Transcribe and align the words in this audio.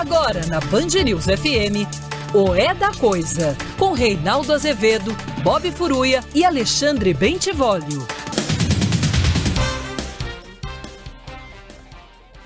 Agora 0.00 0.46
na 0.46 0.60
Band 0.60 1.04
News 1.04 1.26
FM, 1.26 1.84
o 2.34 2.54
É 2.54 2.72
da 2.72 2.90
Coisa, 2.90 3.54
com 3.78 3.92
Reinaldo 3.92 4.50
Azevedo, 4.50 5.10
Bob 5.42 5.70
Furuia 5.72 6.20
e 6.34 6.42
Alexandre 6.42 7.12
Bentivolio. 7.12 8.06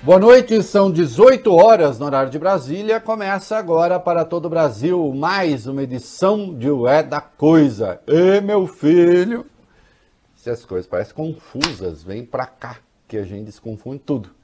Boa 0.03 0.19
noite, 0.19 0.61
são 0.63 0.91
18 0.91 1.49
horas 1.55 1.97
no 1.97 2.07
horário 2.07 2.29
de 2.29 2.37
Brasília. 2.37 2.99
Começa 2.99 3.55
agora 3.55 4.01
para 4.01 4.25
todo 4.25 4.47
o 4.47 4.49
Brasil 4.49 5.13
mais 5.13 5.65
uma 5.65 5.81
edição 5.81 6.53
de 6.53 6.69
O 6.69 6.85
É 6.85 7.01
da 7.01 7.21
Coisa. 7.21 8.01
E 8.05 8.41
meu 8.41 8.67
filho, 8.67 9.45
se 10.35 10.49
as 10.49 10.65
coisas 10.65 10.87
parecem 10.87 11.15
confusas, 11.15 12.03
vem 12.03 12.25
pra 12.25 12.47
cá 12.47 12.79
que 13.07 13.15
a 13.15 13.23
gente 13.23 13.45
desconfunde 13.45 13.99
tudo. 13.99 14.34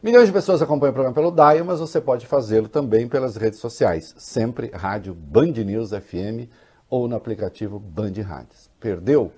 Milhões 0.00 0.28
de 0.28 0.32
pessoas 0.32 0.62
acompanham 0.62 0.92
o 0.92 0.94
programa 0.94 1.14
pelo 1.14 1.32
DAIO, 1.32 1.64
mas 1.64 1.80
você 1.80 2.00
pode 2.00 2.24
fazê-lo 2.24 2.68
também 2.68 3.08
pelas 3.08 3.34
redes 3.34 3.58
sociais, 3.58 4.14
sempre 4.16 4.70
rádio 4.72 5.12
Band 5.12 5.50
News 5.50 5.90
FM 5.90 6.48
ou 6.88 7.08
no 7.08 7.16
aplicativo 7.16 7.80
Band 7.80 8.12
Rádios. 8.24 8.70
Perdeu? 8.78 9.32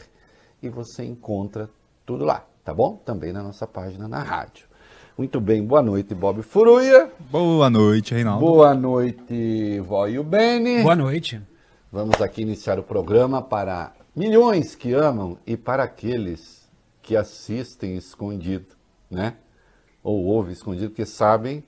e 0.61 0.67
você 0.67 1.05
encontra 1.05 1.69
tudo 2.05 2.25
lá, 2.25 2.45
tá 2.65 2.73
bom? 2.73 2.97
Também 2.97 3.31
na 3.31 3.41
nossa 3.41 3.65
página 3.65 4.05
na 4.05 4.21
rádio. 4.21 4.67
Muito 5.17 5.39
bem, 5.39 5.65
boa 5.65 5.81
noite, 5.81 6.13
Bob 6.13 6.41
Furuia. 6.41 7.09
Boa 7.31 7.69
noite, 7.69 8.13
Reinaldo. 8.13 8.45
Boa 8.45 8.73
noite, 8.73 9.79
Voio 9.79 10.25
Bene. 10.25 10.83
Boa 10.83 10.97
noite. 10.97 11.41
Vamos 11.89 12.21
aqui 12.21 12.41
iniciar 12.41 12.77
o 12.79 12.83
programa 12.83 13.41
para 13.41 13.93
milhões 14.15 14.75
que 14.75 14.93
amam 14.93 15.37
e 15.45 15.55
para 15.55 15.83
aqueles 15.83 16.69
que 17.01 17.15
assistem 17.15 17.97
escondido, 17.97 18.75
né? 19.09 19.37
Ou 20.03 20.23
ouvem 20.25 20.53
escondido, 20.53 20.93
que 20.93 21.05
sabem 21.05 21.63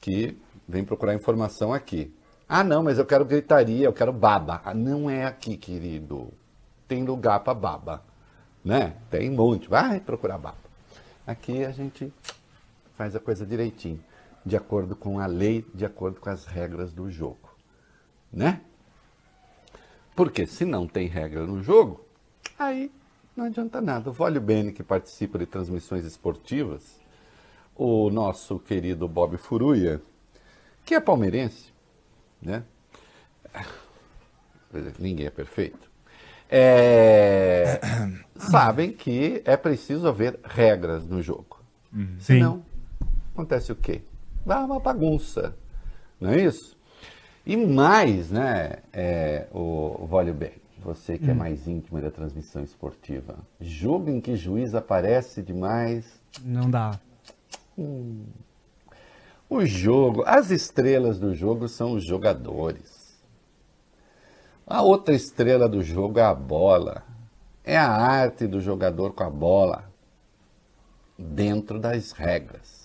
que 0.00 0.36
vem 0.68 0.84
procurar 0.84 1.14
informação 1.14 1.72
aqui. 1.72 2.14
Ah, 2.48 2.64
não, 2.64 2.82
mas 2.82 2.98
eu 2.98 3.06
quero 3.06 3.24
gritaria, 3.24 3.86
eu 3.86 3.92
quero 3.92 4.12
baba. 4.12 4.60
Ah, 4.64 4.74
não 4.74 5.08
é 5.08 5.24
aqui, 5.24 5.56
querido. 5.56 6.32
Tem 6.88 7.04
lugar 7.04 7.40
para 7.40 7.54
baba, 7.54 8.02
né? 8.64 8.96
Tem 9.10 9.30
um 9.30 9.34
monte. 9.34 9.68
Vai 9.68 10.00
procurar 10.00 10.38
baba. 10.38 10.58
Aqui 11.26 11.64
a 11.64 11.70
gente 11.70 12.12
faz 12.96 13.14
a 13.14 13.20
coisa 13.20 13.46
direitinho, 13.46 14.02
de 14.44 14.56
acordo 14.56 14.96
com 14.96 15.20
a 15.20 15.26
lei, 15.26 15.64
de 15.72 15.84
acordo 15.84 16.20
com 16.20 16.28
as 16.28 16.44
regras 16.44 16.92
do 16.92 17.10
jogo, 17.10 17.54
né? 18.32 18.62
Porque 20.20 20.46
se 20.46 20.66
não 20.66 20.86
tem 20.86 21.06
regra 21.06 21.46
no 21.46 21.62
jogo, 21.62 22.04
aí 22.58 22.92
não 23.34 23.46
adianta 23.46 23.80
nada. 23.80 24.10
O 24.10 24.12
Vólio 24.12 24.38
Bene, 24.38 24.70
que 24.70 24.82
participa 24.82 25.38
de 25.38 25.46
transmissões 25.46 26.04
esportivas, 26.04 27.00
o 27.74 28.10
nosso 28.10 28.58
querido 28.58 29.08
Bob 29.08 29.38
Furuia, 29.38 30.02
que 30.84 30.94
é 30.94 31.00
palmeirense, 31.00 31.72
né? 32.42 32.64
Ninguém 34.98 35.24
é 35.24 35.30
perfeito. 35.30 35.90
É... 36.50 37.80
sabem 38.36 38.92
que 38.92 39.40
é 39.46 39.56
preciso 39.56 40.06
haver 40.06 40.38
regras 40.44 41.06
no 41.06 41.22
jogo. 41.22 41.64
Sim. 41.94 42.16
Senão, 42.20 42.66
acontece 43.32 43.72
o 43.72 43.74
quê? 43.74 44.02
Dá 44.44 44.66
uma 44.66 44.80
bagunça, 44.80 45.56
não 46.20 46.28
é 46.28 46.42
isso? 46.42 46.76
E 47.46 47.56
mais, 47.56 48.30
né, 48.30 48.76
é, 48.92 49.46
o 49.52 50.06
Vólio 50.06 50.34
Bem, 50.34 50.52
você 50.82 51.18
que 51.18 51.30
é 51.30 51.34
mais 51.34 51.66
íntimo 51.66 52.00
da 52.00 52.10
transmissão 52.10 52.62
esportiva, 52.62 53.36
jogo 53.60 54.10
em 54.10 54.20
que 54.20 54.36
juiz 54.36 54.74
aparece 54.74 55.42
demais, 55.42 56.04
Não 56.44 56.70
dá. 56.70 56.98
o 59.48 59.64
jogo, 59.66 60.22
as 60.26 60.50
estrelas 60.50 61.18
do 61.18 61.34
jogo 61.34 61.68
são 61.68 61.92
os 61.92 62.04
jogadores. 62.04 63.18
A 64.66 64.82
outra 64.82 65.14
estrela 65.14 65.68
do 65.68 65.82
jogo 65.82 66.18
é 66.20 66.22
a 66.22 66.34
bola. 66.34 67.02
É 67.64 67.76
a 67.76 67.90
arte 67.90 68.46
do 68.46 68.60
jogador 68.60 69.12
com 69.12 69.24
a 69.24 69.30
bola 69.30 69.90
dentro 71.18 71.78
das 71.80 72.12
regras. 72.12 72.79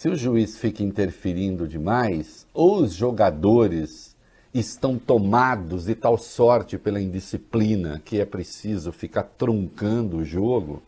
Se 0.00 0.08
o 0.08 0.16
juiz 0.16 0.56
fica 0.56 0.82
interferindo 0.82 1.68
demais, 1.68 2.46
ou 2.54 2.76
os 2.76 2.94
jogadores 2.94 4.16
estão 4.54 4.98
tomados 4.98 5.84
de 5.84 5.94
tal 5.94 6.16
sorte 6.16 6.78
pela 6.78 6.98
indisciplina 6.98 8.00
que 8.02 8.18
é 8.18 8.24
preciso 8.24 8.92
ficar 8.92 9.24
truncando 9.24 10.16
o 10.16 10.24
jogo, 10.24 10.82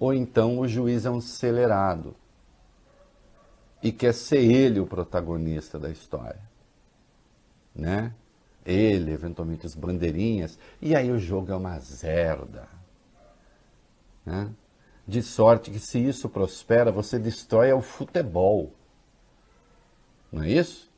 ou 0.00 0.12
então 0.12 0.58
o 0.58 0.66
juiz 0.66 1.06
é 1.06 1.10
um 1.12 1.18
acelerado 1.18 2.16
e 3.80 3.92
quer 3.92 4.14
ser 4.14 4.40
ele 4.40 4.80
o 4.80 4.86
protagonista 4.86 5.78
da 5.78 5.90
história, 5.90 6.42
né? 7.72 8.12
Ele, 8.66 9.12
eventualmente 9.12 9.64
os 9.64 9.76
bandeirinhas, 9.76 10.58
e 10.82 10.92
aí 10.92 11.08
o 11.12 11.20
jogo 11.20 11.52
é 11.52 11.56
uma 11.56 11.78
zerda, 11.78 12.66
né? 14.26 14.50
De 15.06 15.22
sorte 15.22 15.70
que 15.70 15.78
se 15.78 15.98
isso 15.98 16.28
prospera, 16.28 16.90
você 16.90 17.18
destrói 17.18 17.72
o 17.72 17.82
futebol, 17.82 18.72
não 20.34 20.42
é 20.42 20.50
isso? 20.50 20.90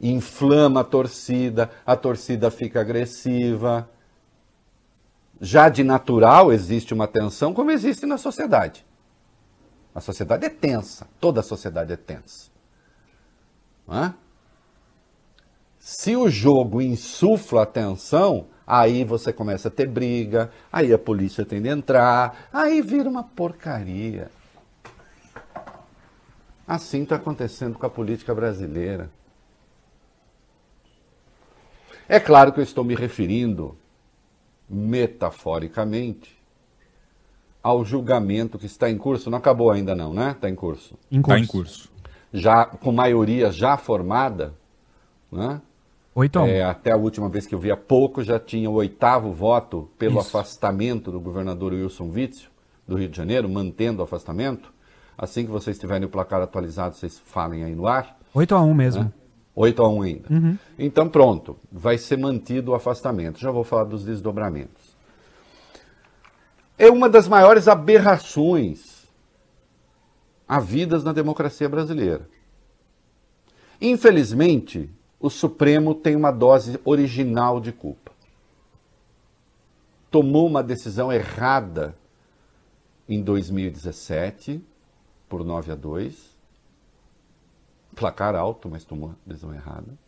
Inflama 0.00 0.80
a 0.80 0.84
torcida, 0.84 1.70
a 1.84 1.94
torcida 1.94 2.50
fica 2.50 2.80
agressiva. 2.80 3.90
Já 5.40 5.68
de 5.68 5.84
natural 5.84 6.50
existe 6.52 6.94
uma 6.94 7.06
tensão, 7.06 7.52
como 7.52 7.70
existe 7.70 8.06
na 8.06 8.16
sociedade. 8.16 8.86
A 9.94 10.00
sociedade 10.00 10.46
é 10.46 10.48
tensa, 10.48 11.06
toda 11.20 11.40
a 11.40 11.42
sociedade 11.42 11.92
é 11.92 11.96
tensa. 11.96 12.50
É? 13.90 14.12
Se 15.78 16.16
o 16.16 16.30
jogo 16.30 16.80
insufla 16.80 17.62
a 17.64 17.66
tensão, 17.66 18.46
aí 18.68 19.02
você 19.02 19.32
começa 19.32 19.68
a 19.68 19.70
ter 19.70 19.88
briga, 19.88 20.52
aí 20.70 20.92
a 20.92 20.98
polícia 20.98 21.42
tem 21.42 21.62
de 21.62 21.70
entrar, 21.70 22.50
aí 22.52 22.82
vira 22.82 23.08
uma 23.08 23.24
porcaria. 23.24 24.30
Assim 26.66 27.02
está 27.02 27.16
acontecendo 27.16 27.78
com 27.78 27.86
a 27.86 27.90
política 27.90 28.34
brasileira. 28.34 29.10
É 32.06 32.20
claro 32.20 32.52
que 32.52 32.60
eu 32.60 32.64
estou 32.64 32.84
me 32.84 32.94
referindo, 32.94 33.74
metaforicamente, 34.68 36.38
ao 37.62 37.82
julgamento 37.86 38.58
que 38.58 38.66
está 38.66 38.90
em 38.90 38.98
curso. 38.98 39.30
Não 39.30 39.38
acabou 39.38 39.70
ainda 39.70 39.94
não, 39.94 40.12
né? 40.12 40.32
Está 40.32 40.48
em 40.50 40.54
curso. 40.54 40.94
Está 41.10 41.22
curso. 41.22 41.42
em 41.42 41.46
curso. 41.46 41.92
Já 42.34 42.66
com 42.66 42.92
maioria 42.92 43.50
já 43.50 43.78
formada, 43.78 44.54
né? 45.32 45.62
8 46.18 46.36
a 46.36 46.42
1. 46.42 46.46
É, 46.48 46.62
até 46.64 46.90
a 46.90 46.96
última 46.96 47.28
vez 47.28 47.46
que 47.46 47.54
eu 47.54 47.60
vi 47.60 47.70
há 47.70 47.76
pouco, 47.76 48.24
já 48.24 48.40
tinha 48.40 48.68
o 48.68 48.74
oitavo 48.74 49.30
voto 49.32 49.88
pelo 49.96 50.18
Isso. 50.18 50.36
afastamento 50.36 51.12
do 51.12 51.20
governador 51.20 51.72
Wilson 51.72 52.10
Witzel, 52.10 52.50
do 52.88 52.96
Rio 52.96 53.08
de 53.08 53.16
Janeiro, 53.16 53.48
mantendo 53.48 54.00
o 54.00 54.02
afastamento. 54.02 54.72
Assim 55.16 55.44
que 55.44 55.50
vocês 55.50 55.78
tiverem 55.78 56.06
o 56.06 56.10
placar 56.10 56.42
atualizado, 56.42 56.96
vocês 56.96 57.20
falem 57.24 57.62
aí 57.62 57.72
no 57.72 57.86
ar. 57.86 58.18
8 58.34 58.52
a 58.52 58.60
1 58.60 58.74
mesmo. 58.74 59.12
8 59.54 59.80
a 59.80 59.88
1 59.88 60.02
ainda. 60.02 60.58
Então, 60.76 61.08
pronto, 61.08 61.56
vai 61.70 61.96
ser 61.96 62.18
mantido 62.18 62.72
o 62.72 62.74
afastamento. 62.74 63.38
Já 63.38 63.52
vou 63.52 63.62
falar 63.62 63.84
dos 63.84 64.04
desdobramentos. 64.04 64.96
É 66.76 66.90
uma 66.90 67.08
das 67.08 67.28
maiores 67.28 67.68
aberrações 67.68 69.06
havidas 70.48 71.04
na 71.04 71.12
democracia 71.12 71.68
brasileira. 71.68 72.28
Infelizmente, 73.80 74.90
o 75.20 75.28
Supremo 75.28 75.94
tem 75.94 76.14
uma 76.14 76.30
dose 76.30 76.80
original 76.84 77.60
de 77.60 77.72
culpa. 77.72 78.12
Tomou 80.10 80.46
uma 80.46 80.62
decisão 80.62 81.12
errada 81.12 81.94
em 83.08 83.22
2017, 83.22 84.62
por 85.28 85.44
9 85.44 85.72
a 85.72 85.74
2. 85.74 86.38
Placar 87.94 88.34
alto, 88.34 88.68
mas 88.68 88.84
tomou 88.84 89.14
decisão 89.26 89.52
errada. 89.52 89.98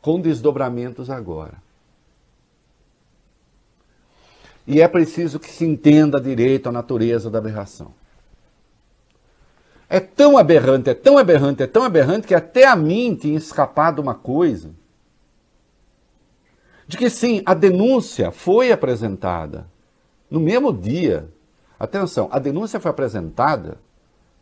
Com 0.00 0.20
desdobramentos 0.20 1.08
agora. 1.08 1.62
E 4.66 4.80
é 4.80 4.86
preciso 4.86 5.40
que 5.40 5.50
se 5.50 5.64
entenda 5.64 6.20
direito 6.20 6.68
a 6.68 6.72
natureza 6.72 7.30
da 7.30 7.38
aberração. 7.38 7.94
É 9.92 10.00
tão 10.00 10.38
aberrante, 10.38 10.88
é 10.88 10.94
tão 10.94 11.18
aberrante, 11.18 11.62
é 11.62 11.66
tão 11.66 11.84
aberrante 11.84 12.26
que 12.26 12.34
até 12.34 12.66
a 12.66 12.74
mim 12.74 13.14
tinha 13.14 13.36
escapado 13.36 14.00
uma 14.00 14.14
coisa. 14.14 14.70
De 16.88 16.96
que 16.96 17.10
sim, 17.10 17.42
a 17.44 17.52
denúncia 17.52 18.30
foi 18.30 18.72
apresentada 18.72 19.66
no 20.30 20.40
mesmo 20.40 20.72
dia. 20.72 21.28
Atenção, 21.78 22.26
a 22.32 22.38
denúncia 22.38 22.80
foi 22.80 22.90
apresentada 22.90 23.76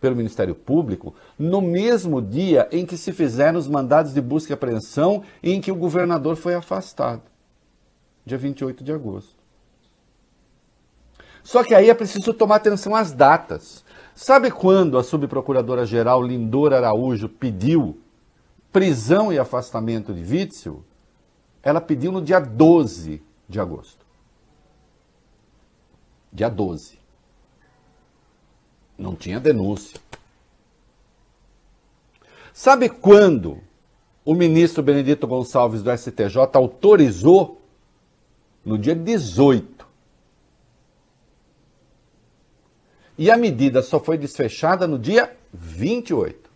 pelo 0.00 0.14
Ministério 0.14 0.54
Público 0.54 1.16
no 1.36 1.60
mesmo 1.60 2.22
dia 2.22 2.68
em 2.70 2.86
que 2.86 2.96
se 2.96 3.12
fizeram 3.12 3.58
os 3.58 3.66
mandados 3.66 4.14
de 4.14 4.20
busca 4.20 4.52
e 4.52 4.54
apreensão 4.54 5.24
e 5.42 5.52
em 5.52 5.60
que 5.60 5.72
o 5.72 5.76
governador 5.76 6.36
foi 6.36 6.54
afastado, 6.54 7.22
dia 8.24 8.38
28 8.38 8.84
de 8.84 8.92
agosto. 8.92 9.34
Só 11.42 11.64
que 11.64 11.74
aí 11.74 11.90
é 11.90 11.94
preciso 11.94 12.32
tomar 12.32 12.56
atenção 12.56 12.94
às 12.94 13.12
datas. 13.12 13.84
Sabe 14.14 14.50
quando 14.50 14.98
a 14.98 15.02
subprocuradora-geral 15.02 16.22
Lindor 16.22 16.72
Araújo 16.72 17.28
pediu 17.28 17.98
prisão 18.72 19.32
e 19.32 19.38
afastamento 19.38 20.12
de 20.12 20.22
Witzel? 20.22 20.84
Ela 21.62 21.80
pediu 21.80 22.12
no 22.12 22.22
dia 22.22 22.40
12 22.40 23.22
de 23.48 23.60
agosto. 23.60 24.04
Dia 26.32 26.48
12. 26.48 26.98
Não 28.96 29.14
tinha 29.14 29.40
denúncia. 29.40 29.98
Sabe 32.52 32.88
quando 32.88 33.58
o 34.24 34.34
ministro 34.34 34.82
Benedito 34.82 35.26
Gonçalves 35.26 35.82
do 35.82 35.96
STJ 35.96 36.36
autorizou? 36.54 37.60
No 38.64 38.76
dia 38.76 38.94
18 38.94 39.79
e 43.20 43.30
a 43.30 43.36
medida 43.36 43.82
só 43.82 44.00
foi 44.00 44.16
desfechada 44.16 44.86
no 44.86 44.98
dia 44.98 45.30
28. 45.52 46.48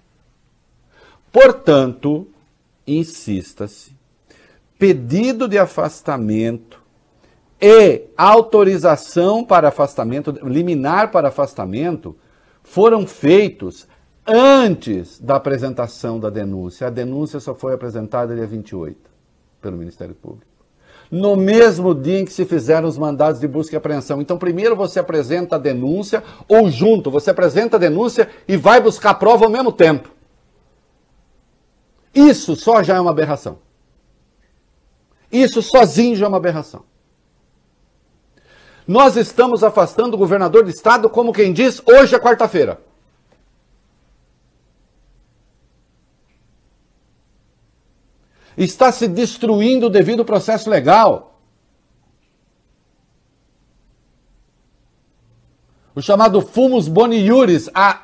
Portanto, 1.30 2.26
insista-se, 2.86 3.92
pedido 4.78 5.46
de 5.46 5.58
afastamento 5.58 6.82
e 7.60 8.04
autorização 8.16 9.44
para 9.44 9.68
afastamento, 9.68 10.30
liminar 10.42 11.10
para 11.10 11.28
afastamento, 11.28 12.16
foram 12.62 13.06
feitos 13.06 13.86
antes 14.26 15.20
da 15.20 15.36
apresentação 15.36 16.18
da 16.18 16.30
denúncia. 16.30 16.86
A 16.86 16.90
denúncia 16.90 17.40
só 17.40 17.54
foi 17.54 17.74
apresentada 17.74 18.34
dia 18.34 18.46
28 18.46 18.98
pelo 19.60 19.76
Ministério 19.76 20.14
Público 20.14 20.53
no 21.14 21.36
mesmo 21.36 21.94
dia 21.94 22.18
em 22.18 22.24
que 22.24 22.32
se 22.32 22.44
fizeram 22.44 22.88
os 22.88 22.98
mandados 22.98 23.38
de 23.40 23.46
busca 23.46 23.76
e 23.76 23.78
apreensão. 23.78 24.20
Então, 24.20 24.36
primeiro 24.36 24.74
você 24.74 24.98
apresenta 24.98 25.54
a 25.54 25.58
denúncia, 25.60 26.24
ou 26.48 26.68
junto, 26.68 27.08
você 27.08 27.30
apresenta 27.30 27.76
a 27.76 27.78
denúncia 27.78 28.28
e 28.48 28.56
vai 28.56 28.80
buscar 28.80 29.10
a 29.10 29.14
prova 29.14 29.44
ao 29.44 29.50
mesmo 29.50 29.70
tempo. 29.70 30.10
Isso 32.12 32.56
só 32.56 32.82
já 32.82 32.96
é 32.96 33.00
uma 33.00 33.12
aberração. 33.12 33.60
Isso 35.30 35.62
sozinho 35.62 36.16
já 36.16 36.26
é 36.26 36.28
uma 36.28 36.36
aberração. 36.36 36.82
Nós 38.84 39.16
estamos 39.16 39.62
afastando 39.62 40.16
o 40.16 40.18
governador 40.18 40.64
de 40.64 40.70
estado, 40.70 41.08
como 41.08 41.32
quem 41.32 41.52
diz, 41.52 41.80
hoje 41.86 42.16
é 42.16 42.18
quarta-feira. 42.18 42.80
Está 48.56 48.92
se 48.92 49.08
destruindo 49.08 49.90
devido 49.90 50.20
ao 50.20 50.24
processo 50.24 50.70
legal. 50.70 51.40
O 55.94 56.02
chamado 56.02 56.40
fumus 56.40 56.88
boni 56.88 57.18
iuris, 57.18 57.70
a 57.72 58.02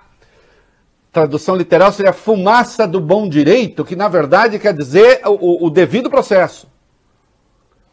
tradução 1.10 1.56
literal 1.56 1.92
seria 1.92 2.12
fumaça 2.12 2.86
do 2.86 3.00
bom 3.00 3.28
direito, 3.28 3.84
que 3.84 3.96
na 3.96 4.08
verdade 4.08 4.58
quer 4.58 4.72
dizer 4.72 5.20
o, 5.26 5.66
o 5.66 5.70
devido 5.70 6.08
processo. 6.08 6.68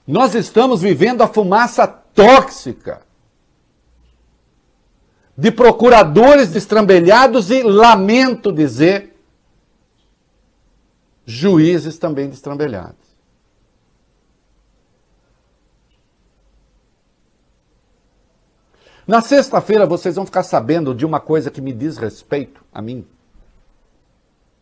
Nós 0.06 0.36
estamos 0.36 0.82
vivendo 0.82 1.22
a 1.22 1.28
fumaça 1.28 1.88
tóxica 1.88 3.02
de 5.38 5.52
procuradores 5.52 6.50
destrambelhados 6.50 7.52
e, 7.52 7.62
lamento 7.62 8.52
dizer, 8.52 9.17
juízes 11.28 12.00
também 12.00 12.30
destrambelhados. 12.30 13.06
Na 19.06 19.22
sexta-feira 19.22 19.86
vocês 19.86 20.16
vão 20.16 20.26
ficar 20.26 20.44
sabendo 20.44 20.96
de 20.96 21.06
uma 21.06 21.20
coisa 21.20 21.52
que 21.52 21.62
me 21.62 21.74
diz 21.74 21.98
respeito 21.98 22.64
a 22.74 22.82
mim, 22.82 23.06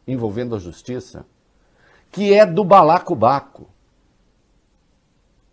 envolvendo 0.07 0.55
a 0.55 0.59
justiça, 0.59 1.25
que 2.11 2.33
é 2.33 2.45
do 2.45 2.63
balacobaco. 2.63 3.69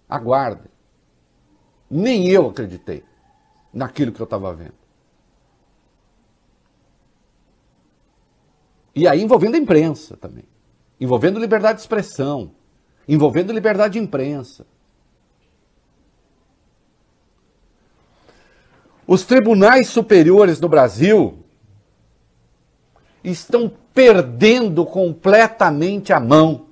Aguardem. 0.09 0.71
Nem 1.91 2.29
eu 2.29 2.49
acreditei 2.49 3.05
naquilo 3.73 4.13
que 4.13 4.21
eu 4.21 4.25
estava 4.25 4.53
vendo. 4.55 4.75
E 8.95 9.09
aí 9.09 9.23
envolvendo 9.23 9.55
a 9.55 9.59
imprensa 9.59 10.17
também 10.17 10.52
envolvendo 11.03 11.41
liberdade 11.41 11.79
de 11.79 11.81
expressão, 11.81 12.53
envolvendo 13.09 13.53
liberdade 13.53 13.95
de 13.95 13.99
imprensa. 13.99 14.65
Os 19.05 19.25
tribunais 19.25 19.89
superiores 19.89 20.61
no 20.61 20.69
Brasil 20.69 21.45
estão 23.25 23.69
perdendo 23.93 24.87
completamente 24.87 26.13
a 26.13 26.21
mão. 26.21 26.69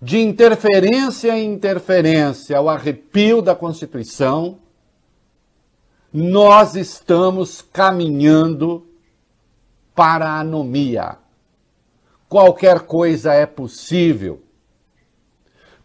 De 0.00 0.18
interferência 0.18 1.38
em 1.38 1.54
interferência 1.54 2.58
ao 2.58 2.68
arrepio 2.68 3.40
da 3.40 3.54
Constituição, 3.54 4.58
nós 6.12 6.76
estamos 6.76 7.62
caminhando 7.62 8.91
para 9.94 10.26
a 10.26 10.40
anomia. 10.40 11.18
Qualquer 12.28 12.80
coisa 12.80 13.32
é 13.34 13.44
possível. 13.46 14.42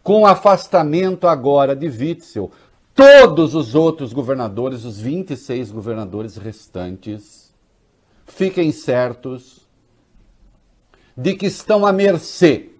Com 0.02 0.22
o 0.22 0.26
afastamento 0.26 1.26
agora 1.26 1.76
de 1.76 1.86
Witzel, 1.86 2.50
todos 2.94 3.54
os 3.54 3.74
outros 3.74 4.12
governadores, 4.12 4.84
os 4.84 4.98
26 4.98 5.70
governadores 5.70 6.36
restantes, 6.36 7.54
fiquem 8.26 8.72
certos 8.72 9.66
de 11.16 11.34
que 11.34 11.46
estão 11.46 11.84
à 11.84 11.92
mercê 11.92 12.70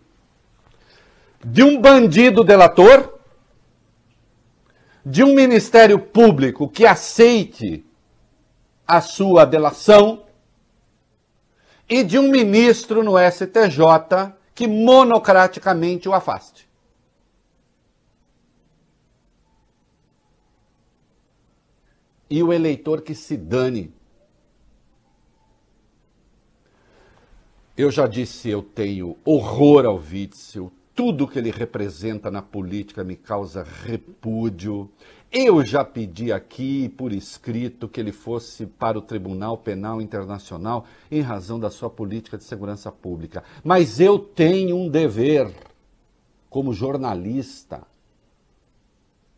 de 1.44 1.62
um 1.62 1.80
bandido 1.80 2.42
delator, 2.42 3.18
de 5.04 5.22
um 5.22 5.34
ministério 5.34 5.98
público 5.98 6.68
que 6.68 6.86
aceite 6.86 7.84
a 8.86 9.00
sua 9.00 9.44
delação 9.44 10.24
e 11.88 12.04
de 12.04 12.18
um 12.18 12.30
ministro 12.30 13.02
no 13.02 13.14
STJ 13.18 14.34
que 14.54 14.66
monocraticamente 14.66 16.08
o 16.08 16.12
afaste. 16.12 16.68
E 22.28 22.42
o 22.42 22.52
eleitor 22.52 23.00
que 23.00 23.14
se 23.14 23.36
dane. 23.36 23.94
Eu 27.76 27.90
já 27.90 28.06
disse, 28.06 28.50
eu 28.50 28.62
tenho 28.62 29.16
horror 29.24 29.86
ao 29.86 29.96
Witzel, 29.96 30.70
tudo 30.98 31.28
que 31.28 31.38
ele 31.38 31.52
representa 31.52 32.28
na 32.28 32.42
política 32.42 33.04
me 33.04 33.14
causa 33.14 33.62
repúdio. 33.62 34.90
Eu 35.30 35.64
já 35.64 35.84
pedi 35.84 36.32
aqui 36.32 36.88
por 36.88 37.12
escrito 37.12 37.88
que 37.88 38.00
ele 38.00 38.10
fosse 38.10 38.66
para 38.66 38.98
o 38.98 39.02
Tribunal 39.02 39.56
Penal 39.56 40.02
Internacional 40.02 40.86
em 41.08 41.20
razão 41.20 41.60
da 41.60 41.70
sua 41.70 41.88
política 41.88 42.36
de 42.36 42.42
segurança 42.42 42.90
pública. 42.90 43.44
Mas 43.62 44.00
eu 44.00 44.18
tenho 44.18 44.74
um 44.74 44.88
dever 44.88 45.54
como 46.50 46.72
jornalista, 46.72 47.86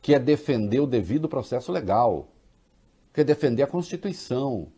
que 0.00 0.14
é 0.14 0.18
defender 0.18 0.80
o 0.80 0.86
devido 0.86 1.28
processo 1.28 1.70
legal, 1.70 2.28
que 3.12 3.20
é 3.20 3.24
defender 3.24 3.64
a 3.64 3.66
Constituição. 3.66 4.68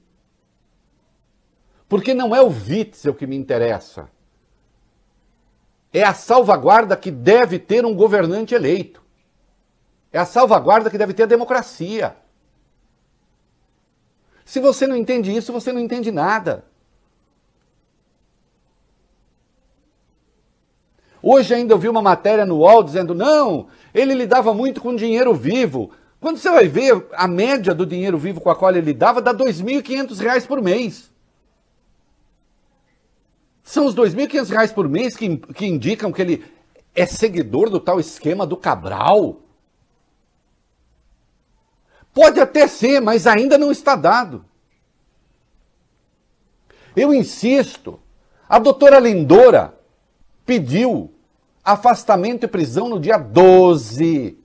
Porque 1.89 2.13
não 2.13 2.35
é 2.35 2.43
o 2.43 2.49
Witzel 2.49 3.15
que 3.15 3.25
me 3.25 3.37
interessa 3.37 4.11
é 5.93 6.03
a 6.03 6.15
salvaguarda 6.15 6.97
que 6.97 7.11
deve 7.11 7.59
ter 7.59 7.85
um 7.85 7.95
governante 7.95 8.55
eleito. 8.55 9.03
É 10.11 10.19
a 10.19 10.25
salvaguarda 10.25 10.91
que 10.91 10.99
deve 10.99 11.13
ter 11.13 11.25
a 11.25 11.27
democracia. 11.27 12.17
Se 14.45 14.59
você 14.59 14.87
não 14.87 14.97
entende 14.97 15.35
isso, 15.35 15.53
você 15.53 15.73
não 15.73 15.81
entende 15.81 16.11
nada. 16.11 16.65
Hoje 21.23 21.55
ainda 21.55 21.73
eu 21.73 21.79
vi 21.79 21.89
uma 21.89 22.03
matéria 22.03 22.45
no 22.45 22.59
UOL 22.59 22.83
dizendo: 22.83 23.15
não, 23.15 23.69
ele 23.95 24.15
lidava 24.15 24.53
muito 24.53 24.81
com 24.81 24.97
dinheiro 24.97 25.33
vivo. 25.35 25.93
Quando 26.19 26.39
você 26.39 26.51
vai 26.51 26.69
ver 26.69 27.07
a 27.13 27.29
média 27.29 27.75
do 27.75 27.87
dinheiro 27.87 28.19
vivo 28.19 28.41
com 28.41 28.51
a 28.51 28.57
qual 28.57 28.71
ele 28.71 28.81
lidava, 28.81 29.21
dá 29.21 29.31
R$ 29.31 29.39
2.500 29.39 30.47
por 30.47 30.61
mês. 30.61 31.12
São 33.63 33.87
os 33.87 33.95
R$ 33.95 34.03
2.500 34.03 34.75
por 34.75 34.89
mês 34.89 35.17
que, 35.17 35.37
que 35.37 35.67
indicam 35.67 36.13
que 36.13 36.21
ele 36.21 36.45
é 36.95 37.07
seguidor 37.07 37.71
do 37.71 37.81
tal 37.81 38.01
esquema 38.01 38.47
do 38.47 38.57
Cabral? 38.57 39.41
Pode 42.13 42.41
até 42.41 42.67
ser, 42.67 43.01
mas 43.01 43.27
ainda 43.27 43.57
não 43.57 43.71
está 43.71 43.97
dado. 43.97 44.45
Eu 46.95 47.15
insisto, 47.15 47.99
a 48.49 48.59
doutora 48.59 48.99
Lindora 48.99 49.79
pediu 50.45 51.11
afastamento 51.65 52.45
e 52.45 52.49
prisão 52.49 52.89
no 52.89 53.01
dia 53.01 53.17
12. 53.17 54.37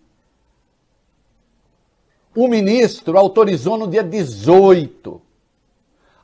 O 2.34 2.48
ministro 2.48 3.18
autorizou 3.18 3.78
no 3.78 3.88
dia 3.88 4.04
18. 4.04 5.22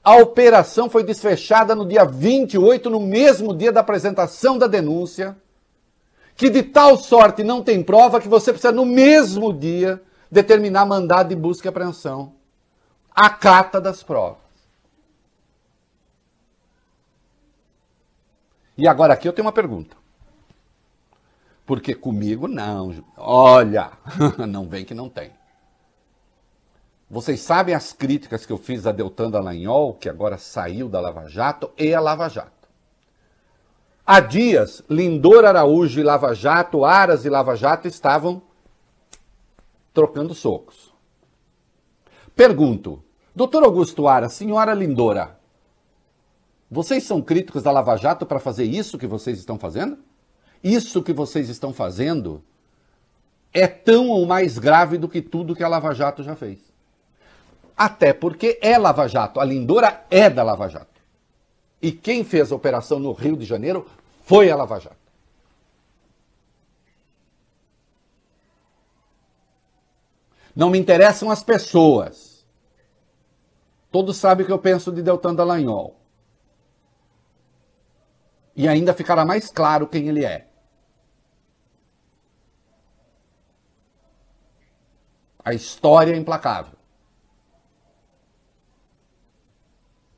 A 0.04 0.18
operação 0.18 0.90
foi 0.90 1.04
desfechada 1.04 1.74
no 1.74 1.88
dia 1.88 2.04
28, 2.04 2.90
no 2.90 3.00
mesmo 3.00 3.56
dia 3.56 3.72
da 3.72 3.80
apresentação 3.80 4.58
da 4.58 4.68
denúncia, 4.68 5.38
que 6.36 6.50
de 6.50 6.62
tal 6.62 6.98
sorte 6.98 7.42
não 7.42 7.64
tem 7.64 7.82
prova 7.82 8.20
que 8.20 8.28
você 8.28 8.52
precisa, 8.52 8.74
no 8.74 8.86
mesmo 8.86 9.54
dia, 9.54 10.04
determinar 10.30 10.86
mandado 10.86 11.30
de 11.30 11.36
busca 11.36 11.68
e 11.68 11.70
apreensão. 11.70 12.34
A 13.16 13.30
cata 13.30 13.80
das 13.80 14.04
provas. 14.04 14.44
E 18.78 18.88
agora 18.88 19.14
aqui 19.14 19.28
eu 19.28 19.34
tenho 19.34 19.46
uma 19.46 19.54
pergunta. 19.54 19.96
Porque 21.66 21.94
comigo 21.94 22.48
não. 22.48 23.06
Olha, 23.16 23.92
não 24.50 24.68
vem 24.68 24.84
que 24.84 24.94
não 24.94 25.08
tem. 25.08 25.32
Vocês 27.14 27.42
sabem 27.42 27.76
as 27.76 27.94
críticas 27.94 28.44
que 28.44 28.52
eu 28.52 28.58
fiz 28.58 28.88
a 28.88 28.92
Deltan 28.92 29.30
Dallagnol, 29.30 29.94
que 29.94 30.10
agora 30.10 30.36
saiu 30.40 30.90
da 30.90 31.00
Lava 31.00 31.28
Jato, 31.28 31.70
e 31.78 31.94
a 31.94 32.00
Lava 32.00 32.28
Jato. 32.28 32.68
Há 34.04 34.20
dias, 34.20 34.82
Lindor 34.90 35.46
Araújo 35.46 36.00
e 36.00 36.04
Lava 36.04 36.34
Jato, 36.34 36.84
Aras 36.84 37.24
e 37.24 37.30
Lava 37.30 37.56
Jato 37.56 37.88
estavam 37.88 38.42
trocando 39.94 40.34
socos. 40.34 40.92
Pergunto, 42.36 43.04
doutor 43.36 43.62
Augusto 43.62 44.08
Aras, 44.08 44.34
senhora 44.34 44.74
Lindora, 44.74 45.38
vocês 46.68 47.04
são 47.04 47.22
críticos 47.22 47.62
da 47.62 47.70
Lava 47.70 47.96
Jato 47.96 48.26
para 48.26 48.40
fazer 48.40 48.64
isso 48.64 48.98
que 48.98 49.06
vocês 49.06 49.38
estão 49.38 49.60
fazendo? 49.60 50.00
Isso 50.64 51.04
que 51.04 51.14
vocês 51.14 51.48
estão 51.48 51.72
fazendo 51.72 52.44
é 53.54 53.68
tão 53.68 54.10
ou 54.10 54.26
mais 54.26 54.58
grave 54.58 54.98
do 54.98 55.08
que 55.08 55.22
tudo 55.22 55.56
que 55.56 55.64
a 55.64 55.68
Lava 55.68 55.94
Jato 55.94 56.24
já 56.24 56.36
fez. 56.36 56.73
Até 57.84 58.14
porque 58.14 58.58
é 58.62 58.78
Lava 58.78 59.10
Jato, 59.10 59.42
a 59.42 59.44
Lindora 59.44 60.06
é 60.10 60.30
da 60.30 60.42
Lava 60.42 60.70
Jato. 60.70 61.02
E 61.82 61.92
quem 61.92 62.24
fez 62.24 62.50
a 62.50 62.56
operação 62.56 62.98
no 62.98 63.12
Rio 63.12 63.36
de 63.36 63.44
Janeiro 63.44 63.86
foi 64.24 64.50
a 64.50 64.56
Lava 64.56 64.80
Jato. 64.80 64.96
Não 70.56 70.70
me 70.70 70.80
interessam 70.80 71.30
as 71.30 71.44
pessoas. 71.44 72.46
Todos 73.92 74.16
sabem 74.16 74.46
o 74.46 74.48
que 74.48 74.54
eu 74.54 74.60
penso 74.60 74.90
de 74.90 75.02
Deltan 75.02 75.36
Dallagnol. 75.36 76.00
E 78.56 78.66
ainda 78.66 78.94
ficará 78.94 79.26
mais 79.26 79.50
claro 79.50 79.88
quem 79.88 80.08
ele 80.08 80.24
é. 80.24 80.48
A 85.44 85.54
história 85.54 86.14
é 86.14 86.18
implacável. 86.18 86.83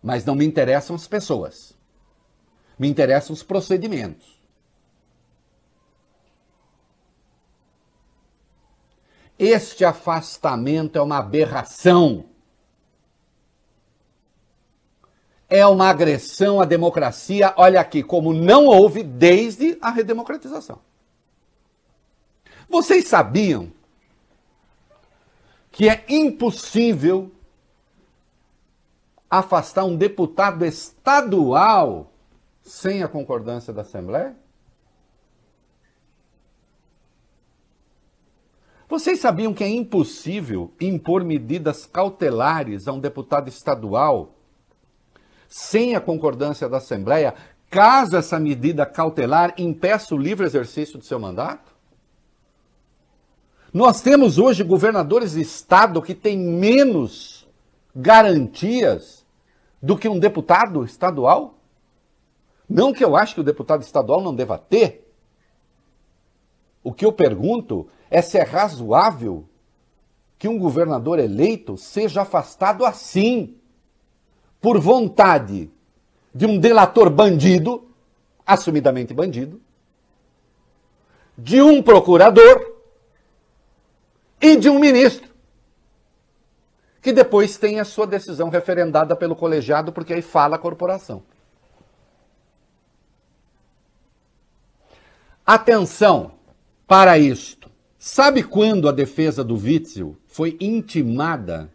Mas 0.05 0.24
não 0.24 0.35
me 0.35 0.45
interessam 0.45 0.95
as 0.95 1.07
pessoas. 1.07 1.75
Me 2.77 2.88
interessam 2.88 3.33
os 3.33 3.41
procedimentos. 3.41 4.39
Este 9.39 9.83
afastamento 9.83 10.95
é 11.00 11.01
uma 11.01 11.17
aberração. 11.17 12.25
é 15.47 15.65
uma 15.65 15.89
agressão 15.89 16.59
à 16.59 16.65
democracia, 16.65 17.53
olha 17.55 17.79
aqui, 17.79 18.01
como 18.01 18.33
não 18.33 18.65
houve 18.65 19.03
desde 19.03 19.77
a 19.79 19.91
redemocratização. 19.91 20.79
Vocês 22.67 23.07
sabiam 23.07 23.71
que 25.71 25.88
é 25.88 26.03
impossível 26.09 27.31
afastar 29.29 29.84
um 29.84 29.96
deputado 29.96 30.65
estadual 30.65 32.12
sem 32.62 33.03
a 33.03 33.08
concordância 33.08 33.74
da 33.74 33.82
Assembleia? 33.82 34.36
Vocês 38.88 39.20
sabiam 39.20 39.53
que 39.53 39.63
é 39.63 39.67
impossível 39.67 40.72
impor 40.79 41.24
medidas 41.24 41.86
cautelares 41.86 42.88
a 42.88 42.94
um 42.94 43.00
deputado 43.00 43.50
estadual 43.50 44.36
sem 45.48 45.96
a 45.96 46.01
concordância 46.01 46.70
da 46.70 46.77
Assembleia, 46.77 47.34
caso 47.70 48.15
essa 48.15 48.39
medida 48.39 48.86
cautelar 48.86 49.53
impeça 49.58 50.13
o 50.13 50.17
livre 50.17 50.46
exercício 50.46 51.00
do 51.00 51.05
seu 51.05 51.20
mandato? 51.20 51.74
Nós 53.74 54.01
temos 54.01 54.38
hoje 54.38 54.63
governadores 54.63 55.34
de 55.34 55.41
estado 55.41 56.01
que 56.01 56.15
têm 56.15 56.38
menos 56.38 57.35
garantias 57.95 59.25
do 59.81 59.97
que 59.97 60.09
um 60.09 60.19
deputado 60.19 60.83
estadual? 60.83 61.59
Não 62.67 62.91
que 62.91 63.03
eu 63.03 63.15
acho 63.15 63.35
que 63.35 63.41
o 63.41 63.43
deputado 63.43 63.83
estadual 63.83 64.21
não 64.21 64.35
deva 64.35 64.57
ter. 64.57 65.11
O 66.83 66.91
que 66.91 67.05
eu 67.05 67.13
pergunto 67.13 67.87
é 68.09 68.21
se 68.21 68.37
é 68.37 68.43
razoável 68.43 69.47
que 70.37 70.47
um 70.47 70.59
governador 70.59 71.19
eleito 71.19 71.77
seja 71.77 72.21
afastado 72.21 72.85
assim 72.85 73.55
por 74.59 74.79
vontade 74.79 75.71
de 76.33 76.45
um 76.45 76.59
delator 76.59 77.09
bandido, 77.09 77.87
assumidamente 78.45 79.13
bandido, 79.13 79.61
de 81.37 81.61
um 81.61 81.81
procurador 81.81 82.75
e 84.41 84.55
de 84.57 84.69
um 84.69 84.79
ministro, 84.79 85.25
que 87.05 87.13
depois 87.13 87.55
tem 87.55 87.79
a 87.79 87.85
sua 87.85 88.07
decisão 88.07 88.50
referendada 88.50 89.15
pelo 89.15 89.35
colegiado, 89.35 89.93
porque 89.93 90.12
aí 90.12 90.24
fala 90.24 90.55
a 90.55 90.57
corporação. 90.57 91.21
Atenção 95.45 96.31
para 96.88 97.19
isto. 97.19 97.69
Sabe 98.00 98.41
quando 98.41 98.89
a 98.89 98.91
defesa 98.91 99.43
do 99.43 99.55
Witzel 99.55 100.17
foi 100.25 100.57
intimada 100.59 101.71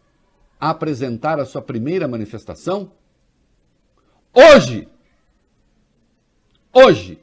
a 0.61 0.71
apresentar 0.71 1.39
a 1.39 1.47
sua 1.47 1.63
primeira 1.63 2.09
manifestação? 2.09 2.91
Hoje! 4.35 4.89
Hoje! 6.73 7.21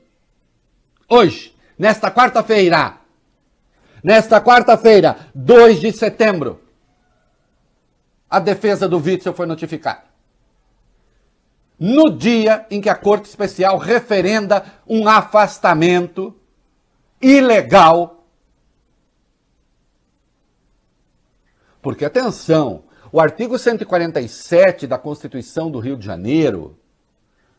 Hoje! 1.09 1.53
Nesta 1.77 2.09
quarta-feira! 2.09 3.01
Nesta 4.01 4.39
quarta-feira, 4.39 5.27
2 5.35 5.81
de 5.81 5.91
setembro, 5.91 6.61
a 8.29 8.39
defesa 8.39 8.87
do 8.87 8.97
Witzel 8.97 9.33
foi 9.33 9.45
notificada. 9.45 10.03
No 11.79 12.09
dia 12.09 12.65
em 12.71 12.81
que 12.81 12.89
a 12.89 12.95
Corte 12.95 13.25
Especial 13.25 13.77
referenda 13.77 14.65
um 14.87 15.07
afastamento 15.07 16.35
ilegal. 17.21 18.25
Porque, 21.81 22.03
atenção, 22.03 22.83
o 23.11 23.21
artigo 23.21 23.57
147 23.57 24.87
da 24.87 24.97
Constituição 24.97 25.69
do 25.69 25.79
Rio 25.79 25.95
de 25.95 26.05
Janeiro 26.05 26.77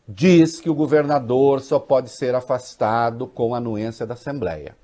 diz 0.07 0.59
que 0.59 0.69
o 0.69 0.75
governador 0.75 1.61
só 1.61 1.79
pode 1.79 2.09
ser 2.09 2.35
afastado 2.35 3.27
com 3.27 3.55
anuência 3.55 4.05
da 4.05 4.15
Assembleia. 4.15 4.75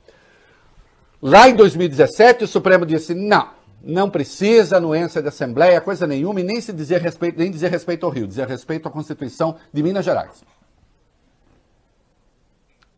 Lá 1.22 1.50
em 1.50 1.56
2017, 1.56 2.44
o 2.44 2.48
Supremo 2.48 2.86
disse: 2.86 3.14
não, 3.14 3.50
não 3.82 4.10
precisa 4.10 4.78
anuência 4.78 5.22
da 5.22 5.30
Assembleia, 5.30 5.80
coisa 5.82 6.08
nenhuma, 6.08 6.40
e 6.42 6.44
nem 6.44 6.60
se 6.60 6.74
dizer 6.74 7.02
respeito, 7.02 7.38
nem 7.38 7.52
dizer 7.52 7.70
respeito 7.70 8.06
ao 8.06 8.12
Rio, 8.12 8.28
dizer 8.28 8.48
respeito 8.48 8.88
à 8.88 8.92
Constituição 8.92 9.58
de 9.72 9.84
Minas 9.84 10.04
Gerais. 10.04 10.44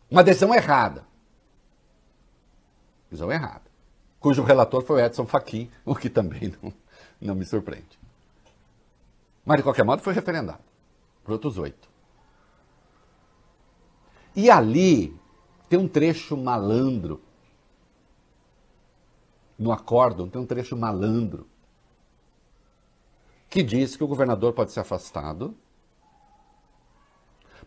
Uma 0.09 0.23
decisão 0.23 0.53
errada. 0.53 1.05
Decisão 3.09 3.31
errada. 3.31 3.67
Cujo 4.19 4.43
relator 4.43 4.81
foi 4.83 5.01
o 5.01 5.05
Edson 5.05 5.25
Fachin, 5.25 5.69
o 5.85 5.95
que 5.95 6.09
também 6.09 6.53
não 6.61 6.73
não 7.19 7.35
me 7.35 7.45
surpreende. 7.45 7.97
Mas, 9.45 9.57
de 9.57 9.63
qualquer 9.63 9.83
modo, 9.83 10.01
foi 10.01 10.13
referendado 10.13 10.63
por 11.23 11.33
outros 11.33 11.57
oito. 11.57 11.89
E 14.35 14.49
ali 14.49 15.15
tem 15.67 15.79
um 15.79 15.87
trecho 15.87 16.37
malandro. 16.37 17.21
No 19.57 19.71
acórdão 19.71 20.29
tem 20.29 20.41
um 20.41 20.45
trecho 20.45 20.75
malandro 20.77 21.47
que 23.49 23.63
diz 23.63 23.95
que 23.95 24.03
o 24.03 24.07
governador 24.07 24.53
pode 24.53 24.71
ser 24.71 24.81
afastado. 24.81 25.55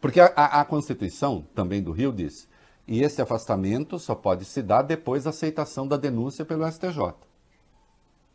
Porque 0.01 0.21
a, 0.21 0.27
a, 0.27 0.61
a 0.61 0.65
Constituição 0.65 1.45
também 1.55 1.83
do 1.83 1.93
Rio 1.93 2.13
diz, 2.13 2.49
e 2.87 3.03
esse 3.03 3.21
afastamento 3.21 3.99
só 3.99 4.15
pode 4.15 4.45
se 4.45 4.63
dar 4.63 4.83
depois 4.83 5.25
da 5.25 5.31
aceitação 5.31 5.87
da 5.87 5.97
denúncia 5.97 6.45
pelo 6.45 6.71
STJ, 6.71 7.15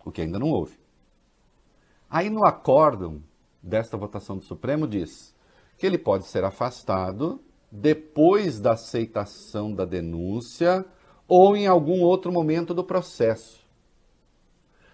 o 0.03 0.11
que 0.11 0.21
ainda 0.21 0.39
não 0.39 0.49
houve. 0.49 0.77
Aí 2.09 2.29
no 2.29 2.45
acórdão 2.45 3.21
desta 3.61 3.97
votação 3.97 4.37
do 4.37 4.45
Supremo 4.45 4.87
diz 4.87 5.35
que 5.77 5.85
ele 5.85 5.97
pode 5.97 6.25
ser 6.25 6.43
afastado 6.43 7.41
depois 7.71 8.59
da 8.59 8.73
aceitação 8.73 9.73
da 9.73 9.83
denúncia 9.85 10.85
ou 11.27 11.55
em 11.55 11.67
algum 11.67 12.01
outro 12.01 12.31
momento 12.31 12.73
do 12.73 12.83
processo. 12.83 13.65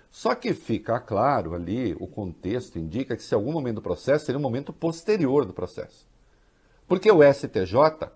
Só 0.10 0.36
que 0.36 0.54
fica 0.54 1.00
claro 1.00 1.54
ali, 1.54 1.96
o 2.00 2.06
contexto 2.06 2.78
indica 2.78 3.16
que 3.16 3.24
se 3.24 3.34
algum 3.34 3.54
momento 3.54 3.76
do 3.76 3.82
processo 3.82 4.26
seria 4.26 4.38
um 4.38 4.42
momento 4.42 4.74
posterior 4.74 5.46
do 5.46 5.54
processo. 5.54 6.06
Porque 6.86 7.10
o 7.10 7.22
STJ, 7.24 8.12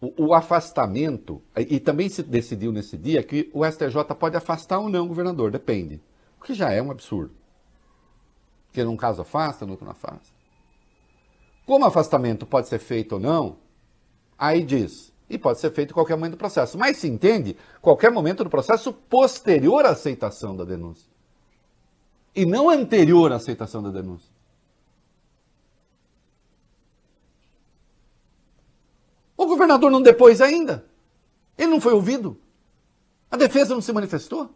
o, 0.00 0.28
o 0.28 0.34
afastamento, 0.34 1.42
e 1.54 1.78
também 1.78 2.08
se 2.08 2.22
decidiu 2.22 2.72
nesse 2.72 2.96
dia 2.96 3.22
que 3.22 3.50
o 3.52 3.70
STJ 3.70 4.02
pode 4.18 4.36
afastar 4.36 4.78
ou 4.78 4.88
não 4.88 5.04
o 5.04 5.08
governador, 5.08 5.50
depende. 5.50 6.00
O 6.40 6.44
que 6.44 6.54
já 6.54 6.72
é 6.72 6.80
um 6.80 6.90
absurdo. 6.90 7.34
Porque 8.66 8.82
num 8.82 8.96
caso 8.96 9.20
afasta, 9.20 9.66
no 9.66 9.72
outro 9.72 9.84
não 9.84 9.92
afasta. 9.92 10.34
Como 11.66 11.84
afastamento 11.84 12.46
pode 12.46 12.68
ser 12.68 12.78
feito 12.78 13.12
ou 13.12 13.20
não, 13.20 13.58
aí 14.38 14.64
diz, 14.64 15.12
e 15.28 15.36
pode 15.36 15.60
ser 15.60 15.70
feito 15.72 15.90
em 15.90 15.94
qualquer 15.94 16.16
momento 16.16 16.32
do 16.32 16.38
processo. 16.38 16.78
Mas 16.78 16.96
se 16.96 17.08
entende 17.08 17.56
qualquer 17.82 18.10
momento 18.10 18.44
do 18.44 18.50
processo 18.50 18.92
posterior 18.92 19.84
à 19.84 19.90
aceitação 19.90 20.56
da 20.56 20.64
denúncia. 20.64 21.10
E 22.34 22.46
não 22.46 22.70
anterior 22.70 23.32
à 23.32 23.36
aceitação 23.36 23.82
da 23.82 23.90
denúncia. 23.90 24.30
O 29.36 29.46
governador 29.46 29.90
não 29.90 30.02
depois 30.02 30.40
ainda. 30.40 30.84
Ele 31.56 31.70
não 31.70 31.80
foi 31.80 31.92
ouvido. 31.92 32.38
A 33.30 33.36
defesa 33.36 33.74
não 33.74 33.80
se 33.80 33.92
manifestou. 33.92 34.50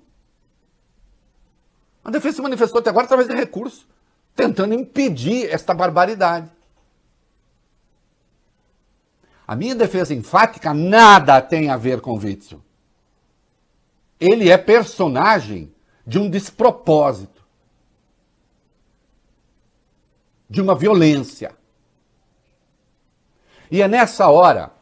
A 2.05 2.11
defesa 2.11 2.37
se 2.37 2.43
manifestou 2.43 2.81
até 2.81 2.91
agora 2.91 3.05
através 3.05 3.29
de 3.29 3.35
recurso, 3.35 3.87
tentando 4.35 4.75
impedir 4.75 5.49
esta 5.51 5.73
barbaridade. 5.73 6.51
A 9.53 9.55
minha 9.55 9.75
defesa 9.75 10.15
enfática 10.15 10.73
nada 10.73 11.39
tem 11.43 11.69
a 11.69 11.77
ver 11.77 12.01
com 12.01 12.17
Witzel. 12.17 12.63
Ele 14.19 14.49
é 14.49 14.57
personagem 14.57 15.71
de 16.07 16.19
um 16.19 16.31
despropósito, 16.31 17.45
de 20.49 20.63
uma 20.63 20.75
violência. 20.75 21.55
E 23.71 23.83
é 23.83 23.89
nessa 23.89 24.27
hora, 24.31 24.73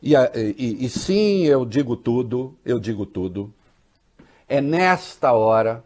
e, 0.00 0.14
e, 0.14 0.84
e 0.84 0.88
sim, 0.88 1.46
eu 1.46 1.66
digo 1.66 1.96
tudo, 1.96 2.56
eu 2.64 2.78
digo 2.78 3.04
tudo, 3.04 3.52
é 4.46 4.60
nesta 4.60 5.32
hora 5.32 5.84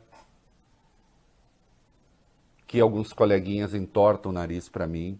que 2.67 2.79
alguns 2.79 3.11
coleguinhas 3.11 3.73
entortam 3.73 4.33
o 4.33 4.35
nariz 4.35 4.69
para 4.69 4.87
mim 4.87 5.19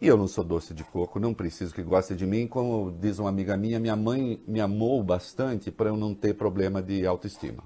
e 0.00 0.06
eu 0.06 0.16
não 0.16 0.28
sou 0.28 0.44
doce 0.44 0.72
de 0.72 0.84
coco, 0.84 1.18
não 1.18 1.34
preciso 1.34 1.74
que 1.74 1.82
goste 1.82 2.14
de 2.14 2.24
mim. 2.24 2.46
Como 2.46 2.90
diz 3.00 3.18
uma 3.18 3.28
amiga 3.28 3.56
minha, 3.56 3.80
minha 3.80 3.96
mãe 3.96 4.40
me 4.46 4.60
amou 4.60 5.02
bastante 5.02 5.72
para 5.72 5.88
eu 5.88 5.96
não 5.96 6.14
ter 6.14 6.34
problema 6.34 6.80
de 6.80 7.04
autoestima. 7.04 7.64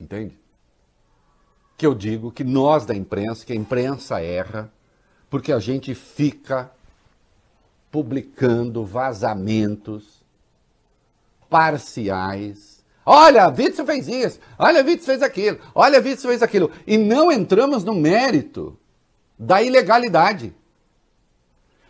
Entende? 0.00 0.38
Que 1.76 1.84
eu 1.84 1.94
digo 1.94 2.30
que 2.30 2.44
nós 2.44 2.86
da 2.86 2.94
imprensa, 2.94 3.44
que 3.44 3.52
a 3.52 3.56
imprensa 3.56 4.20
erra, 4.20 4.72
porque 5.28 5.52
a 5.52 5.58
gente 5.58 5.92
fica 5.92 6.70
publicando 7.90 8.84
vazamentos 8.84 10.22
parciais. 11.50 12.84
Olha, 13.04 13.48
Witzel 13.48 13.84
fez 13.84 14.06
isso, 14.06 14.40
olha, 14.56 14.84
Witzel 14.84 15.06
fez 15.06 15.22
aquilo, 15.22 15.58
olha, 15.74 16.00
Witzel 16.00 16.30
fez 16.30 16.42
aquilo. 16.44 16.70
E 16.86 16.96
não 16.96 17.30
entramos 17.32 17.82
no 17.82 17.92
mérito 17.92 18.78
da 19.38 19.62
ilegalidade. 19.62 20.54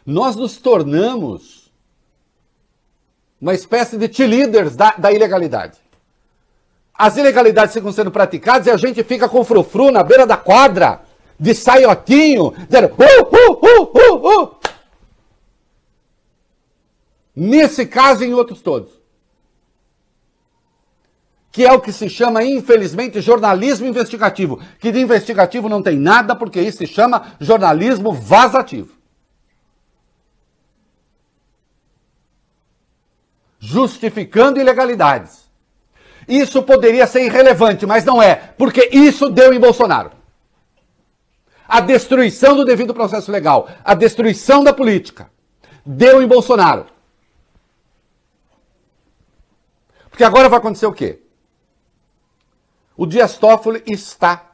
Nós 0.04 0.36
nos 0.36 0.56
tornamos 0.56 1.72
uma 3.40 3.54
espécie 3.54 3.96
de 3.96 4.12
cheerleaders 4.12 4.76
da, 4.76 4.92
da 4.92 5.12
ilegalidade. 5.12 5.78
As 6.92 7.16
ilegalidades 7.16 7.74
ficam 7.74 7.92
sendo 7.92 8.10
praticadas 8.10 8.66
e 8.66 8.70
a 8.70 8.76
gente 8.76 9.02
fica 9.02 9.28
com 9.28 9.44
frufru 9.44 9.90
na 9.90 10.02
beira 10.02 10.26
da 10.26 10.36
quadra, 10.36 11.02
de 11.38 11.54
saiotinho, 11.54 12.54
dizendo 12.68 12.86
uh, 12.86 13.52
uh, 13.52 13.66
uh, 13.66 14.26
uh, 14.26 14.44
uh. 14.44 14.56
Nesse 17.34 17.84
caso 17.86 18.24
e 18.24 18.28
em 18.28 18.34
outros 18.34 18.62
todos 18.62 19.03
que 21.54 21.64
é 21.64 21.72
o 21.72 21.80
que 21.80 21.92
se 21.92 22.10
chama, 22.10 22.42
infelizmente, 22.42 23.20
jornalismo 23.20 23.86
investigativo, 23.86 24.60
que 24.80 24.90
de 24.90 24.98
investigativo 24.98 25.68
não 25.68 25.80
tem 25.80 25.96
nada, 25.96 26.34
porque 26.34 26.60
isso 26.60 26.78
se 26.78 26.86
chama 26.88 27.36
jornalismo 27.38 28.12
vazativo. 28.12 28.92
Justificando 33.60 34.58
ilegalidades. 34.58 35.48
Isso 36.26 36.60
poderia 36.60 37.06
ser 37.06 37.24
irrelevante, 37.24 37.86
mas 37.86 38.04
não 38.04 38.20
é, 38.20 38.34
porque 38.34 38.90
isso 38.92 39.30
deu 39.30 39.54
em 39.54 39.60
Bolsonaro. 39.60 40.10
A 41.68 41.78
destruição 41.78 42.56
do 42.56 42.64
devido 42.64 42.92
processo 42.92 43.30
legal, 43.30 43.68
a 43.84 43.94
destruição 43.94 44.64
da 44.64 44.72
política, 44.72 45.30
deu 45.86 46.20
em 46.20 46.26
Bolsonaro. 46.26 46.86
Porque 50.10 50.24
agora 50.24 50.48
vai 50.48 50.58
acontecer 50.58 50.86
o 50.86 50.92
quê? 50.92 51.23
O 52.96 53.06
Dias 53.06 53.36
Toffoli 53.38 53.82
está 53.86 54.52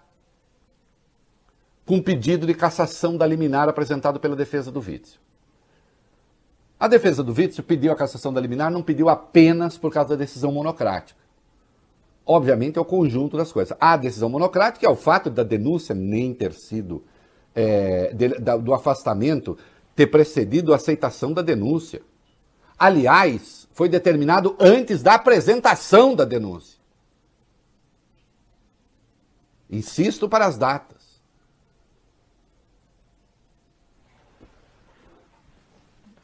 com 1.85 1.97
um 1.97 2.03
pedido 2.03 2.47
de 2.47 2.55
cassação 2.55 3.17
da 3.17 3.27
liminar 3.27 3.69
apresentado 3.69 4.19
pela 4.19 4.35
defesa 4.35 4.71
do 4.71 4.81
Witzel. 4.81 5.21
A 6.79 6.89
defesa 6.89 7.23
do 7.23 7.33
Witzel 7.33 7.63
pediu 7.65 7.93
a 7.93 7.97
cassação 7.97 8.33
da 8.33 8.41
liminar, 8.41 8.71
não 8.71 8.83
pediu 8.83 9.11
apenas 9.11 9.77
por 9.77 9.93
causa 9.93 10.11
da 10.11 10.17
decisão 10.17 10.51
monocrática. 10.53 11.21
Obviamente 12.25 12.79
é 12.79 12.81
o 12.81 12.85
conjunto 12.85 13.37
das 13.37 13.53
coisas. 13.53 13.77
A 13.79 13.97
decisão 13.99 14.31
monocrática 14.31 14.87
é 14.87 14.89
o 14.89 14.97
fato 14.97 15.29
da 15.29 15.43
denúncia 15.43 15.95
nem 15.95 16.33
ter 16.33 16.55
sido, 16.55 17.05
é, 17.55 18.15
de, 18.15 18.29
da, 18.39 18.57
do 18.57 18.73
afastamento 18.73 19.59
ter 19.95 20.07
precedido 20.07 20.73
a 20.73 20.77
aceitação 20.77 21.35
da 21.35 21.43
denúncia. 21.43 22.01
Aliás, 22.79 23.69
foi 23.73 23.89
determinado 23.91 24.57
antes 24.59 25.03
da 25.03 25.15
apresentação 25.15 26.15
da 26.15 26.25
denúncia. 26.25 26.80
Insisto 29.71 30.29
para 30.29 30.47
as 30.47 30.59
datas. 30.59 31.21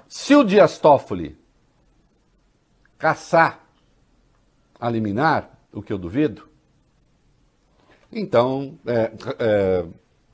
Se 0.08 0.34
o 0.34 0.42
Dias 0.42 0.78
Toffoli 0.78 1.38
caçar 2.98 3.60
a 4.80 4.90
liminar, 4.90 5.50
o 5.72 5.82
que 5.82 5.92
eu 5.92 5.98
duvido, 5.98 6.48
então 8.10 8.78
é, 8.86 9.12
é, 9.38 9.86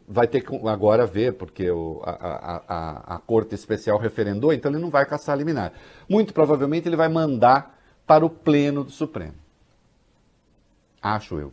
vai 0.07 0.27
ter 0.29 0.40
que 0.42 0.55
agora 0.68 1.05
ver, 1.05 1.33
porque 1.35 1.70
o, 1.70 2.01
a, 2.05 2.11
a, 2.11 3.16
a, 3.16 3.18
Corte 3.18 3.55
Especial 3.55 3.98
referendou, 3.98 4.53
então 4.53 4.70
ele 4.70 4.81
não 4.81 4.90
vai 4.90 5.05
caçar 5.05 5.35
a 5.35 5.38
liminar. 5.38 5.72
Muito 6.09 6.33
provavelmente 6.33 6.88
ele 6.88 6.96
vai 6.96 7.09
mandar 7.09 7.79
para 8.07 8.25
o 8.25 8.31
Pleno 8.31 8.85
do 8.85 8.90
Supremo. 8.90 9.35
Acho 11.03 11.38
eu. 11.38 11.53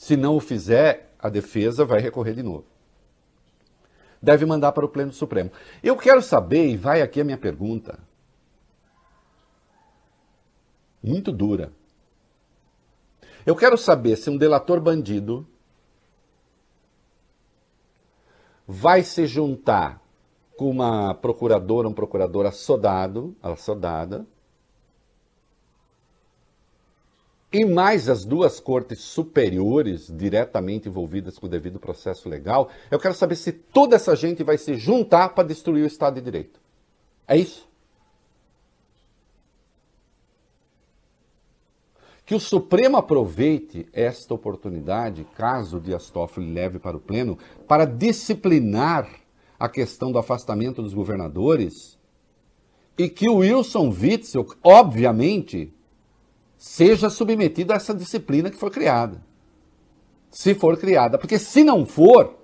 Se 0.00 0.16
não 0.16 0.34
o 0.34 0.40
fizer, 0.40 1.14
a 1.18 1.28
defesa 1.28 1.84
vai 1.84 2.00
recorrer 2.00 2.32
de 2.32 2.42
novo. 2.42 2.64
Deve 4.20 4.46
mandar 4.46 4.72
para 4.72 4.86
o 4.86 4.88
Pleno 4.88 5.12
Supremo. 5.12 5.52
Eu 5.82 5.94
quero 5.94 6.22
saber, 6.22 6.70
e 6.70 6.74
vai 6.74 7.02
aqui 7.02 7.20
a 7.20 7.24
minha 7.24 7.36
pergunta, 7.36 7.98
muito 11.02 11.30
dura. 11.30 11.70
Eu 13.44 13.54
quero 13.54 13.76
saber 13.76 14.16
se 14.16 14.30
um 14.30 14.38
delator 14.38 14.80
bandido 14.80 15.46
vai 18.66 19.02
se 19.02 19.26
juntar 19.26 20.02
com 20.56 20.70
uma 20.70 21.12
procuradora, 21.12 21.86
um 21.86 21.92
procurador 21.92 22.46
assodado, 22.46 23.36
assodada, 23.42 24.26
e 27.52 27.64
mais 27.64 28.08
as 28.08 28.24
duas 28.24 28.60
cortes 28.60 29.00
superiores 29.00 30.06
diretamente 30.08 30.88
envolvidas 30.88 31.38
com 31.38 31.46
o 31.46 31.48
devido 31.48 31.80
processo 31.80 32.28
legal, 32.28 32.70
eu 32.90 32.98
quero 32.98 33.14
saber 33.14 33.34
se 33.36 33.50
toda 33.52 33.96
essa 33.96 34.14
gente 34.14 34.44
vai 34.44 34.56
se 34.56 34.74
juntar 34.74 35.30
para 35.30 35.48
destruir 35.48 35.82
o 35.82 35.86
Estado 35.86 36.14
de 36.14 36.20
Direito. 36.20 36.60
É 37.26 37.36
isso? 37.36 37.68
Que 42.24 42.34
o 42.36 42.40
Supremo 42.40 42.96
aproveite 42.96 43.88
esta 43.92 44.32
oportunidade, 44.32 45.26
caso 45.36 45.80
Dias 45.80 46.08
Toffoli 46.10 46.52
leve 46.52 46.78
para 46.78 46.96
o 46.96 47.00
Pleno, 47.00 47.36
para 47.66 47.84
disciplinar 47.84 49.10
a 49.58 49.68
questão 49.68 50.12
do 50.12 50.18
afastamento 50.18 50.80
dos 50.80 50.94
governadores 50.94 51.98
e 52.96 53.08
que 53.08 53.28
o 53.28 53.38
Wilson 53.38 53.88
Witzel, 53.88 54.46
obviamente, 54.62 55.74
seja 56.60 57.08
submetido 57.08 57.72
a 57.72 57.76
essa 57.76 57.94
disciplina 57.94 58.50
que 58.50 58.56
foi 58.58 58.70
criada. 58.70 59.24
Se 60.30 60.54
for 60.54 60.76
criada. 60.76 61.16
Porque 61.16 61.38
se 61.38 61.64
não 61.64 61.86
for, 61.86 62.38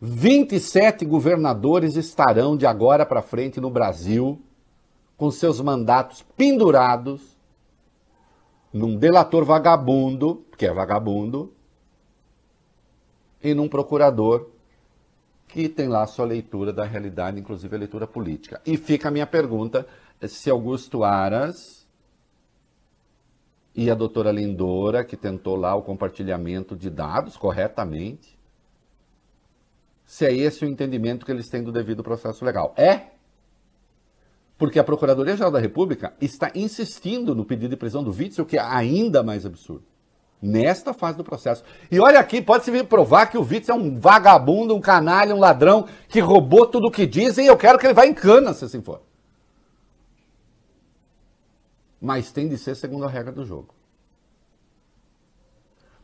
27 0.00 1.04
governadores 1.04 1.96
estarão 1.96 2.56
de 2.56 2.64
agora 2.64 3.04
para 3.04 3.22
frente 3.22 3.60
no 3.60 3.70
Brasil 3.70 4.40
com 5.16 5.32
seus 5.32 5.60
mandatos 5.60 6.24
pendurados 6.36 7.36
num 8.72 8.96
delator 8.96 9.44
vagabundo, 9.44 10.46
que 10.56 10.64
é 10.64 10.72
vagabundo, 10.72 11.52
e 13.42 13.52
num 13.52 13.68
procurador 13.68 14.48
que 15.48 15.68
tem 15.68 15.88
lá 15.88 16.06
sua 16.06 16.24
leitura 16.24 16.72
da 16.72 16.84
realidade, 16.84 17.38
inclusive 17.40 17.74
a 17.74 17.78
leitura 17.78 18.06
política. 18.06 18.60
E 18.64 18.76
fica 18.76 19.08
a 19.08 19.10
minha 19.10 19.26
pergunta 19.26 19.86
se 20.22 20.50
Augusto 20.50 21.04
Aras 21.04 21.86
e 23.74 23.90
a 23.90 23.94
doutora 23.94 24.30
Lindora, 24.30 25.04
que 25.04 25.16
tentou 25.16 25.56
lá 25.56 25.74
o 25.74 25.82
compartilhamento 25.82 26.76
de 26.76 26.88
dados 26.88 27.36
corretamente, 27.36 28.38
se 30.04 30.24
é 30.24 30.32
esse 30.32 30.64
o 30.64 30.68
entendimento 30.68 31.26
que 31.26 31.32
eles 31.32 31.48
têm 31.48 31.62
do 31.62 31.72
devido 31.72 32.02
processo 32.02 32.44
legal. 32.44 32.72
É 32.76 33.14
porque 34.56 34.78
a 34.78 34.84
Procuradoria-Geral 34.84 35.50
da 35.50 35.58
República 35.58 36.14
está 36.20 36.50
insistindo 36.54 37.34
no 37.34 37.44
pedido 37.44 37.70
de 37.70 37.76
prisão 37.76 38.04
do 38.04 38.12
Witzel, 38.12 38.46
que 38.46 38.56
é 38.56 38.60
ainda 38.60 39.22
mais 39.22 39.44
absurdo. 39.44 39.84
Nesta 40.40 40.92
fase 40.92 41.16
do 41.16 41.24
processo. 41.24 41.64
E 41.90 41.98
olha 41.98 42.20
aqui, 42.20 42.40
pode-se 42.40 42.70
vir 42.70 42.84
provar 42.86 43.26
que 43.26 43.38
o 43.38 43.42
Witzel 43.42 43.74
é 43.74 43.78
um 43.78 43.98
vagabundo, 43.98 44.74
um 44.74 44.80
canalha, 44.80 45.34
um 45.34 45.40
ladrão, 45.40 45.86
que 46.08 46.20
roubou 46.20 46.66
tudo 46.66 46.88
o 46.88 46.90
que 46.90 47.06
dizem 47.06 47.46
e 47.46 47.48
eu 47.48 47.56
quero 47.56 47.78
que 47.78 47.86
ele 47.86 47.94
vá 47.94 48.06
em 48.06 48.14
cana, 48.14 48.52
se 48.52 48.64
assim 48.64 48.82
for. 48.82 49.00
Mas 52.04 52.30
tem 52.30 52.48
de 52.48 52.58
ser 52.58 52.76
segundo 52.76 53.04
a 53.04 53.08
regra 53.08 53.32
do 53.32 53.44
jogo. 53.44 53.74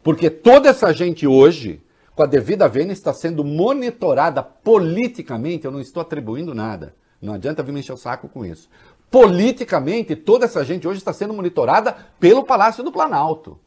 Porque 0.02 0.30
toda 0.30 0.70
essa 0.70 0.92
gente 0.92 1.26
hoje, 1.26 1.82
com 2.14 2.22
a 2.22 2.26
devida 2.26 2.68
vênia, 2.68 2.92
está 2.92 3.12
sendo 3.12 3.44
monitorada 3.44 4.42
politicamente, 4.42 5.66
eu 5.66 5.70
não 5.70 5.80
estou 5.80 6.00
atribuindo 6.00 6.54
nada 6.54 6.94
não 7.20 7.34
adianta 7.34 7.62
vir 7.62 7.72
me 7.72 7.80
encher 7.80 7.92
o 7.92 7.98
saco 7.98 8.28
com 8.28 8.44
isso. 8.44 8.68
Politicamente, 9.10 10.16
toda 10.16 10.46
essa 10.46 10.64
gente 10.64 10.88
hoje 10.88 10.98
está 10.98 11.12
sendo 11.12 11.34
monitorada 11.34 11.94
pelo 12.18 12.44
Palácio 12.44 12.82
do 12.82 12.92
Planalto. 12.92 13.58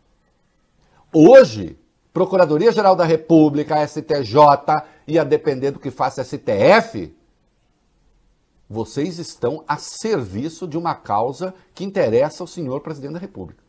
Hoje, 1.11 1.77
Procuradoria-Geral 2.11 2.95
da 2.95 3.03
República, 3.03 3.85
STJ 3.85 4.35
e 5.07 5.19
a 5.19 5.23
depender 5.23 5.71
do 5.71 5.79
que 5.79 5.91
faça 5.91 6.23
STF, 6.23 7.13
vocês 8.73 9.19
estão 9.19 9.63
a 9.67 9.77
serviço 9.77 10.67
de 10.67 10.77
uma 10.77 10.95
causa 10.95 11.53
que 11.73 11.83
interessa 11.83 12.41
ao 12.43 12.47
senhor 12.47 12.81
presidente 12.81 13.13
da 13.13 13.19
República. 13.19 13.63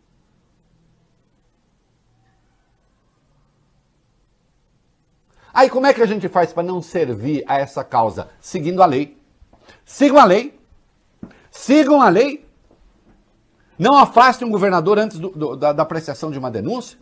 Aí 5.52 5.70
como 5.70 5.86
é 5.86 5.94
que 5.94 6.02
a 6.02 6.06
gente 6.06 6.28
faz 6.28 6.52
para 6.52 6.64
não 6.64 6.82
servir 6.82 7.44
a 7.46 7.58
essa 7.58 7.84
causa? 7.84 8.28
Seguindo 8.40 8.82
a 8.82 8.86
lei. 8.86 9.16
Sigam 9.84 10.18
a 10.18 10.24
lei. 10.24 10.58
Sigam 11.50 12.02
a 12.02 12.08
lei. 12.08 12.44
Não 13.78 13.96
afaste 13.96 14.44
um 14.44 14.50
governador 14.50 14.98
antes 14.98 15.18
do, 15.18 15.28
do, 15.28 15.54
da, 15.54 15.72
da 15.72 15.82
apreciação 15.82 16.30
de 16.30 16.38
uma 16.38 16.50
denúncia. 16.50 16.98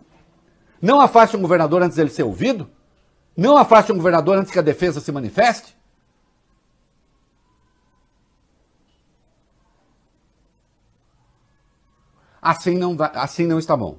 Não 0.82 1.00
afaste 1.00 1.36
um 1.36 1.40
governador 1.40 1.82
antes 1.82 1.96
dele 1.96 2.10
ser 2.10 2.24
ouvido. 2.24 2.68
Não 3.34 3.56
afaste 3.56 3.92
um 3.92 3.96
governador 3.96 4.36
antes 4.36 4.52
que 4.52 4.58
a 4.58 4.62
defesa 4.62 5.00
se 5.00 5.12
manifeste. 5.12 5.74
Assim 12.42 12.76
não, 12.76 12.96
vai, 12.96 13.12
assim 13.14 13.46
não 13.46 13.60
está 13.60 13.76
bom. 13.76 13.98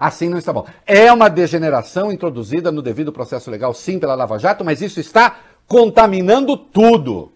Assim 0.00 0.28
não 0.28 0.36
está 0.36 0.52
bom. 0.52 0.66
É 0.84 1.12
uma 1.12 1.30
degeneração 1.30 2.10
introduzida 2.10 2.72
no 2.72 2.82
devido 2.82 3.12
processo 3.12 3.48
legal, 3.48 3.72
sim, 3.72 4.00
pela 4.00 4.16
Lava 4.16 4.36
Jato, 4.36 4.64
mas 4.64 4.82
isso 4.82 4.98
está 4.98 5.38
contaminando 5.68 6.56
tudo. 6.56 7.32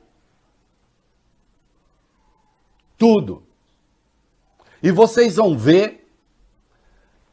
Tudo. 2.99 3.45
E 4.83 4.91
vocês 4.91 5.37
vão 5.37 5.57
ver 5.57 6.05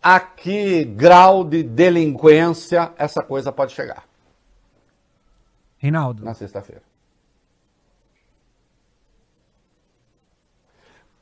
a 0.02 0.20
que 0.20 0.84
grau 0.84 1.44
de 1.44 1.64
delinquência 1.64 2.94
essa 2.96 3.24
coisa 3.24 3.52
pode 3.52 3.74
chegar. 3.74 4.06
Reinaldo. 5.78 6.24
Na 6.24 6.36
sexta-feira. 6.36 6.84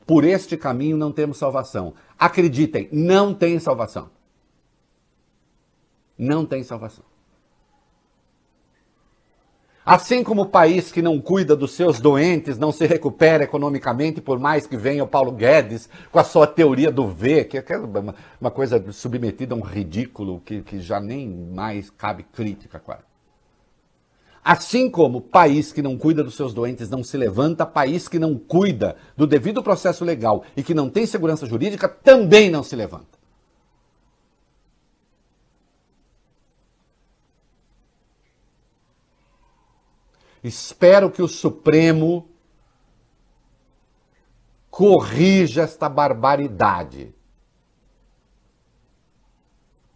Por 0.05 0.23
este 0.23 0.57
caminho 0.57 0.97
não 0.97 1.11
temos 1.11 1.37
salvação. 1.37 1.93
Acreditem, 2.17 2.89
não 2.91 3.33
tem 3.33 3.59
salvação. 3.59 4.09
Não 6.17 6.45
tem 6.45 6.63
salvação. 6.63 7.05
Assim 9.83 10.23
como 10.23 10.43
o 10.43 10.49
país 10.49 10.91
que 10.91 11.01
não 11.01 11.19
cuida 11.19 11.55
dos 11.55 11.71
seus 11.71 11.99
doentes 11.99 12.57
não 12.57 12.71
se 12.71 12.85
recupera 12.85 13.43
economicamente, 13.43 14.21
por 14.21 14.39
mais 14.39 14.67
que 14.67 14.77
venha 14.77 15.03
o 15.03 15.07
Paulo 15.07 15.31
Guedes 15.31 15.89
com 16.11 16.19
a 16.19 16.23
sua 16.23 16.45
teoria 16.45 16.91
do 16.91 17.07
V, 17.07 17.45
que 17.45 17.57
é 17.57 17.63
uma 18.39 18.51
coisa 18.51 18.91
submetida 18.91 19.55
a 19.55 19.57
um 19.57 19.61
ridículo 19.61 20.39
que, 20.45 20.61
que 20.61 20.79
já 20.79 20.99
nem 20.99 21.27
mais 21.27 21.89
cabe 21.89 22.23
crítica 22.23 22.79
quase. 22.79 23.10
Assim 24.43 24.89
como 24.89 25.21
país 25.21 25.71
que 25.71 25.83
não 25.83 25.95
cuida 25.97 26.23
dos 26.23 26.35
seus 26.35 26.53
doentes 26.53 26.89
não 26.89 27.03
se 27.03 27.15
levanta, 27.15 27.63
país 27.65 28.07
que 28.07 28.17
não 28.17 28.35
cuida 28.35 28.97
do 29.15 29.27
devido 29.27 29.61
processo 29.61 30.03
legal 30.03 30.43
e 30.57 30.63
que 30.63 30.73
não 30.73 30.89
tem 30.89 31.05
segurança 31.05 31.45
jurídica 31.45 31.87
também 31.87 32.49
não 32.49 32.63
se 32.63 32.75
levanta. 32.75 33.21
Espero 40.43 41.11
que 41.11 41.21
o 41.21 41.27
Supremo 41.27 42.27
corrija 44.71 45.61
esta 45.61 45.87
barbaridade. 45.87 47.13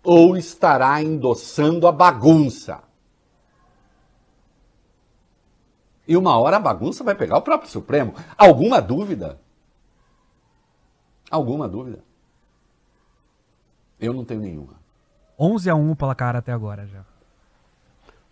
Ou 0.04 0.38
estará 0.38 1.02
endossando 1.02 1.88
a 1.88 1.92
bagunça. 1.92 2.85
E 6.08 6.16
uma 6.16 6.38
hora 6.38 6.58
a 6.58 6.60
bagunça 6.60 7.04
vai 7.04 7.16
pegar 7.16 7.38
o 7.38 7.42
próprio 7.42 7.70
Supremo. 7.70 8.14
Alguma 8.38 8.82
dúvida? 8.82 9.40
Alguma 11.30 11.68
dúvida? 11.68 12.04
Eu 14.00 14.14
não 14.14 14.24
tenho 14.24 14.42
nenhuma. 14.42 14.74
11 15.40 15.70
a 15.70 15.76
1 15.76 15.92
o 15.92 15.96
placar 15.96 16.36
até 16.36 16.52
agora 16.52 16.86
já. 16.86 17.04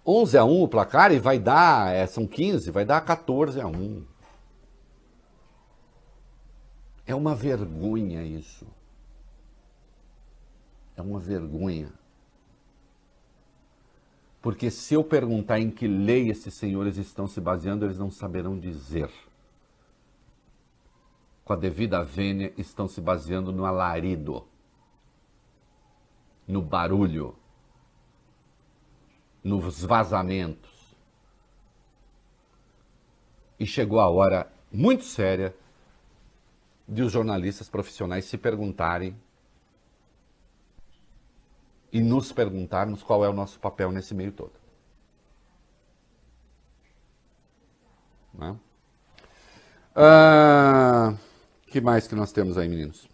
11 0.05 0.38
a 0.38 0.45
1 0.45 0.62
o 0.62 0.67
placar 0.67 1.12
e 1.12 1.19
vai 1.19 1.39
dar, 1.39 1.93
é, 1.93 2.05
são 2.05 2.27
15, 2.27 2.69
vai 2.71 2.86
dar 2.86 3.01
14 3.01 3.59
a 3.59 3.67
1. 3.67 4.05
É 7.05 7.15
uma 7.15 7.36
vergonha 7.36 8.23
isso. 8.23 8.67
É 10.95 11.01
uma 11.01 11.19
vergonha. 11.19 11.91
Porque 14.43 14.69
se 14.69 14.93
eu 14.93 15.06
perguntar 15.06 15.62
em 15.62 15.71
que 15.71 15.88
lei 15.88 16.29
esses 16.29 16.53
senhores 16.53 16.97
estão 16.97 17.27
se 17.27 17.39
baseando, 17.39 17.86
eles 17.86 17.97
não 17.97 18.12
saberão 18.12 18.60
dizer. 18.60 19.10
Com 21.45 21.53
a 21.53 21.56
devida 21.56 22.03
vênia, 22.03 22.53
estão 22.58 22.86
se 22.86 22.99
baseando 22.99 23.53
no 23.53 23.63
alarido, 23.63 24.45
no 26.45 26.62
barulho 26.62 27.38
nos 29.41 29.82
vazamentos. 29.82 30.93
E 33.58 33.65
chegou 33.65 34.01
a 34.01 34.10
hora 34.10 34.51
muito 34.69 35.06
séria 35.06 35.56
de 36.86 37.01
os 37.01 37.13
jornalistas 37.13 37.69
profissionais 37.69 38.25
se 38.25 38.38
perguntarem 38.38 39.15
e 41.93 42.01
nos 42.01 42.32
perguntarmos 42.32 43.03
qual 43.03 43.23
é 43.23 43.29
o 43.29 43.34
nosso 43.34 43.60
papel 43.60 43.91
nesse 43.91 44.15
meio 44.15 44.32
todo. 44.32 44.51
Né? 48.34 48.56
Ah, 49.95 51.13
que 51.67 51.79
mais 51.79 52.08
que 52.08 52.15
nós 52.15 52.32
temos 52.32 52.58
aí, 52.58 52.67
meninos? 52.67 53.08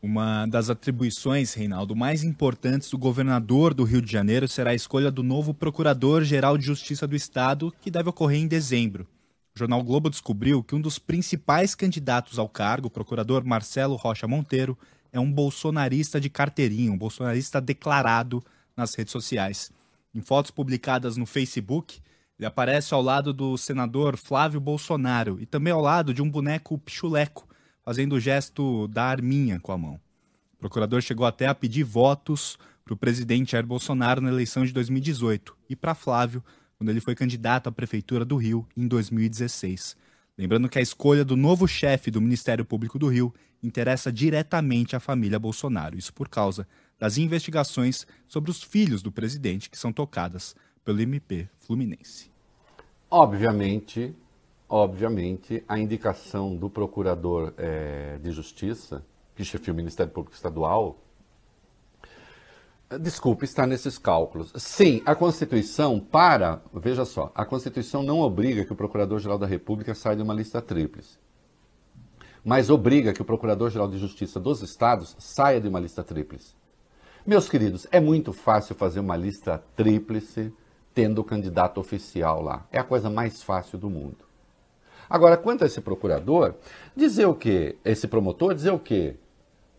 Uma 0.00 0.46
das 0.46 0.70
atribuições, 0.70 1.52
Reinaldo, 1.52 1.94
mais 1.94 2.24
importantes 2.24 2.90
do 2.90 2.96
governador 2.96 3.74
do 3.74 3.84
Rio 3.84 4.00
de 4.00 4.10
Janeiro 4.10 4.48
será 4.48 4.70
a 4.70 4.74
escolha 4.74 5.10
do 5.10 5.22
novo 5.22 5.52
Procurador-Geral 5.52 6.56
de 6.56 6.64
Justiça 6.64 7.06
do 7.06 7.14
Estado, 7.14 7.72
que 7.82 7.90
deve 7.90 8.08
ocorrer 8.08 8.40
em 8.40 8.48
dezembro. 8.48 9.06
O 9.54 9.58
jornal 9.58 9.82
Globo 9.84 10.08
descobriu 10.08 10.64
que 10.64 10.74
um 10.74 10.80
dos 10.80 10.98
principais 10.98 11.74
candidatos 11.74 12.38
ao 12.38 12.48
cargo, 12.48 12.88
o 12.88 12.90
procurador 12.90 13.44
Marcelo 13.44 13.96
Rocha 13.96 14.26
Monteiro, 14.26 14.78
é 15.12 15.20
um 15.20 15.30
bolsonarista 15.30 16.20
de 16.20 16.30
carteirinha, 16.30 16.90
um 16.90 16.98
bolsonarista 16.98 17.60
declarado 17.60 18.42
nas 18.76 18.94
redes 18.94 19.12
sociais. 19.12 19.70
Em 20.14 20.20
fotos 20.20 20.50
publicadas 20.50 21.16
no 21.16 21.26
Facebook, 21.26 22.00
ele 22.38 22.46
aparece 22.46 22.92
ao 22.94 23.02
lado 23.02 23.32
do 23.32 23.56
senador 23.56 24.16
Flávio 24.16 24.58
Bolsonaro 24.58 25.38
e 25.40 25.46
também 25.46 25.72
ao 25.72 25.80
lado 25.80 26.14
de 26.14 26.22
um 26.22 26.28
boneco 26.28 26.78
pichuleco, 26.78 27.46
fazendo 27.84 28.14
o 28.14 28.20
gesto 28.20 28.88
da 28.88 29.04
arminha 29.04 29.60
com 29.60 29.72
a 29.72 29.78
mão. 29.78 30.00
O 30.54 30.56
procurador 30.58 31.02
chegou 31.02 31.26
até 31.26 31.46
a 31.46 31.54
pedir 31.54 31.84
votos 31.84 32.58
para 32.84 32.94
o 32.94 32.96
presidente 32.96 33.52
Jair 33.52 33.66
Bolsonaro 33.66 34.20
na 34.20 34.28
eleição 34.28 34.64
de 34.64 34.72
2018 34.72 35.56
e 35.68 35.76
para 35.76 35.94
Flávio 35.94 36.42
quando 36.76 36.90
ele 36.90 37.00
foi 37.00 37.14
candidato 37.14 37.68
à 37.68 37.72
prefeitura 37.72 38.24
do 38.24 38.36
Rio 38.36 38.66
em 38.76 38.88
2016. 38.88 39.96
Lembrando 40.36 40.68
que 40.68 40.78
a 40.78 40.82
escolha 40.82 41.24
do 41.24 41.36
novo 41.36 41.68
chefe 41.68 42.10
do 42.10 42.20
Ministério 42.20 42.64
Público 42.64 42.98
do 42.98 43.08
Rio 43.08 43.34
interessa 43.62 44.10
diretamente 44.10 44.96
a 44.96 45.00
família 45.00 45.38
Bolsonaro, 45.38 45.96
isso 45.96 46.12
por 46.12 46.28
causa 46.28 46.66
das 46.98 47.18
investigações 47.18 48.06
sobre 48.26 48.50
os 48.50 48.62
filhos 48.62 49.02
do 49.02 49.12
presidente 49.12 49.68
que 49.68 49.78
são 49.78 49.92
tocadas 49.92 50.56
pelo 50.84 51.00
MP 51.00 51.48
Fluminense. 51.58 52.30
Obviamente, 53.10 54.14
obviamente, 54.68 55.62
a 55.68 55.78
indicação 55.78 56.56
do 56.56 56.70
procurador 56.70 57.52
é, 57.58 58.18
de 58.18 58.30
justiça, 58.32 59.04
que 59.36 59.44
chefia 59.44 59.72
o 59.72 59.76
Ministério 59.76 60.12
Público 60.12 60.34
Estadual, 60.34 60.98
desculpe, 63.00 63.44
está 63.44 63.66
nesses 63.66 63.98
cálculos. 63.98 64.52
Sim, 64.56 65.02
a 65.04 65.14
Constituição 65.14 65.98
para, 66.00 66.62
veja 66.72 67.04
só, 67.04 67.30
a 67.34 67.44
Constituição 67.44 68.02
não 68.02 68.20
obriga 68.20 68.64
que 68.64 68.72
o 68.72 68.76
Procurador-Geral 68.76 69.38
da 69.38 69.46
República 69.46 69.94
saia 69.94 70.16
de 70.16 70.22
uma 70.22 70.34
lista 70.34 70.60
tríplice, 70.60 71.18
mas 72.44 72.70
obriga 72.70 73.12
que 73.12 73.22
o 73.22 73.24
Procurador-Geral 73.24 73.88
de 73.88 73.98
Justiça 73.98 74.40
dos 74.40 74.62
Estados 74.62 75.16
saia 75.18 75.60
de 75.60 75.68
uma 75.68 75.80
lista 75.80 76.02
tríplice. 76.02 76.54
Meus 77.24 77.48
queridos, 77.48 77.86
é 77.92 78.00
muito 78.00 78.32
fácil 78.32 78.74
fazer 78.74 78.98
uma 78.98 79.16
lista 79.16 79.62
tríplice 79.76 80.52
tendo 80.92 81.20
o 81.20 81.24
candidato 81.24 81.80
oficial 81.80 82.42
lá. 82.42 82.66
É 82.70 82.78
a 82.78 82.84
coisa 82.84 83.08
mais 83.08 83.42
fácil 83.42 83.78
do 83.78 83.88
mundo. 83.88 84.24
Agora, 85.08 85.36
quanto 85.36 85.62
a 85.62 85.66
esse 85.66 85.80
procurador, 85.80 86.54
dizer 86.96 87.26
o 87.26 87.34
quê? 87.34 87.76
Esse 87.84 88.08
promotor, 88.08 88.54
dizer 88.54 88.70
o 88.70 88.78
quê? 88.78 89.16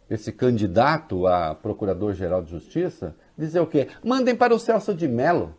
Esse 0.09 0.31
candidato 0.31 1.27
a 1.27 1.55
procurador-geral 1.55 2.43
de 2.43 2.51
justiça, 2.51 3.15
dizer 3.37 3.59
o 3.59 3.67
quê? 3.67 3.87
Mandem 4.03 4.35
para 4.35 4.53
o 4.53 4.59
Celso 4.59 4.93
de 4.93 5.07
Mello. 5.07 5.55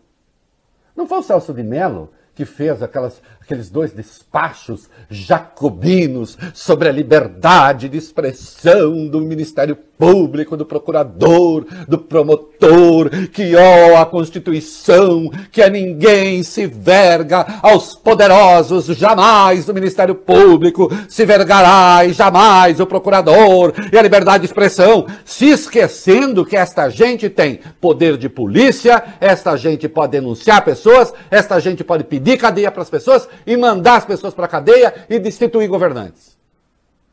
Não 0.95 1.07
foi 1.07 1.19
o 1.19 1.23
Celso 1.23 1.53
de 1.53 1.63
Mello 1.63 2.11
que 2.35 2.45
fez 2.45 2.83
aquelas, 2.83 3.23
aqueles 3.41 3.71
dois 3.71 3.93
despachos 3.93 4.91
jacobinos 5.09 6.37
sobre 6.53 6.89
a 6.89 6.93
liberdade 6.93 7.89
de 7.89 7.97
expressão 7.97 9.07
do 9.07 9.21
Ministério 9.21 9.77
Público, 9.97 10.57
do 10.57 10.67
procurador, 10.67 11.65
do 11.87 11.97
promotor, 11.97 13.09
que 13.33 13.55
ó 13.55 13.93
oh, 13.93 13.97
a 13.97 14.05
Constituição, 14.05 15.31
que 15.53 15.63
a 15.63 15.71
ninguém 15.71 16.43
se 16.43 16.67
verga 16.67 17.61
aos 17.63 17.95
poderosos, 17.95 18.87
jamais 18.87 19.69
o 19.69 19.75
Ministério 19.75 20.17
Público 20.17 20.91
se 21.09 21.25
vergará 21.25 22.05
e 22.05 22.13
jamais 22.13 22.81
o 22.81 22.87
procurador 22.87 23.73
e 23.93 23.97
a 23.97 24.03
liberdade 24.03 24.41
de 24.41 24.47
expressão, 24.47 25.07
se 25.25 25.51
esquecendo 25.51 26.45
que 26.45 26.57
esta 26.57 26.89
gente 26.89 27.31
tem 27.31 27.61
poder 27.81 28.17
de 28.17 28.29
polícia, 28.29 29.03
esta 29.21 29.57
gente 29.57 29.89
pode 29.89 30.13
denunciar 30.13 30.65
pessoas, 30.65 31.15
esta 31.31 31.61
gente 31.61 31.85
pode 31.85 32.03
pedir 32.03 32.24
cadeia 32.39 32.71
para 32.71 32.83
as 32.83 32.91
pessoas 32.91 33.29
e 33.47 33.57
mandar 33.57 33.97
as 33.97 34.05
pessoas 34.05 34.33
para 34.35 34.47
a 34.47 34.49
cadeia 34.49 35.07
e 35.09 35.19
destituir 35.19 35.69
governantes. 35.69 36.35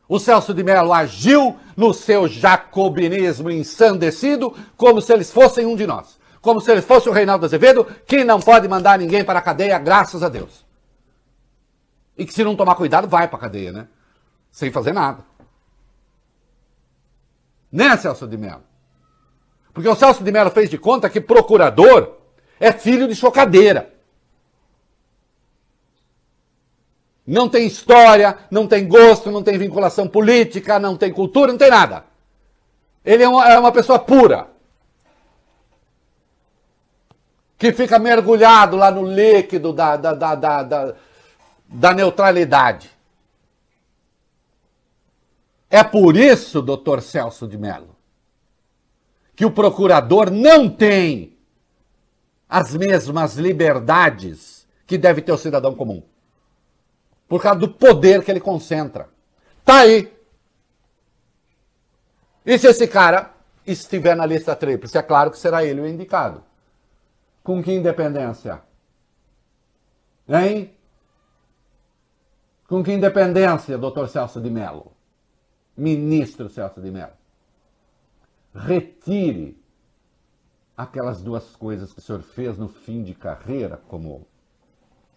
O 0.07 0.19
Celso 0.19 0.53
de 0.53 0.63
Mello 0.63 0.91
agiu 0.91 1.55
no 1.75 1.93
seu 1.93 2.27
jacobinismo 2.27 3.49
ensandecido 3.49 4.53
como 4.75 5.01
se 5.01 5.13
eles 5.13 5.31
fossem 5.31 5.65
um 5.65 5.75
de 5.75 5.87
nós. 5.87 6.19
Como 6.41 6.59
se 6.59 6.71
eles 6.71 6.83
fossem 6.83 7.11
o 7.11 7.15
Reinaldo 7.15 7.45
Azevedo, 7.45 7.85
que 8.05 8.23
não 8.23 8.39
pode 8.39 8.67
mandar 8.67 8.97
ninguém 8.97 9.23
para 9.23 9.39
a 9.39 9.41
cadeia, 9.41 9.77
graças 9.79 10.23
a 10.23 10.29
Deus. 10.29 10.65
E 12.17 12.25
que 12.25 12.33
se 12.33 12.43
não 12.43 12.55
tomar 12.55 12.75
cuidado, 12.75 13.07
vai 13.07 13.27
para 13.27 13.37
a 13.37 13.41
cadeia, 13.41 13.71
né? 13.71 13.87
Sem 14.51 14.71
fazer 14.71 14.91
nada. 14.91 15.23
Né, 17.71 17.95
Celso 17.95 18.27
de 18.27 18.37
Mello? 18.37 18.63
Porque 19.73 19.87
o 19.87 19.95
Celso 19.95 20.23
de 20.23 20.31
Mello 20.31 20.51
fez 20.51 20.69
de 20.69 20.77
conta 20.77 21.09
que 21.09 21.21
procurador 21.21 22.17
é 22.59 22.71
filho 22.73 23.07
de 23.07 23.15
chocadeira. 23.15 23.93
Não 27.31 27.47
tem 27.47 27.65
história, 27.65 28.37
não 28.51 28.67
tem 28.67 28.85
gosto, 28.85 29.31
não 29.31 29.41
tem 29.41 29.57
vinculação 29.57 30.05
política, 30.05 30.77
não 30.77 30.97
tem 30.97 31.13
cultura, 31.13 31.53
não 31.53 31.57
tem 31.57 31.69
nada. 31.69 32.03
Ele 33.05 33.23
é 33.23 33.29
uma, 33.29 33.49
é 33.49 33.57
uma 33.57 33.71
pessoa 33.71 33.97
pura. 33.97 34.49
Que 37.57 37.71
fica 37.71 37.97
mergulhado 37.97 38.75
lá 38.75 38.91
no 38.91 39.03
líquido 39.03 39.71
da, 39.71 39.95
da, 39.95 40.13
da, 40.13 40.35
da, 40.35 40.63
da, 40.63 40.93
da 41.69 41.93
neutralidade. 41.93 42.91
É 45.69 45.85
por 45.85 46.17
isso, 46.17 46.61
doutor 46.61 47.01
Celso 47.01 47.47
de 47.47 47.57
Mello, 47.57 47.95
que 49.37 49.45
o 49.45 49.51
procurador 49.51 50.29
não 50.29 50.69
tem 50.69 51.37
as 52.49 52.75
mesmas 52.75 53.37
liberdades 53.37 54.67
que 54.85 54.97
deve 54.97 55.21
ter 55.21 55.31
o 55.31 55.37
cidadão 55.37 55.73
comum 55.73 56.03
por 57.31 57.41
causa 57.41 57.61
do 57.61 57.69
poder 57.69 58.25
que 58.25 58.29
ele 58.29 58.41
concentra. 58.41 59.07
Tá 59.63 59.77
aí. 59.79 60.13
E 62.45 62.59
se 62.59 62.67
esse 62.67 62.85
cara 62.89 63.33
estiver 63.65 64.17
na 64.17 64.25
lista 64.25 64.53
tríplice, 64.53 64.97
é 64.97 65.01
claro 65.01 65.31
que 65.31 65.37
será 65.37 65.63
ele 65.63 65.79
o 65.79 65.87
indicado. 65.87 66.43
Com 67.41 67.63
que 67.63 67.71
independência? 67.71 68.61
Hein? 70.27 70.75
Com 72.67 72.83
que 72.83 72.91
independência, 72.91 73.77
doutor 73.77 74.09
Celso 74.09 74.41
de 74.41 74.49
Mello? 74.49 74.91
Ministro 75.77 76.49
Celso 76.49 76.81
de 76.81 76.91
Mello. 76.91 77.13
Retire 78.53 79.57
aquelas 80.75 81.21
duas 81.21 81.55
coisas 81.55 81.93
que 81.93 81.99
o 81.99 82.01
senhor 82.01 82.23
fez 82.23 82.57
no 82.57 82.67
fim 82.67 83.01
de 83.01 83.13
carreira 83.13 83.77
como 83.87 84.27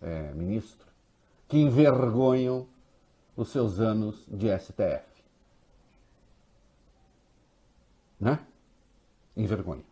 é, 0.00 0.30
ministro 0.32 0.83
que 1.54 1.60
envergonham 1.60 2.66
os 3.36 3.50
seus 3.50 3.78
anos 3.78 4.26
de 4.26 4.48
STF. 4.58 5.04
Né? 8.18 8.40
Envergonha. 9.36 9.84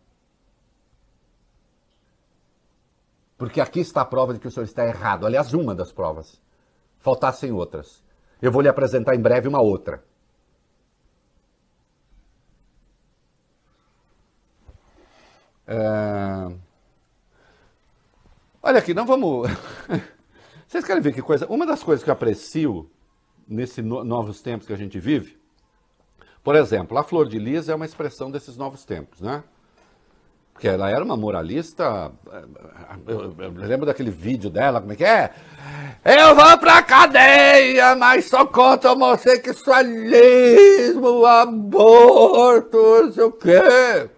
Porque 3.37 3.61
aqui 3.61 3.79
está 3.79 4.01
a 4.01 4.05
prova 4.05 4.33
de 4.33 4.41
que 4.41 4.47
o 4.49 4.51
senhor 4.51 4.65
está 4.65 4.85
errado. 4.85 5.25
Aliás, 5.25 5.53
uma 5.53 5.73
das 5.73 5.89
provas. 5.89 6.37
Faltassem 6.99 7.53
outras. 7.53 8.03
Eu 8.41 8.51
vou 8.51 8.61
lhe 8.61 8.67
apresentar 8.67 9.15
em 9.15 9.21
breve 9.21 9.47
uma 9.47 9.61
outra. 9.61 10.03
É... 15.65 16.53
Olha 18.61 18.79
aqui, 18.79 18.93
não 18.93 19.05
vamos. 19.05 19.47
Vocês 20.73 20.85
querem 20.85 21.01
ver 21.03 21.13
que 21.13 21.21
coisa? 21.21 21.45
Uma 21.49 21.67
das 21.67 21.83
coisas 21.83 22.03
que 22.03 22.09
eu 22.09 22.13
aprecio 22.13 22.89
nesses 23.47 23.85
no, 23.85 24.03
novos 24.03 24.41
tempos 24.41 24.65
que 24.65 24.73
a 24.73 24.75
gente 24.75 24.99
vive, 24.99 25.37
por 26.43 26.55
exemplo, 26.55 26.97
a 26.97 27.03
Flor 27.03 27.29
de 27.29 27.37
Lis 27.37 27.69
é 27.69 27.75
uma 27.75 27.85
expressão 27.85 28.31
desses 28.31 28.57
novos 28.57 28.83
tempos, 28.83 29.21
né? 29.21 29.43
Porque 30.51 30.67
ela 30.67 30.89
era 30.89 31.05
uma 31.05 31.15
moralista. 31.15 32.11
Eu, 33.05 33.35
eu, 33.37 33.51
lembro 33.51 33.85
daquele 33.85 34.09
vídeo 34.09 34.49
dela, 34.49 34.81
como 34.81 34.93
é 34.93 34.95
que 34.95 35.05
é? 35.05 35.29
Eu 36.03 36.33
vou 36.33 36.57
pra 36.57 36.81
cadeia, 36.81 37.95
mas 37.95 38.25
só 38.25 38.43
contra 38.43 38.93
homossexualismo, 38.93 41.23
aborto, 41.23 43.03
não 43.03 43.11
sei 43.11 43.23
o 43.25 43.31
quê. 43.31 44.09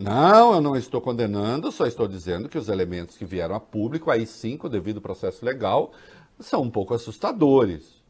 Não, 0.00 0.54
eu 0.54 0.62
não 0.62 0.74
estou 0.74 0.98
condenando, 0.98 1.70
só 1.70 1.86
estou 1.86 2.08
dizendo 2.08 2.48
que 2.48 2.56
os 2.56 2.70
elementos 2.70 3.18
que 3.18 3.24
vieram 3.26 3.54
a 3.54 3.60
público, 3.60 4.10
aí 4.10 4.26
sim, 4.26 4.56
com 4.56 4.66
o 4.66 4.70
devido 4.70 4.98
processo 4.98 5.44
legal, 5.44 5.92
são 6.38 6.62
um 6.62 6.70
pouco 6.70 6.94
assustadores. 6.94 8.02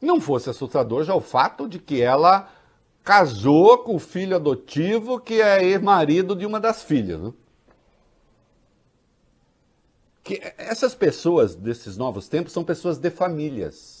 Não 0.00 0.20
fosse 0.20 0.50
assustador 0.50 1.04
já 1.04 1.14
o 1.14 1.20
fato 1.20 1.68
de 1.68 1.78
que 1.78 2.02
ela 2.02 2.50
casou 3.04 3.78
com 3.78 3.94
o 3.94 4.00
filho 4.00 4.34
adotivo 4.34 5.20
que 5.20 5.40
é 5.40 5.62
ex-marido 5.62 6.34
de 6.34 6.44
uma 6.44 6.58
das 6.58 6.82
filhas. 6.82 7.20
Né? 7.20 7.32
Que 10.24 10.40
essas 10.58 10.96
pessoas 10.96 11.54
desses 11.54 11.96
novos 11.96 12.26
tempos 12.26 12.52
são 12.52 12.64
pessoas 12.64 12.98
de 12.98 13.08
famílias. 13.08 13.93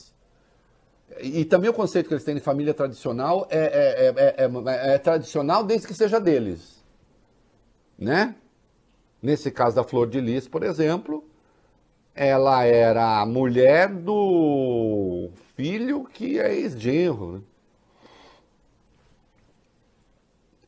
E 1.20 1.44
também 1.44 1.70
o 1.70 1.74
conceito 1.74 2.08
que 2.08 2.14
eles 2.14 2.24
têm 2.24 2.34
de 2.34 2.40
família 2.40 2.74
tradicional 2.74 3.46
é, 3.50 3.58
é, 3.58 4.44
é, 4.44 4.94
é, 4.94 4.98
tradicional 4.98 5.62
desde 5.62 5.86
que 5.86 5.94
seja 5.94 6.20
deles. 6.20 6.82
Né? 7.98 8.34
Nesse 9.22 9.50
caso 9.50 9.76
da 9.76 9.84
Flor 9.84 10.08
de 10.08 10.20
Lis, 10.20 10.48
por 10.48 10.62
exemplo, 10.62 11.24
ela 12.14 12.64
era 12.64 13.20
a 13.20 13.26
mulher 13.26 13.88
do 13.88 15.30
filho 15.56 16.04
que 16.04 16.38
é 16.38 16.54
ex-genro. 16.54 17.32
Né? 17.32 17.42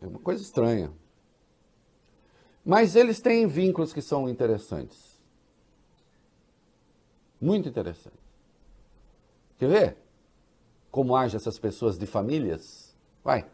É 0.02 0.06
uma 0.06 0.18
coisa 0.20 0.42
estranha. 0.42 0.92
Mas 2.64 2.94
eles 2.94 3.20
têm 3.20 3.46
vínculos 3.46 3.92
que 3.92 4.02
são 4.02 4.28
interessantes. 4.28 5.20
Muito 7.40 7.68
interessantes. 7.68 8.18
Quer 9.58 9.68
ver? 9.68 10.05
Como 10.96 11.14
agem 11.14 11.36
essas 11.36 11.58
pessoas 11.58 11.98
de 11.98 12.06
famílias? 12.06 12.96
Vai. 13.22 13.44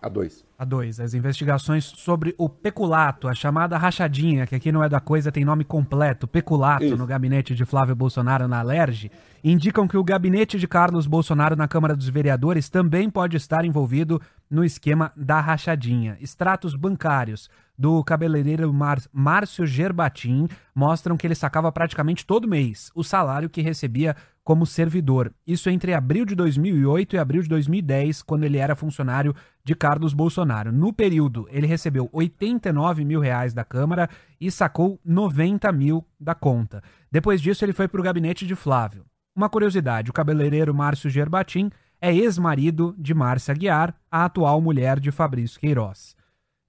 A 0.00 0.08
dois. 0.08 0.46
A 0.58 0.64
dois. 0.64 0.98
As 0.98 1.12
investigações 1.12 1.84
sobre 1.84 2.34
o 2.38 2.48
peculato, 2.48 3.28
a 3.28 3.34
chamada 3.34 3.76
rachadinha, 3.76 4.46
que 4.46 4.54
aqui 4.54 4.72
não 4.72 4.82
é 4.82 4.88
da 4.88 4.98
coisa, 4.98 5.30
tem 5.30 5.44
nome 5.44 5.62
completo, 5.62 6.26
peculato, 6.26 6.84
Isso. 6.84 6.96
no 6.96 7.06
gabinete 7.06 7.54
de 7.54 7.66
Flávio 7.66 7.94
Bolsonaro 7.94 8.48
na 8.48 8.60
Alerj, 8.60 9.10
indicam 9.44 9.86
que 9.86 9.98
o 9.98 10.02
gabinete 10.02 10.58
de 10.58 10.66
Carlos 10.66 11.06
Bolsonaro 11.06 11.54
na 11.54 11.68
Câmara 11.68 11.94
dos 11.94 12.08
Vereadores 12.08 12.70
também 12.70 13.10
pode 13.10 13.36
estar 13.36 13.66
envolvido 13.66 14.18
no 14.48 14.64
esquema 14.64 15.12
da 15.14 15.38
rachadinha. 15.38 16.16
Extratos 16.18 16.74
bancários 16.74 17.50
do 17.76 18.02
cabeleireiro 18.02 18.72
Mar 18.72 19.02
Márcio 19.12 19.66
Gerbatim 19.66 20.48
mostram 20.74 21.16
que 21.16 21.26
ele 21.26 21.34
sacava 21.34 21.70
praticamente 21.70 22.24
todo 22.24 22.48
mês 22.48 22.90
o 22.94 23.04
salário 23.04 23.50
que 23.50 23.60
recebia 23.60 24.16
como 24.48 24.64
servidor. 24.64 25.30
Isso 25.46 25.68
entre 25.68 25.92
abril 25.92 26.24
de 26.24 26.34
2008 26.34 27.16
e 27.16 27.18
abril 27.18 27.42
de 27.42 27.50
2010, 27.50 28.22
quando 28.22 28.44
ele 28.44 28.56
era 28.56 28.74
funcionário 28.74 29.34
de 29.62 29.74
Carlos 29.74 30.14
Bolsonaro. 30.14 30.72
No 30.72 30.90
período, 30.90 31.46
ele 31.50 31.66
recebeu 31.66 32.08
89 32.10 33.04
mil 33.04 33.20
reais 33.20 33.52
da 33.52 33.62
Câmara 33.62 34.08
e 34.40 34.50
sacou 34.50 34.98
90 35.04 35.70
mil 35.72 36.02
da 36.18 36.34
conta. 36.34 36.82
Depois 37.12 37.42
disso, 37.42 37.62
ele 37.62 37.74
foi 37.74 37.86
para 37.88 38.00
o 38.00 38.02
gabinete 38.02 38.46
de 38.46 38.54
Flávio. 38.54 39.04
Uma 39.36 39.50
curiosidade: 39.50 40.08
o 40.08 40.14
cabeleireiro 40.14 40.74
Márcio 40.74 41.10
Gerbatim 41.10 41.70
é 42.00 42.16
ex-marido 42.16 42.94
de 42.96 43.12
Márcia 43.12 43.52
Guiar, 43.52 43.94
a 44.10 44.24
atual 44.24 44.62
mulher 44.62 44.98
de 44.98 45.10
Fabrício 45.10 45.60
Queiroz. 45.60 46.16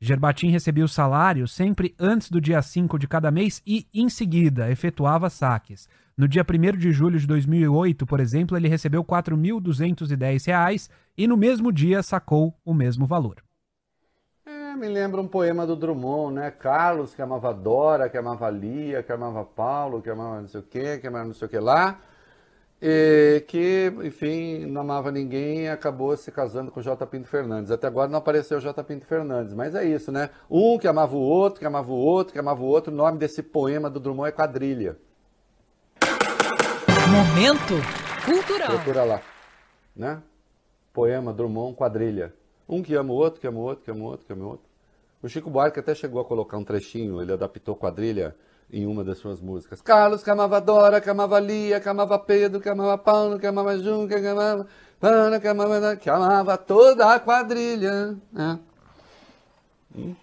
Gerbatim 0.01 0.49
recebia 0.49 0.83
o 0.83 0.89
salário 0.89 1.47
sempre 1.47 1.95
antes 1.97 2.29
do 2.29 2.41
dia 2.41 2.61
5 2.61 2.99
de 2.99 3.07
cada 3.07 3.31
mês 3.31 3.61
e, 3.65 3.87
em 3.93 4.09
seguida, 4.09 4.69
efetuava 4.69 5.29
saques. 5.29 5.87
No 6.19 6.27
dia 6.27 6.43
1 6.43 6.77
de 6.77 6.91
julho 6.91 7.17
de 7.17 7.25
2008, 7.25 8.05
por 8.05 8.19
exemplo, 8.19 8.57
ele 8.57 8.67
recebeu 8.67 9.03
R$ 9.03 9.07
4.210 9.07 10.89
e 11.17 11.25
no 11.25 11.37
mesmo 11.37 11.71
dia 11.71 12.03
sacou 12.03 12.53
o 12.65 12.73
mesmo 12.73 13.05
valor. 13.05 13.37
É, 14.45 14.75
me 14.75 14.89
lembra 14.89 15.21
um 15.21 15.27
poema 15.29 15.65
do 15.65 15.77
Drummond, 15.77 16.35
né? 16.35 16.51
Carlos, 16.51 17.15
que 17.15 17.21
amava 17.21 17.53
Dora, 17.53 18.09
que 18.09 18.17
amava 18.17 18.49
Lia, 18.49 19.01
que 19.01 19.13
amava 19.13 19.45
Paulo, 19.45 20.01
que 20.01 20.09
amava 20.09 20.41
não 20.41 20.47
sei 20.49 20.59
o 20.59 20.63
quê, 20.63 20.97
que 20.97 21.07
amava 21.07 21.23
não 21.23 21.33
sei 21.33 21.45
o 21.45 21.49
que 21.49 21.57
lá 21.57 21.97
e 22.81 23.41
que, 23.47 23.93
enfim, 24.03 24.65
não 24.65 24.81
amava 24.81 25.13
ninguém 25.13 25.61
e 25.61 25.69
acabou 25.69 26.17
se 26.17 26.31
casando 26.33 26.69
com 26.69 26.81
o 26.81 26.83
J. 26.83 27.07
Pinto 27.07 27.29
Fernandes. 27.29 27.71
Até 27.71 27.87
agora 27.87 28.09
não 28.09 28.19
apareceu 28.19 28.57
o 28.57 28.61
J. 28.61 28.83
Pinto 28.83 29.05
Fernandes, 29.05 29.53
mas 29.53 29.73
é 29.73 29.85
isso, 29.85 30.11
né? 30.11 30.29
Um 30.49 30.77
que 30.77 30.87
amava 30.87 31.15
o 31.15 31.21
outro, 31.21 31.61
que 31.61 31.65
amava 31.65 31.89
o 31.89 31.95
outro, 31.95 32.33
que 32.33 32.39
amava 32.39 32.61
o 32.61 32.65
outro. 32.65 32.91
O 32.91 32.95
nome 32.95 33.17
desse 33.17 33.41
poema 33.41 33.89
do 33.89 34.01
Drummond 34.01 34.27
é 34.27 34.31
Quadrilha. 34.33 34.97
Momento 37.11 37.73
cultural. 38.23 38.67
Procura 38.67 39.03
lá, 39.03 39.21
né? 39.95 40.21
Poema 40.93 41.33
Drummond 41.33 41.75
Quadrilha. 41.75 42.31
Um 42.67 42.83
que 42.83 42.93
ama 42.93 43.11
o 43.11 43.15
outro, 43.15 43.41
que 43.41 43.47
ama 43.47 43.59
o 43.59 43.63
outro, 43.63 43.83
que 43.83 43.89
ama 43.89 44.01
o 44.01 44.03
outro, 44.03 44.25
que 44.27 44.33
ama 44.33 44.45
o 44.45 44.47
outro. 44.49 44.65
O 45.23 45.27
Chico 45.27 45.49
Buarque 45.49 45.79
até 45.79 45.95
chegou 45.95 46.21
a 46.21 46.25
colocar 46.25 46.57
um 46.57 46.63
trechinho, 46.63 47.19
ele 47.19 47.33
adaptou 47.33 47.75
Quadrilha 47.75 48.35
em 48.71 48.85
uma 48.85 49.03
das 49.03 49.17
suas 49.17 49.41
músicas. 49.41 49.81
Carlos 49.81 50.23
que 50.23 50.29
amava 50.29 50.61
Dora, 50.61 51.01
que 51.01 51.09
amava 51.09 51.39
Lia, 51.39 51.79
que 51.79 51.89
amava 51.89 52.19
Pedro, 52.19 52.61
que 52.61 52.69
amava 52.69 52.95
Paulo, 52.95 53.39
que 53.39 53.47
amava 53.47 53.75
Junca, 53.79 54.21
que 54.21 54.27
amava 54.27 54.67
Ana, 55.01 55.39
que 55.39 55.47
amava, 55.47 55.95
que 55.95 56.09
amava 56.11 56.57
toda 56.57 57.11
a 57.11 57.19
quadrilha. 57.19 58.15
Né? 58.31 58.59
Hum. 59.95 60.15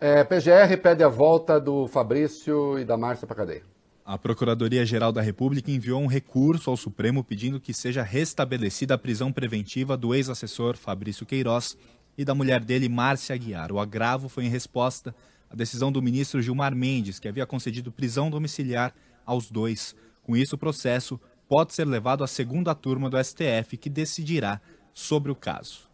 É, 0.00 0.24
PGR 0.24 0.76
pede 0.82 1.04
a 1.04 1.08
volta 1.08 1.60
do 1.60 1.86
Fabrício 1.86 2.78
e 2.78 2.84
da 2.84 2.96
Márcia 2.96 3.26
para 3.26 3.36
cadeia. 3.36 3.75
A 4.06 4.16
Procuradoria-Geral 4.16 5.10
da 5.10 5.20
República 5.20 5.68
enviou 5.68 6.00
um 6.00 6.06
recurso 6.06 6.70
ao 6.70 6.76
Supremo 6.76 7.24
pedindo 7.24 7.58
que 7.58 7.74
seja 7.74 8.04
restabelecida 8.04 8.94
a 8.94 8.98
prisão 8.98 9.32
preventiva 9.32 9.96
do 9.96 10.14
ex-assessor 10.14 10.76
Fabrício 10.76 11.26
Queiroz 11.26 11.76
e 12.16 12.24
da 12.24 12.32
mulher 12.32 12.62
dele, 12.62 12.88
Márcia 12.88 13.34
Aguiar. 13.34 13.72
O 13.72 13.80
agravo 13.80 14.28
foi 14.28 14.44
em 14.44 14.48
resposta 14.48 15.12
a 15.50 15.56
decisão 15.56 15.90
do 15.90 16.00
ministro 16.00 16.40
Gilmar 16.40 16.72
Mendes, 16.72 17.18
que 17.18 17.26
havia 17.26 17.44
concedido 17.46 17.90
prisão 17.90 18.30
domiciliar 18.30 18.94
aos 19.24 19.50
dois. 19.50 19.96
Com 20.22 20.36
isso, 20.36 20.54
o 20.54 20.58
processo 20.58 21.20
pode 21.48 21.74
ser 21.74 21.84
levado 21.84 22.22
à 22.22 22.28
segunda 22.28 22.76
turma 22.76 23.10
do 23.10 23.18
STF, 23.18 23.76
que 23.76 23.90
decidirá 23.90 24.60
sobre 24.94 25.32
o 25.32 25.34
caso. 25.34 25.90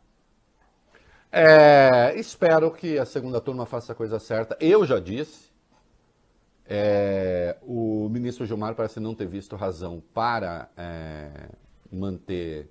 É, 1.33 2.13
espero 2.15 2.71
que 2.71 2.99
a 2.99 3.07
segunda 3.07 3.41
turma 3.41 3.65
faça 3.65 3.93
a 3.93 3.95
coisa 3.95 4.19
certa. 4.19 4.55
Eu 4.61 4.85
já 4.85 5.01
disse, 5.01 5.52
é, 6.75 7.59
o 7.61 8.09
ministro 8.09 8.47
Gilmar 8.47 8.75
parece 8.75 8.99
não 8.99 9.15
ter 9.15 9.27
visto 9.27 9.57
razão 9.57 10.03
para 10.15 10.71
é, 10.75 11.51
manter 11.93 12.71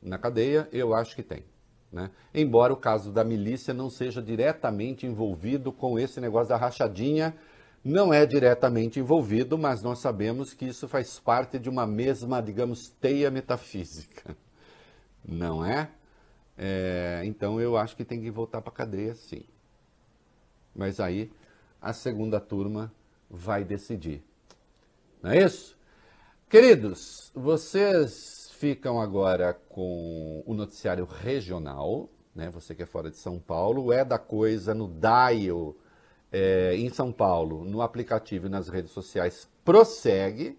na 0.00 0.16
cadeia. 0.16 0.66
Eu 0.72 0.94
acho 0.94 1.14
que 1.14 1.22
tem. 1.22 1.44
Né? 1.92 2.10
Embora 2.32 2.72
o 2.72 2.76
caso 2.76 3.12
da 3.12 3.22
milícia 3.22 3.74
não 3.74 3.90
seja 3.90 4.22
diretamente 4.22 5.06
envolvido 5.06 5.70
com 5.70 5.98
esse 5.98 6.22
negócio 6.22 6.48
da 6.48 6.56
rachadinha, 6.56 7.36
não 7.84 8.14
é 8.14 8.24
diretamente 8.24 8.98
envolvido, 8.98 9.58
mas 9.58 9.82
nós 9.82 9.98
sabemos 9.98 10.54
que 10.54 10.64
isso 10.64 10.88
faz 10.88 11.20
parte 11.20 11.58
de 11.58 11.68
uma 11.68 11.86
mesma, 11.86 12.40
digamos, 12.40 12.88
teia 12.88 13.30
metafísica. 13.30 14.34
Não 15.22 15.62
é? 15.62 15.90
é 16.56 17.20
então 17.26 17.60
eu 17.60 17.76
acho 17.76 17.94
que 17.94 18.06
tem 18.06 18.22
que 18.22 18.30
voltar 18.30 18.62
para 18.62 18.72
a 18.72 18.76
cadeia, 18.76 19.14
sim. 19.14 19.44
Mas 20.74 20.98
aí 20.98 21.30
a 21.78 21.92
segunda 21.92 22.40
turma 22.40 22.90
vai 23.30 23.64
decidir. 23.64 24.22
Não 25.22 25.30
é 25.30 25.44
isso? 25.44 25.76
Queridos, 26.48 27.30
vocês 27.34 28.50
ficam 28.58 29.00
agora 29.00 29.54
com 29.68 30.42
o 30.46 30.54
noticiário 30.54 31.04
regional, 31.04 32.08
né? 32.34 32.50
Você 32.50 32.74
que 32.74 32.82
é 32.82 32.86
fora 32.86 33.10
de 33.10 33.16
São 33.16 33.38
Paulo, 33.38 33.92
é 33.92 34.04
da 34.04 34.18
coisa 34.18 34.74
no 34.74 34.88
Dial 34.88 35.76
é, 36.32 36.74
em 36.76 36.88
São 36.88 37.12
Paulo, 37.12 37.64
no 37.64 37.82
aplicativo 37.82 38.46
e 38.46 38.50
nas 38.50 38.68
redes 38.68 38.92
sociais, 38.92 39.48
prossegue, 39.64 40.58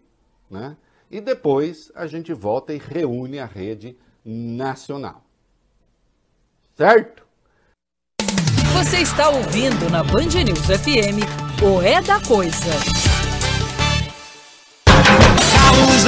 né? 0.50 0.78
E 1.10 1.20
depois 1.20 1.92
a 1.96 2.06
gente 2.06 2.34
volta 2.34 2.74
e 2.74 2.78
reúne 2.78 3.40
a 3.40 3.46
rede 3.46 3.98
nacional. 4.24 5.24
Certo? 6.76 7.26
Você 8.80 9.00
está 9.00 9.28
ouvindo 9.28 9.92
na 9.92 10.02
Band 10.06 10.32
News 10.46 10.62
FM 10.62 11.20
o 11.62 11.82
É 11.82 12.02
da 12.02 12.18
Coisa. 12.22 12.72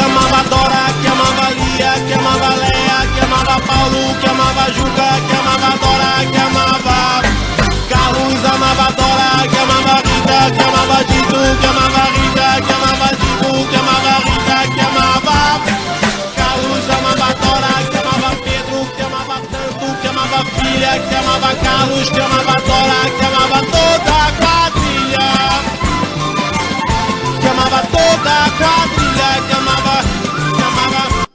Amava 0.01 0.49
Dora, 0.49 0.85
que 1.01 1.07
amava 1.07 1.49
Lia, 1.49 1.93
que 2.07 2.13
amava 2.13 2.55
Leia, 2.55 3.07
que 3.13 3.19
amava 3.25 3.59
Paulo, 3.59 4.15
que 4.21 4.25
amava 4.25 4.71
Juca, 4.71 5.10
filha, 20.81 21.07
que 21.07 21.15
amava 21.15 21.55
Carlos, 21.63 22.09
que 22.09 22.19
amava 22.19 22.55
Dora, 22.61 23.01
que 23.17 23.25
amava 23.25 23.59
toda 23.65 24.11
a 24.17 24.31
quadrilha 24.41 25.27
que 27.39 27.47
amava 27.47 27.81
toda 27.87 28.31
a 28.31 28.49
quadrilha, 28.57 29.29
que 29.47 29.53
amava, 29.53 29.95
que 30.55 30.61
amava. 30.63 31.27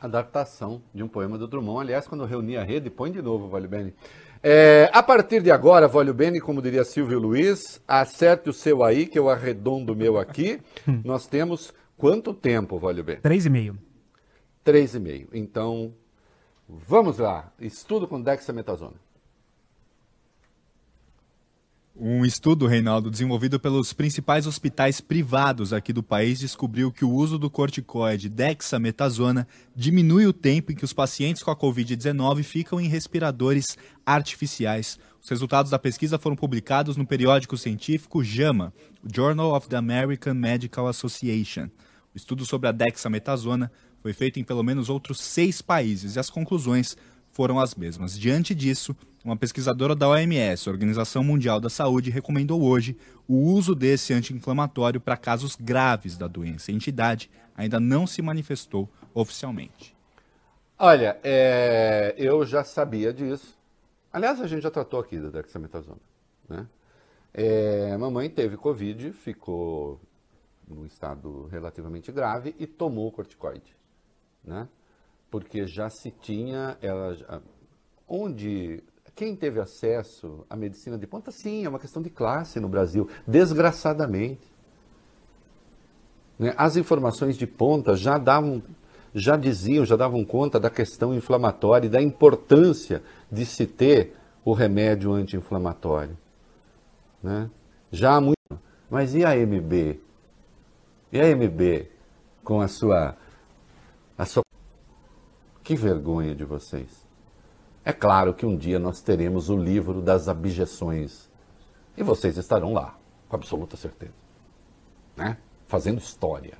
Adaptação 0.00 0.82
de 0.94 1.02
um 1.02 1.08
poema 1.08 1.38
do 1.38 1.48
Drummond. 1.48 1.80
Aliás, 1.80 2.06
quando 2.06 2.22
eu 2.22 2.26
reuni 2.26 2.56
a 2.56 2.62
rede, 2.62 2.90
põe 2.90 3.10
de 3.10 3.22
novo, 3.22 3.48
Vale 3.48 3.66
Bene. 3.66 3.94
É, 4.42 4.90
a 4.92 5.02
partir 5.02 5.42
de 5.42 5.50
agora, 5.50 5.88
Vale 5.88 6.12
Bene, 6.12 6.40
como 6.40 6.60
diria 6.60 6.84
Silvio 6.84 7.18
Luiz, 7.18 7.80
acerte 7.88 8.50
o 8.50 8.52
seu 8.52 8.84
aí, 8.84 9.06
que 9.06 9.18
eu 9.18 9.30
arredondo 9.30 9.94
o 9.94 9.96
meu 9.96 10.18
aqui. 10.18 10.60
Nós 11.02 11.26
temos 11.26 11.72
quanto 11.96 12.34
tempo, 12.34 12.78
Vale 12.78 13.02
Bene? 13.02 13.20
Três 13.20 13.46
e 13.46 13.50
meio. 13.50 13.78
Três 14.62 14.94
e 14.94 15.00
meio. 15.00 15.28
Então, 15.32 15.94
vamos 16.86 17.18
lá. 17.18 17.52
Estudo 17.60 18.06
com 18.06 18.20
dexametasona. 18.20 19.04
Um 21.96 22.24
estudo, 22.24 22.66
Reinaldo, 22.66 23.08
desenvolvido 23.08 23.60
pelos 23.60 23.92
principais 23.92 24.48
hospitais 24.48 25.00
privados 25.00 25.72
aqui 25.72 25.92
do 25.92 26.02
país, 26.02 26.40
descobriu 26.40 26.90
que 26.90 27.04
o 27.04 27.10
uso 27.10 27.38
do 27.38 27.48
corticoide 27.48 28.28
dexametasona 28.28 29.46
diminui 29.76 30.26
o 30.26 30.32
tempo 30.32 30.72
em 30.72 30.74
que 30.74 30.84
os 30.84 30.92
pacientes 30.92 31.40
com 31.40 31.52
a 31.52 31.56
Covid-19 31.56 32.42
ficam 32.42 32.80
em 32.80 32.88
respiradores 32.88 33.78
artificiais. 34.04 34.98
Os 35.22 35.28
resultados 35.28 35.70
da 35.70 35.78
pesquisa 35.78 36.18
foram 36.18 36.34
publicados 36.34 36.96
no 36.96 37.06
periódico 37.06 37.56
científico 37.56 38.24
JAMA, 38.24 38.74
Journal 39.14 39.54
of 39.54 39.68
the 39.68 39.76
American 39.76 40.34
Medical 40.34 40.88
Association. 40.88 41.70
O 42.12 42.16
estudo 42.16 42.44
sobre 42.44 42.68
a 42.68 42.72
dexametasona 42.72 43.70
foi 44.04 44.12
feito 44.12 44.38
em 44.38 44.44
pelo 44.44 44.62
menos 44.62 44.90
outros 44.90 45.18
seis 45.18 45.62
países 45.62 46.14
e 46.14 46.18
as 46.18 46.28
conclusões 46.28 46.94
foram 47.32 47.58
as 47.58 47.74
mesmas. 47.74 48.18
Diante 48.18 48.54
disso, 48.54 48.94
uma 49.24 49.34
pesquisadora 49.34 49.94
da 49.94 50.06
OMS, 50.06 50.68
Organização 50.68 51.24
Mundial 51.24 51.58
da 51.58 51.70
Saúde, 51.70 52.10
recomendou 52.10 52.62
hoje 52.62 52.98
o 53.26 53.34
uso 53.34 53.74
desse 53.74 54.12
anti-inflamatório 54.12 55.00
para 55.00 55.16
casos 55.16 55.56
graves 55.56 56.18
da 56.18 56.28
doença. 56.28 56.70
A 56.70 56.74
entidade 56.74 57.30
ainda 57.56 57.80
não 57.80 58.06
se 58.06 58.20
manifestou 58.20 58.90
oficialmente. 59.14 59.96
Olha, 60.78 61.18
é, 61.24 62.14
eu 62.18 62.44
já 62.44 62.62
sabia 62.62 63.10
disso. 63.10 63.56
Aliás, 64.12 64.38
a 64.38 64.46
gente 64.46 64.64
já 64.64 64.70
tratou 64.70 65.00
aqui 65.00 65.18
da 65.18 65.30
dexametasona. 65.30 65.96
Né? 66.46 66.66
É, 67.32 67.96
mamãe 67.96 68.28
teve 68.28 68.58
Covid, 68.58 69.12
ficou 69.12 69.98
num 70.68 70.84
estado 70.84 71.46
relativamente 71.46 72.12
grave 72.12 72.54
e 72.58 72.66
tomou 72.66 73.10
corticoide. 73.10 73.74
Né? 74.44 74.68
Porque 75.30 75.66
já 75.66 75.88
se 75.88 76.10
tinha, 76.10 76.76
ela, 76.80 77.42
onde 78.06 78.82
quem 79.14 79.36
teve 79.36 79.60
acesso 79.60 80.44
à 80.50 80.56
medicina 80.56 80.98
de 80.98 81.06
ponta, 81.06 81.30
sim, 81.30 81.64
é 81.64 81.68
uma 81.68 81.78
questão 81.78 82.02
de 82.02 82.10
classe 82.10 82.58
no 82.58 82.68
Brasil, 82.68 83.08
desgraçadamente. 83.26 84.52
Né? 86.38 86.52
As 86.56 86.76
informações 86.76 87.36
de 87.36 87.46
ponta 87.46 87.96
já 87.96 88.18
davam, 88.18 88.62
já 89.14 89.36
diziam, 89.36 89.84
já 89.84 89.96
davam 89.96 90.24
conta 90.24 90.58
da 90.58 90.68
questão 90.68 91.14
inflamatória 91.14 91.86
e 91.86 91.90
da 91.90 92.02
importância 92.02 93.02
de 93.30 93.46
se 93.46 93.66
ter 93.66 94.16
o 94.44 94.52
remédio 94.52 95.12
anti-inflamatório. 95.12 96.18
Né? 97.22 97.48
Já 97.90 98.16
há 98.16 98.20
muito. 98.20 98.34
Mas 98.90 99.14
e 99.14 99.24
a 99.24 99.34
MB? 99.34 100.00
E 101.12 101.20
a 101.20 101.36
MB 101.36 101.88
com 102.42 102.60
a 102.60 102.68
sua, 102.68 102.98
a 103.06 103.06
sua. 103.08 103.16
Que 105.64 105.74
vergonha 105.74 106.34
de 106.34 106.44
vocês. 106.44 107.08
É 107.82 107.92
claro 107.92 108.34
que 108.34 108.44
um 108.44 108.54
dia 108.54 108.78
nós 108.78 109.00
teremos 109.00 109.48
o 109.48 109.56
livro 109.56 110.02
das 110.02 110.28
abjeções. 110.28 111.30
E 111.96 112.02
vocês 112.02 112.36
estarão 112.36 112.74
lá, 112.74 112.98
com 113.28 113.36
absoluta 113.36 113.74
certeza. 113.74 114.12
Né? 115.16 115.38
Fazendo 115.66 115.98
história. 115.98 116.58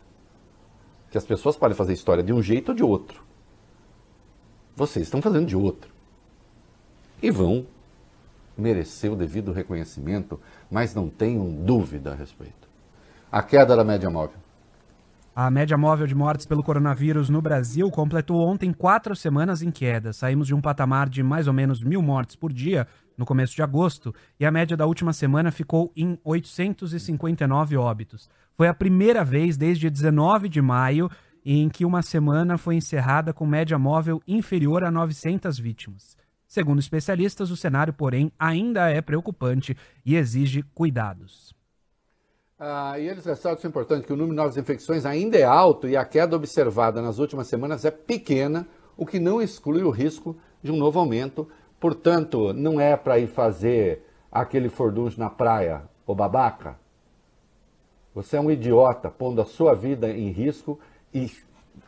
Que 1.11 1.19
as 1.19 1.25
pessoas 1.25 1.55
podem 1.55 1.77
fazer 1.77 1.93
história 1.93 2.23
de 2.23 2.33
um 2.33 2.43
jeito 2.43 2.71
ou 2.71 2.75
de 2.75 2.83
outro. 2.83 3.23
Vocês 4.75 5.07
estão 5.07 5.21
fazendo 5.21 5.47
de 5.47 5.57
outro. 5.57 5.93
E 7.23 7.31
vão 7.31 7.67
merecer 8.57 9.13
o 9.13 9.17
devido 9.17 9.53
reconhecimento, 9.53 10.41
mas 10.71 10.95
não 10.95 11.11
tenham 11.11 11.51
dúvida 11.51 12.13
a 12.13 12.15
respeito. 12.15 12.69
A 13.31 13.43
queda 13.43 13.77
da 13.77 13.85
média 13.85 14.09
móvel. 14.09 14.44
A 15.37 15.51
média 15.51 15.77
móvel 15.77 16.07
de 16.07 16.15
mortes 16.15 16.47
pelo 16.47 16.63
coronavírus 16.63 17.29
no 17.29 17.43
Brasil 17.43 17.91
completou 17.91 18.41
ontem 18.47 18.73
quatro 18.73 19.17
semanas 19.17 19.63
em 19.63 19.71
queda. 19.73 20.13
Saímos 20.13 20.47
de 20.47 20.55
um 20.55 20.61
patamar 20.61 21.09
de 21.09 21.25
mais 21.25 21.49
ou 21.49 21.53
menos 21.53 21.83
mil 21.83 22.01
mortes 22.01 22.37
por 22.37 22.53
dia 22.53 22.87
no 23.19 23.27
começo 23.27 23.53
de 23.53 23.61
agosto 23.61 24.15
e 24.39 24.47
a 24.47 24.51
média 24.53 24.77
da 24.77 24.87
última 24.87 25.13
semana 25.13 25.51
ficou 25.51 25.91
em 25.97 26.17
859 26.23 27.77
óbitos. 27.77 28.31
Foi 28.57 28.69
a 28.69 28.75
primeira 28.75 29.25
vez 29.25 29.57
desde 29.57 29.91
19 29.91 30.49
de 30.49 30.63
maio 30.63 31.11
em 31.45 31.69
que 31.69 31.85
uma 31.85 32.01
semana 32.01 32.57
foi 32.57 32.77
encerrada 32.77 33.33
com 33.33 33.45
média 33.45 33.77
móvel 33.77 34.23
inferior 34.29 34.85
a 34.85 34.91
900 34.91 35.59
vítimas. 35.59 36.17
Segundo 36.47 36.79
especialistas, 36.79 37.51
o 37.51 37.57
cenário, 37.57 37.93
porém, 37.93 38.31
ainda 38.39 38.89
é 38.89 39.01
preocupante 39.01 39.77
e 40.07 40.15
exige 40.15 40.63
cuidados. 40.73 41.53
Ah, 42.59 42.97
e 43.01 43.09
eles 43.09 43.25
ressaltam 43.25 43.59
isso 43.59 43.67
é 43.67 43.71
importante, 43.71 44.07
que 44.07 44.13
o 44.13 44.17
número 44.17 44.31
de 44.31 44.37
novas 44.37 44.57
infecções 44.57 45.05
ainda 45.05 45.37
é 45.37 45.43
alto 45.43 45.89
e 45.89 45.97
a 45.97 46.05
queda 46.05 46.37
observada 46.37 47.03
nas 47.03 47.19
últimas 47.19 47.49
semanas 47.49 47.85
é 47.85 47.91
pequena, 47.91 48.67
o 48.97 49.05
que 49.05 49.19
não 49.19 49.43
exclui 49.43 49.83
o 49.83 49.91
risco 49.91 50.37
de 50.63 50.71
um 50.71 50.77
novo 50.77 51.01
aumento. 51.01 51.49
Portanto, 51.81 52.53
não 52.53 52.81
é 52.81 52.97
para 52.97 53.19
ir 53.19 53.27
fazer 53.27 54.07
aquele 54.31 54.69
fordunge 54.69 55.19
na 55.19 55.29
praia, 55.29 55.83
ô 56.07 56.15
babaca. 56.15 56.79
Você 58.15 58.37
é 58.37 58.41
um 58.41 58.51
idiota, 58.51 59.11
pondo 59.11 59.43
a 59.43 59.45
sua 59.45 59.75
vida 59.75 60.09
em 60.09 60.31
risco 60.31 60.79
e 61.13 61.29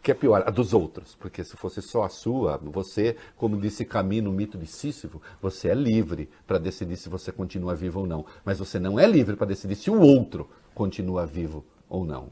que 0.02 0.10
é 0.10 0.14
pior, 0.14 0.44
a 0.46 0.50
dos 0.50 0.72
outros, 0.72 1.16
porque 1.18 1.42
se 1.42 1.56
fosse 1.56 1.82
só 1.82 2.04
a 2.04 2.08
sua, 2.08 2.58
você, 2.58 3.16
como 3.36 3.60
disse 3.60 3.84
Camus 3.84 4.22
no 4.22 4.32
mito 4.32 4.56
de 4.56 4.66
Sísifo, 4.66 5.20
você 5.40 5.68
é 5.68 5.74
livre 5.74 6.28
para 6.46 6.58
decidir 6.58 6.96
se 6.96 7.08
você 7.08 7.32
continua 7.32 7.74
vivo 7.74 8.00
ou 8.00 8.06
não, 8.06 8.24
mas 8.44 8.58
você 8.58 8.78
não 8.78 8.98
é 8.98 9.06
livre 9.06 9.36
para 9.36 9.46
decidir 9.46 9.76
se 9.76 9.90
o 9.90 10.00
outro 10.00 10.48
continua 10.74 11.26
vivo 11.26 11.64
ou 11.88 12.04
não. 12.04 12.30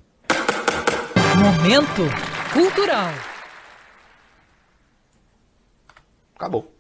Momento 1.36 2.02
cultural. 2.52 3.12
Acabou. 6.36 6.72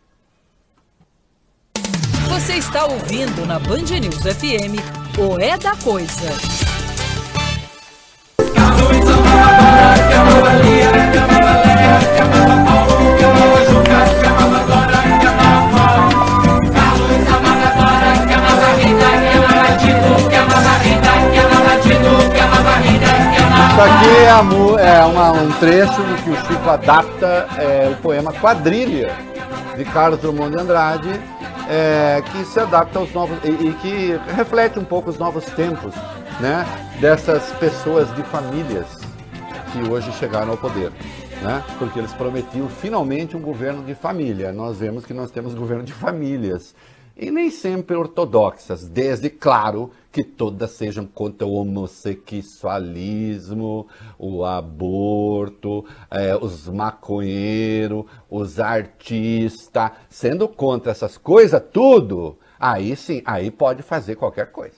Você 2.28 2.54
está 2.54 2.86
ouvindo 2.86 3.46
na 3.46 3.58
Band 3.58 3.98
News 4.00 4.22
FM 4.22 4.78
o 5.18 5.40
É 5.40 5.56
da 5.56 5.76
Coisa. 5.76 6.63
Isso 23.74 23.80
aqui 23.80 24.80
é, 24.80 24.96
é 24.96 25.04
uma, 25.04 25.32
um 25.32 25.50
trecho 25.52 26.02
do 26.02 26.22
que 26.22 26.30
o 26.30 26.36
Chico 26.46 26.70
adapta 26.70 27.48
é, 27.58 27.88
o 27.92 27.96
poema 28.02 28.32
Quadrilha, 28.32 29.12
de 29.76 29.84
Carlos 29.84 30.20
Drummond 30.20 30.54
de 30.54 30.62
Andrade, 30.62 31.20
é, 31.68 32.22
que 32.30 32.44
se 32.44 32.60
adapta 32.60 32.98
aos 32.98 33.12
novos 33.12 33.36
e, 33.42 33.48
e, 33.48 33.72
que 33.80 34.20
reflete 34.36 34.78
um 34.78 34.84
pouco 34.84 35.10
os 35.10 35.18
novos 35.18 35.44
tempos, 35.44 35.94
né, 36.38 36.64
dessas 37.00 37.50
pessoas 37.58 38.14
de 38.14 38.22
famílias 38.24 39.03
que 39.74 39.82
hoje 39.90 40.10
chegaram 40.12 40.52
ao 40.52 40.56
poder, 40.56 40.92
né, 41.42 41.64
porque 41.80 41.98
eles 41.98 42.12
prometiam 42.12 42.68
finalmente 42.68 43.36
um 43.36 43.40
governo 43.40 43.82
de 43.82 43.92
família. 43.92 44.52
Nós 44.52 44.78
vemos 44.78 45.04
que 45.04 45.12
nós 45.12 45.32
temos 45.32 45.52
governo 45.52 45.82
de 45.82 45.92
famílias 45.92 46.76
e 47.16 47.28
nem 47.28 47.50
sempre 47.50 47.96
ortodoxas, 47.96 48.86
desde, 48.86 49.28
claro, 49.28 49.90
que 50.12 50.22
todas 50.22 50.70
sejam 50.70 51.04
contra 51.04 51.44
o 51.44 51.54
homossexualismo, 51.54 53.88
o 54.16 54.44
aborto, 54.44 55.84
é, 56.08 56.36
os 56.36 56.68
maconheiros, 56.68 58.04
os 58.30 58.60
artistas, 58.60 59.90
sendo 60.08 60.46
contra 60.46 60.92
essas 60.92 61.18
coisas, 61.18 61.60
tudo, 61.72 62.38
aí 62.60 62.94
sim, 62.94 63.22
aí 63.24 63.50
pode 63.50 63.82
fazer 63.82 64.14
qualquer 64.14 64.52
coisa. 64.52 64.76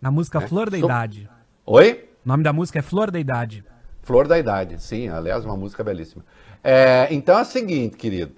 Na 0.00 0.12
música 0.12 0.38
é? 0.38 0.46
Flor 0.46 0.70
da. 0.70 0.78
Idade. 0.78 1.28
Oi? 1.66 2.11
O 2.24 2.28
nome 2.28 2.44
da 2.44 2.52
música 2.52 2.78
é 2.78 2.82
Flor 2.82 3.10
da 3.10 3.18
Idade. 3.18 3.64
Flor 4.02 4.28
da 4.28 4.38
Idade, 4.38 4.80
sim, 4.80 5.08
aliás, 5.08 5.44
uma 5.44 5.56
música 5.56 5.82
belíssima. 5.82 6.24
É, 6.62 7.08
então 7.10 7.36
é 7.36 7.42
o 7.42 7.44
seguinte, 7.44 7.96
querido. 7.96 8.34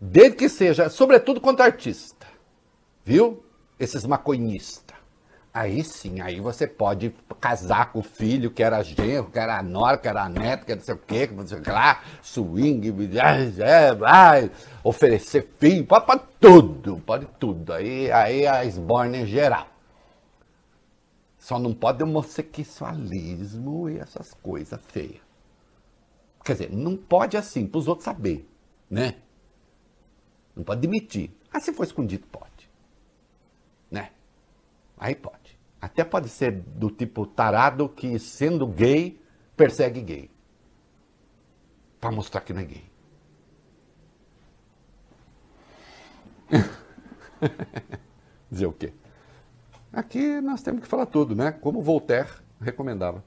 Desde 0.00 0.36
que 0.36 0.48
seja, 0.48 0.88
sobretudo 0.88 1.40
contra 1.40 1.64
artista, 1.64 2.26
viu? 3.04 3.44
Esses 3.78 4.06
maconhistas. 4.06 4.96
Aí 5.52 5.82
sim, 5.82 6.20
aí 6.20 6.40
você 6.40 6.66
pode 6.66 7.12
casar 7.40 7.92
com 7.92 8.00
o 8.00 8.02
filho, 8.02 8.50
que 8.50 8.62
era 8.62 8.82
genro, 8.82 9.30
que 9.30 9.38
era 9.38 9.60
nora, 9.62 9.98
que 9.98 10.06
era 10.06 10.28
neto, 10.28 10.66
que 10.66 10.74
não 10.74 10.82
sei 10.82 10.94
o 10.94 10.98
quê, 10.98 11.26
que 11.26 11.34
não 11.34 11.46
sei 11.46 11.58
o 11.58 11.62
que 11.62 11.70
lá, 11.70 12.02
swing, 12.22 12.92
é, 13.60 13.94
vai, 13.94 14.50
oferecer 14.82 15.48
filho, 15.58 15.84
pode, 15.84 16.06
pode 16.06 16.22
tudo, 16.40 17.02
pode 17.04 17.26
tudo. 17.38 17.72
Aí, 17.72 18.10
aí 18.12 18.46
a 18.46 18.64
esborna 18.64 19.16
em 19.16 19.26
geral. 19.26 19.73
Só 21.44 21.58
não 21.58 21.74
pode 21.74 22.02
homossexualismo 22.02 23.90
e 23.90 23.98
essas 23.98 24.32
coisas 24.32 24.80
feias. 24.86 25.20
Quer 26.42 26.52
dizer, 26.54 26.72
não 26.72 26.96
pode 26.96 27.36
assim, 27.36 27.66
para 27.66 27.80
os 27.80 27.86
outros 27.86 28.06
saber, 28.06 28.48
né? 28.88 29.16
Não 30.56 30.64
pode 30.64 30.80
demitir. 30.80 31.30
Ah, 31.52 31.60
se 31.60 31.70
for 31.74 31.84
escondido, 31.84 32.26
pode. 32.28 32.70
Né? 33.90 34.10
Aí 34.96 35.14
pode. 35.14 35.58
Até 35.82 36.02
pode 36.02 36.30
ser 36.30 36.50
do 36.50 36.90
tipo 36.90 37.26
tarado 37.26 37.90
que, 37.90 38.18
sendo 38.18 38.66
gay, 38.66 39.20
persegue 39.54 40.00
gay. 40.00 40.30
Para 42.00 42.10
mostrar 42.10 42.40
que 42.40 42.54
não 42.54 42.62
é 42.62 42.64
gay. 42.64 42.90
Dizer 48.50 48.64
o 48.64 48.72
quê? 48.72 48.94
Aqui 49.94 50.40
nós 50.40 50.60
temos 50.60 50.82
que 50.82 50.88
falar 50.88 51.06
tudo, 51.06 51.36
né? 51.36 51.52
Como 51.52 51.80
Voltaire 51.80 52.28
recomendava. 52.60 53.22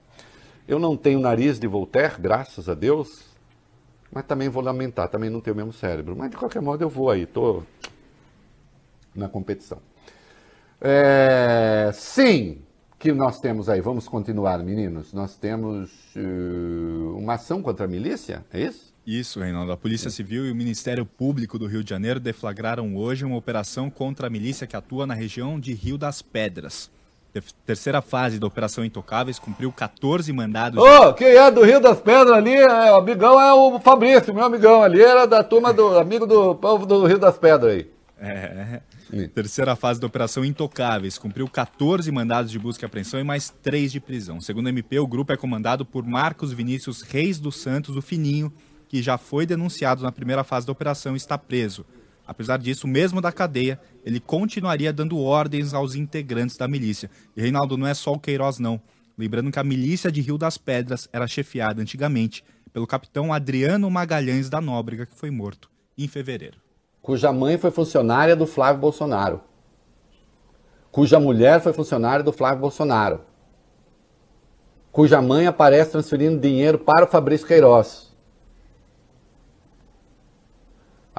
Eu 0.67 0.79
não 0.79 0.97
tenho 0.97 1.19
nariz 1.19 1.57
de 1.57 1.65
Voltaire, 1.65 2.15
graças 2.19 2.67
a 2.67 2.73
Deus, 2.73 3.25
mas 4.11 4.25
também 4.25 4.49
vou 4.49 4.61
lamentar, 4.61 5.07
também 5.07 5.29
não 5.29 5.39
tenho 5.39 5.53
o 5.53 5.57
mesmo 5.57 5.71
cérebro. 5.71 6.13
Mas 6.15 6.29
de 6.29 6.35
qualquer 6.35 6.61
modo 6.61 6.83
eu 6.83 6.89
vou 6.89 7.09
aí, 7.09 7.23
estou 7.23 7.63
na 9.15 9.29
competição. 9.29 9.79
É, 10.81 11.89
sim, 11.93 12.61
que 12.99 13.13
nós 13.13 13.39
temos 13.39 13.69
aí, 13.69 13.79
vamos 13.79 14.09
continuar, 14.09 14.57
meninos. 14.59 15.13
Nós 15.13 15.37
temos 15.37 16.13
uh, 16.15 17.17
uma 17.17 17.35
ação 17.35 17.61
contra 17.61 17.85
a 17.85 17.87
milícia, 17.87 18.45
é 18.51 18.59
isso? 18.59 18.86
Isso, 19.07 19.39
Reinaldo. 19.39 19.71
A 19.71 19.77
Polícia 19.77 20.09
Civil 20.09 20.45
e 20.45 20.51
o 20.51 20.55
Ministério 20.55 21.05
Público 21.05 21.57
do 21.57 21.65
Rio 21.65 21.81
de 21.81 21.89
Janeiro 21.89 22.19
deflagraram 22.19 22.93
hoje 22.97 23.23
uma 23.23 23.37
operação 23.37 23.89
contra 23.89 24.27
a 24.27 24.29
milícia 24.29 24.67
que 24.67 24.75
atua 24.75 25.07
na 25.07 25.13
região 25.13 25.57
de 25.57 25.73
Rio 25.73 25.97
das 25.97 26.21
Pedras. 26.21 26.91
Terceira 27.65 28.01
fase 28.01 28.37
da 28.37 28.45
Operação 28.45 28.83
Intocáveis 28.83 29.39
cumpriu 29.39 29.71
14 29.71 30.33
mandados. 30.33 30.83
Ô, 30.83 31.07
oh, 31.07 31.13
quem 31.13 31.27
é 31.27 31.49
do 31.49 31.63
Rio 31.63 31.79
das 31.79 32.01
Pedras 32.01 32.35
ali, 32.35 32.53
é, 32.53 32.91
o 32.91 32.95
amigão 32.95 33.39
é 33.39 33.53
o 33.53 33.79
Fabrício, 33.79 34.33
meu 34.33 34.43
amigão 34.43 34.83
ali, 34.83 35.01
era 35.01 35.25
da 35.25 35.41
turma 35.41 35.71
do 35.71 35.95
amigo 35.97 36.27
do 36.27 36.55
povo 36.55 36.85
do 36.85 37.05
Rio 37.05 37.17
das 37.17 37.37
Pedras 37.37 37.75
aí. 37.75 37.89
É. 38.19 38.81
Terceira 39.33 39.75
fase 39.77 40.01
da 40.01 40.07
Operação 40.07 40.43
Intocáveis 40.43 41.17
cumpriu 41.17 41.47
14 41.47 42.11
mandados 42.11 42.51
de 42.51 42.59
busca 42.59 42.83
e 42.83 42.87
apreensão 42.87 43.21
e 43.21 43.23
mais 43.23 43.53
3 43.63 43.89
de 43.89 44.01
prisão. 44.01 44.41
Segundo 44.41 44.65
o 44.65 44.69
MP, 44.69 44.99
o 44.99 45.07
grupo 45.07 45.31
é 45.31 45.37
comandado 45.37 45.85
por 45.85 46.05
Marcos 46.05 46.51
Vinícius 46.51 47.03
Reis 47.03 47.39
dos 47.39 47.55
Santos, 47.55 47.95
o 47.95 48.01
Fininho, 48.01 48.51
que 48.87 49.01
já 49.01 49.17
foi 49.17 49.45
denunciado 49.45 50.03
na 50.03 50.11
primeira 50.11 50.43
fase 50.43 50.65
da 50.65 50.71
operação 50.71 51.15
está 51.15 51.37
preso. 51.37 51.85
Apesar 52.25 52.57
disso, 52.57 52.87
mesmo 52.87 53.21
da 53.21 53.31
cadeia, 53.31 53.79
ele 54.03 54.19
continuaria 54.19 54.91
dando 54.91 55.17
ordens 55.17 55.73
aos 55.73 55.95
integrantes 55.95 56.57
da 56.57 56.67
milícia. 56.67 57.09
E 57.35 57.41
Reinaldo, 57.41 57.77
não 57.77 57.87
é 57.87 57.93
só 57.93 58.11
o 58.11 58.19
Queiroz, 58.19 58.59
não. 58.59 58.81
Lembrando 59.17 59.51
que 59.51 59.59
a 59.59 59.63
milícia 59.63 60.11
de 60.11 60.21
Rio 60.21 60.37
das 60.37 60.57
Pedras 60.57 61.07
era 61.11 61.25
chefiada 61.25 61.81
antigamente 61.81 62.43
pelo 62.73 62.85
capitão 62.85 63.33
Adriano 63.33 63.89
Magalhães 63.89 64.49
da 64.49 64.61
Nóbrega, 64.61 65.05
que 65.05 65.15
foi 65.15 65.31
morto 65.31 65.69
em 65.97 66.07
fevereiro. 66.07 66.57
Cuja 67.01 67.31
mãe 67.31 67.57
foi 67.57 67.71
funcionária 67.71 68.35
do 68.35 68.45
Flávio 68.45 68.81
Bolsonaro. 68.81 69.41
Cuja 70.91 71.19
mulher 71.19 71.61
foi 71.61 71.73
funcionária 71.73 72.23
do 72.23 72.33
Flávio 72.33 72.59
Bolsonaro. 72.59 73.21
Cuja 74.91 75.21
mãe 75.21 75.47
aparece 75.47 75.91
transferindo 75.91 76.39
dinheiro 76.39 76.79
para 76.79 77.05
o 77.05 77.07
Fabrício 77.07 77.47
Queiroz. 77.47 78.06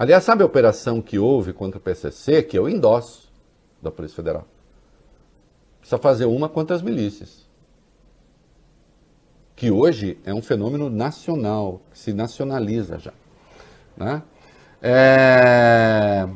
Aliás, 0.00 0.22
sabe 0.22 0.44
a 0.44 0.46
operação 0.46 1.02
que 1.02 1.18
houve 1.18 1.52
contra 1.52 1.76
o 1.76 1.80
PCC, 1.80 2.40
que 2.40 2.56
eu 2.56 2.68
endosso, 2.68 3.32
da 3.82 3.90
Polícia 3.90 4.14
Federal? 4.14 4.46
Precisa 5.80 5.98
fazer 5.98 6.24
uma 6.24 6.48
contra 6.48 6.76
as 6.76 6.82
milícias. 6.82 7.48
Que 9.56 9.72
hoje 9.72 10.16
é 10.24 10.32
um 10.32 10.40
fenômeno 10.40 10.88
nacional, 10.88 11.82
que 11.90 11.98
se 11.98 12.12
nacionaliza 12.12 12.96
já. 13.00 13.12
Né? 13.96 14.22
É... 14.80 16.28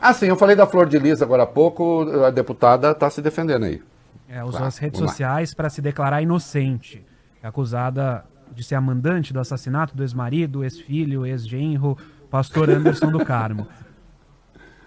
Assim, 0.00 0.26
eu 0.26 0.36
falei 0.36 0.54
da 0.54 0.64
Flor 0.64 0.86
de 0.86 1.00
Lis 1.00 1.20
agora 1.20 1.42
há 1.42 1.46
pouco, 1.46 2.02
a 2.24 2.30
deputada 2.30 2.92
está 2.92 3.10
se 3.10 3.20
defendendo 3.20 3.64
aí. 3.64 3.82
É, 4.28 4.38
usou 4.38 4.52
claro, 4.52 4.66
as 4.66 4.78
redes 4.78 5.00
sociais 5.00 5.52
para 5.52 5.68
se 5.68 5.82
declarar 5.82 6.22
inocente. 6.22 7.04
É 7.42 7.48
acusada 7.48 8.24
de 8.54 8.62
ser 8.62 8.76
a 8.76 8.80
mandante 8.80 9.32
do 9.32 9.40
assassinato 9.40 9.96
do 9.96 10.04
ex-marido, 10.04 10.62
ex-filho, 10.62 11.26
ex-genro, 11.26 11.98
pastor 12.32 12.70
Anderson 12.70 13.12
do 13.12 13.22
Carmo. 13.22 13.68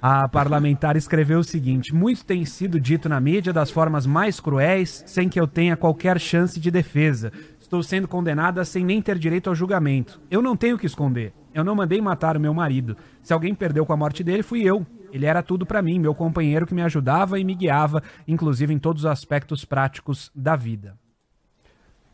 A 0.01 0.27
parlamentar 0.27 0.97
escreveu 0.97 1.37
o 1.37 1.43
seguinte: 1.43 1.93
Muito 1.93 2.25
tem 2.25 2.43
sido 2.43 2.79
dito 2.79 3.07
na 3.07 3.19
mídia 3.19 3.53
das 3.53 3.69
formas 3.69 4.07
mais 4.07 4.39
cruéis, 4.39 5.03
sem 5.05 5.29
que 5.29 5.39
eu 5.39 5.47
tenha 5.47 5.77
qualquer 5.77 6.19
chance 6.19 6.59
de 6.59 6.71
defesa. 6.71 7.31
Estou 7.59 7.83
sendo 7.83 8.07
condenada 8.07 8.65
sem 8.65 8.83
nem 8.83 8.99
ter 8.99 9.19
direito 9.19 9.47
ao 9.47 9.55
julgamento. 9.55 10.19
Eu 10.29 10.41
não 10.41 10.57
tenho 10.57 10.75
o 10.75 10.79
que 10.79 10.87
esconder. 10.87 11.33
Eu 11.53 11.63
não 11.63 11.75
mandei 11.75 12.01
matar 12.01 12.35
o 12.35 12.39
meu 12.39 12.53
marido. 12.53 12.97
Se 13.21 13.31
alguém 13.31 13.53
perdeu 13.53 13.85
com 13.85 13.93
a 13.93 13.97
morte 13.97 14.23
dele, 14.23 14.41
fui 14.41 14.63
eu. 14.63 14.85
Ele 15.11 15.27
era 15.27 15.43
tudo 15.43 15.67
para 15.67 15.83
mim, 15.83 15.99
meu 15.99 16.15
companheiro 16.15 16.65
que 16.65 16.73
me 16.73 16.81
ajudava 16.81 17.39
e 17.39 17.43
me 17.43 17.53
guiava, 17.53 18.01
inclusive 18.27 18.73
em 18.73 18.79
todos 18.79 19.03
os 19.03 19.09
aspectos 19.09 19.63
práticos 19.63 20.31
da 20.35 20.55
vida 20.55 20.97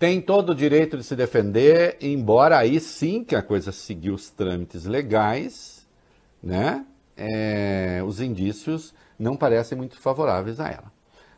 tem 0.02 0.20
todo 0.20 0.50
o 0.50 0.56
direito 0.56 0.98
de 0.98 1.04
se 1.04 1.16
defender, 1.16 1.96
embora 2.02 2.58
aí 2.58 2.80
sim 2.80 3.24
que 3.24 3.36
a 3.36 3.42
coisa 3.44 3.72
seguiu 3.72 4.16
os 4.16 4.32
trâmites 4.32 4.86
legais, 4.86 5.88
né? 6.42 6.84
É, 7.16 8.02
os 8.04 8.20
indícios 8.20 8.96
não 9.20 9.38
parecem 9.38 9.78
muito 9.78 10.00
favoráveis 10.00 10.60
a 10.60 10.70
ela, 10.70 10.92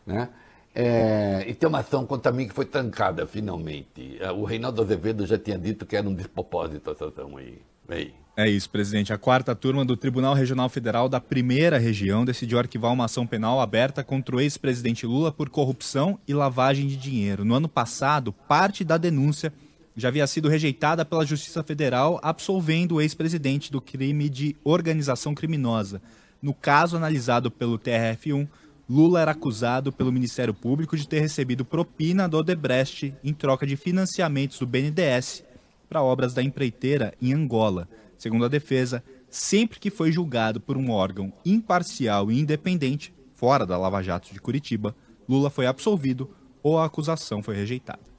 né? 0.05 0.29
É, 0.73 1.43
e 1.45 1.53
tem 1.53 1.67
uma 1.67 1.79
ação 1.79 2.05
contra 2.05 2.31
mim 2.31 2.47
que 2.47 2.53
foi 2.53 2.63
trancada, 2.63 3.27
finalmente. 3.27 4.17
O 4.37 4.45
Reinaldo 4.45 4.81
Azevedo 4.81 5.25
já 5.25 5.37
tinha 5.37 5.57
dito 5.57 5.85
que 5.85 5.97
era 5.97 6.07
um 6.07 6.15
despropósito 6.15 6.89
essa 6.89 7.07
ação 7.07 7.35
aí. 7.35 7.61
aí. 7.89 8.13
É 8.35 8.49
isso, 8.49 8.67
presidente. 8.67 9.13
A 9.13 9.17
quarta 9.17 9.55
turma 9.55 9.85
do 9.85 9.95
Tribunal 9.95 10.33
Regional 10.33 10.67
Federal 10.67 11.07
da 11.07 11.21
primeira 11.21 11.77
região 11.77 12.25
decidiu 12.25 12.57
arquivar 12.57 12.91
uma 12.91 13.05
ação 13.05 13.27
penal 13.27 13.61
aberta 13.61 14.03
contra 14.03 14.35
o 14.35 14.41
ex-presidente 14.41 15.05
Lula 15.05 15.31
por 15.31 15.49
corrupção 15.49 16.17
e 16.27 16.33
lavagem 16.33 16.87
de 16.87 16.97
dinheiro. 16.97 17.45
No 17.45 17.53
ano 17.53 17.69
passado, 17.69 18.33
parte 18.33 18.83
da 18.83 18.97
denúncia 18.97 19.53
já 19.95 20.07
havia 20.07 20.25
sido 20.25 20.49
rejeitada 20.49 21.05
pela 21.05 21.23
Justiça 21.23 21.61
Federal, 21.61 22.19
absolvendo 22.23 22.95
o 22.95 23.01
ex-presidente 23.01 23.71
do 23.71 23.79
crime 23.79 24.27
de 24.27 24.55
organização 24.63 25.35
criminosa. 25.35 26.01
No 26.41 26.55
caso 26.55 26.97
analisado 26.97 27.51
pelo 27.51 27.77
TRF1, 27.77 28.47
Lula 28.89 29.21
era 29.21 29.31
acusado 29.31 29.91
pelo 29.91 30.11
Ministério 30.11 30.55
Público 30.55 30.97
de 30.97 31.07
ter 31.07 31.19
recebido 31.19 31.63
propina 31.63 32.27
do 32.27 32.37
Odebrecht 32.37 33.13
em 33.23 33.31
troca 33.31 33.67
de 33.67 33.75
financiamentos 33.75 34.57
do 34.57 34.65
BNDES 34.65 35.43
para 35.87 36.01
obras 36.01 36.33
da 36.33 36.41
empreiteira 36.41 37.13
em 37.21 37.31
Angola. 37.31 37.87
Segundo 38.17 38.45
a 38.45 38.49
defesa, 38.49 39.03
sempre 39.29 39.79
que 39.79 39.89
foi 39.89 40.11
julgado 40.11 40.59
por 40.59 40.77
um 40.77 40.91
órgão 40.91 41.33
imparcial 41.45 42.31
e 42.31 42.39
independente, 42.39 43.13
fora 43.33 43.65
da 43.65 43.77
Lava 43.77 44.01
Jato 44.01 44.33
de 44.33 44.39
Curitiba, 44.39 44.95
Lula 45.27 45.49
foi 45.49 45.65
absolvido 45.65 46.29
ou 46.61 46.77
a 46.77 46.85
acusação 46.85 47.43
foi 47.43 47.55
rejeitada. 47.55 48.13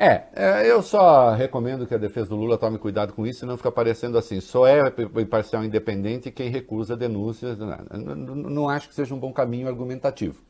É, 0.00 0.22
é, 0.32 0.70
eu 0.70 0.80
só 0.80 1.34
recomendo 1.34 1.84
que 1.84 1.92
a 1.92 1.98
defesa 1.98 2.28
do 2.28 2.36
Lula 2.36 2.56
tome 2.56 2.78
cuidado 2.78 3.12
com 3.12 3.26
isso, 3.26 3.40
senão 3.40 3.56
fica 3.56 3.72
parecendo 3.72 4.16
assim, 4.16 4.40
só 4.40 4.64
é 4.64 4.94
imparcial 5.20 5.64
independente 5.64 6.30
quem 6.30 6.50
recusa 6.50 6.96
denúncias. 6.96 7.58
Não, 7.58 8.16
não 8.16 8.68
acho 8.68 8.88
que 8.88 8.94
seja 8.94 9.12
um 9.12 9.18
bom 9.18 9.32
caminho 9.32 9.66
argumentativo. 9.66 10.40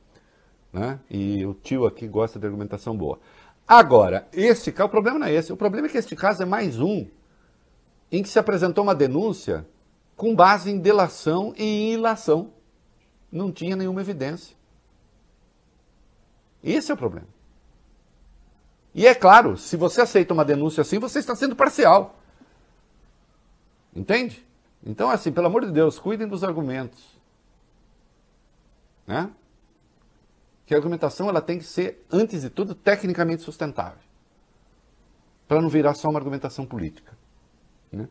Né? 0.70 1.00
E 1.10 1.46
o 1.46 1.54
tio 1.54 1.86
aqui 1.86 2.06
gosta 2.06 2.38
de 2.38 2.44
argumentação 2.44 2.94
boa. 2.94 3.18
Agora, 3.66 4.28
esse 4.34 4.68
o 4.70 4.88
problema 4.88 5.18
não 5.18 5.26
é 5.26 5.32
esse, 5.32 5.50
o 5.50 5.56
problema 5.56 5.86
é 5.86 5.90
que 5.90 5.96
este 5.96 6.14
caso 6.14 6.42
é 6.42 6.46
mais 6.46 6.78
um 6.78 7.06
em 8.10 8.22
que 8.22 8.28
se 8.28 8.38
apresentou 8.38 8.84
uma 8.84 8.94
denúncia 8.94 9.66
com 10.16 10.34
base 10.34 10.70
em 10.70 10.78
delação 10.78 11.52
e 11.56 11.62
em 11.62 11.92
ilação. 11.94 12.52
Não 13.30 13.52
tinha 13.52 13.76
nenhuma 13.76 14.00
evidência. 14.00 14.56
Esse 16.62 16.90
é 16.90 16.94
o 16.94 16.96
problema. 16.96 17.28
E 18.94 19.06
é 19.06 19.14
claro, 19.14 19.56
se 19.56 19.76
você 19.76 20.00
aceita 20.00 20.34
uma 20.34 20.44
denúncia 20.44 20.80
assim, 20.80 20.98
você 20.98 21.18
está 21.18 21.36
sendo 21.36 21.54
parcial. 21.54 22.18
Entende? 23.94 24.44
Então, 24.84 25.10
assim, 25.10 25.30
pelo 25.32 25.46
amor 25.46 25.64
de 25.64 25.72
Deus, 25.72 25.98
cuidem 25.98 26.26
dos 26.26 26.42
argumentos. 26.42 27.16
Né? 29.06 29.30
Que 30.64 30.74
a 30.74 30.76
argumentação 30.76 31.28
ela 31.28 31.40
tem 31.40 31.58
que 31.58 31.64
ser, 31.64 32.04
antes 32.10 32.42
de 32.42 32.50
tudo, 32.50 32.74
tecnicamente 32.74 33.42
sustentável. 33.42 34.00
Para 35.46 35.60
não 35.60 35.68
virar 35.68 35.94
só 35.94 36.08
uma 36.08 36.18
argumentação 36.18 36.66
política. 36.66 37.17
Né? 37.92 38.06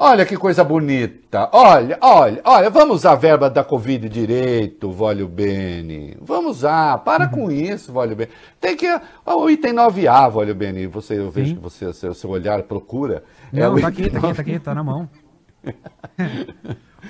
Olha 0.00 0.24
que 0.24 0.36
coisa 0.36 0.62
bonita. 0.62 1.50
Olha, 1.52 1.98
olha, 2.00 2.40
olha, 2.44 2.70
vamos 2.70 2.98
usar 2.98 3.12
a 3.12 3.16
verba 3.16 3.50
da 3.50 3.64
Covid 3.64 4.08
direito, 4.08 4.92
Vólio 4.92 5.26
Bene. 5.26 6.16
Vamos 6.22 6.58
usar. 6.58 6.98
Para 6.98 7.24
uhum. 7.24 7.30
com 7.30 7.50
isso, 7.50 7.92
Vólio 7.92 8.14
Bene. 8.14 8.30
Tem 8.60 8.76
que. 8.76 8.86
o 9.26 9.50
item 9.50 9.74
9A, 9.74 10.30
Vólio 10.30 10.54
Bene. 10.54 10.86
Você, 10.86 11.18
eu 11.18 11.32
vejo 11.32 11.48
Sim. 11.48 11.56
que 11.56 11.60
você, 11.60 11.92
seu, 11.92 12.14
seu 12.14 12.30
olhar 12.30 12.62
procura. 12.62 13.24
Não, 13.52 13.76
é 13.76 13.80
tá 13.80 13.88
aqui, 13.88 14.08
tá 14.08 14.18
aqui, 14.18 14.34
tá 14.34 14.42
aqui, 14.42 14.58
tá 14.60 14.74
na 14.74 14.84
mão. 14.84 15.10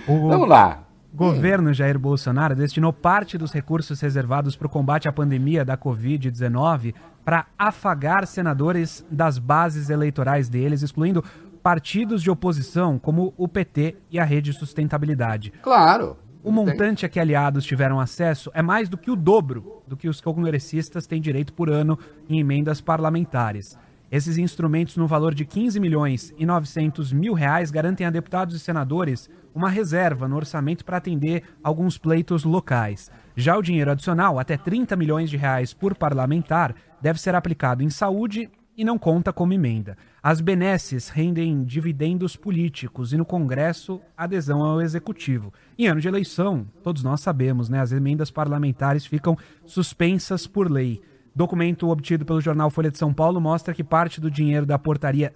o, 0.08 0.28
vamos 0.30 0.48
lá. 0.48 0.84
Governo 1.12 1.74
Jair 1.74 1.98
Bolsonaro 1.98 2.54
destinou 2.54 2.92
parte 2.92 3.36
dos 3.36 3.52
recursos 3.52 4.00
reservados 4.00 4.56
para 4.56 4.66
o 4.66 4.70
combate 4.70 5.08
à 5.08 5.12
pandemia 5.12 5.64
da 5.64 5.76
Covid-19 5.76 6.94
para 7.24 7.46
afagar 7.58 8.26
senadores 8.26 9.04
das 9.10 9.38
bases 9.38 9.90
eleitorais 9.90 10.48
deles, 10.48 10.82
excluindo 10.82 11.22
partidos 11.62 12.22
de 12.22 12.30
oposição 12.30 12.98
como 12.98 13.34
o 13.36 13.48
PT 13.48 13.96
e 14.10 14.18
a 14.18 14.24
Rede 14.24 14.52
Sustentabilidade. 14.52 15.52
Claro. 15.62 16.16
O 16.42 16.52
montante 16.52 17.04
a 17.04 17.08
que 17.08 17.18
aliados 17.18 17.64
tiveram 17.64 17.98
acesso 17.98 18.50
é 18.54 18.62
mais 18.62 18.88
do 18.88 18.96
que 18.96 19.10
o 19.10 19.16
dobro 19.16 19.82
do 19.86 19.96
que 19.96 20.08
os 20.08 20.20
congressistas 20.20 21.06
têm 21.06 21.20
direito 21.20 21.52
por 21.52 21.68
ano 21.68 21.98
em 22.28 22.38
emendas 22.38 22.80
parlamentares. 22.80 23.78
Esses 24.10 24.38
instrumentos, 24.38 24.96
no 24.96 25.06
valor 25.06 25.34
de 25.34 25.44
15 25.44 25.78
milhões 25.78 26.32
e 26.38 26.46
900 26.46 27.12
mil 27.12 27.34
reais, 27.34 27.70
garantem 27.70 28.06
a 28.06 28.10
deputados 28.10 28.54
e 28.54 28.58
senadores 28.58 29.28
uma 29.54 29.68
reserva 29.68 30.26
no 30.26 30.36
orçamento 30.36 30.84
para 30.84 30.96
atender 30.96 31.42
alguns 31.62 31.98
pleitos 31.98 32.44
locais. 32.44 33.10
Já 33.36 33.56
o 33.56 33.62
dinheiro 33.62 33.90
adicional, 33.90 34.38
até 34.38 34.56
30 34.56 34.96
milhões 34.96 35.28
de 35.28 35.36
reais 35.36 35.74
por 35.74 35.94
parlamentar, 35.94 36.74
deve 37.02 37.20
ser 37.20 37.34
aplicado 37.34 37.82
em 37.82 37.90
saúde 37.90 38.50
e 38.74 38.84
não 38.84 38.96
conta 38.96 39.32
como 39.32 39.52
emenda. 39.52 39.96
As 40.30 40.42
benesses 40.42 41.08
rendem 41.08 41.64
dividendos 41.64 42.36
políticos 42.36 43.14
e 43.14 43.16
no 43.16 43.24
Congresso 43.24 43.98
adesão 44.14 44.62
ao 44.62 44.82
Executivo. 44.82 45.54
Em 45.78 45.86
ano 45.86 46.02
de 46.02 46.08
eleição, 46.08 46.66
todos 46.82 47.02
nós 47.02 47.22
sabemos, 47.22 47.70
né, 47.70 47.80
as 47.80 47.92
emendas 47.92 48.30
parlamentares 48.30 49.06
ficam 49.06 49.38
suspensas 49.64 50.46
por 50.46 50.70
lei. 50.70 51.00
Documento 51.34 51.88
obtido 51.88 52.26
pelo 52.26 52.42
jornal 52.42 52.68
Folha 52.68 52.90
de 52.90 52.98
São 52.98 53.14
Paulo 53.14 53.40
mostra 53.40 53.72
que 53.72 53.82
parte 53.82 54.20
do 54.20 54.30
dinheiro 54.30 54.66
da 54.66 54.78
portaria 54.78 55.32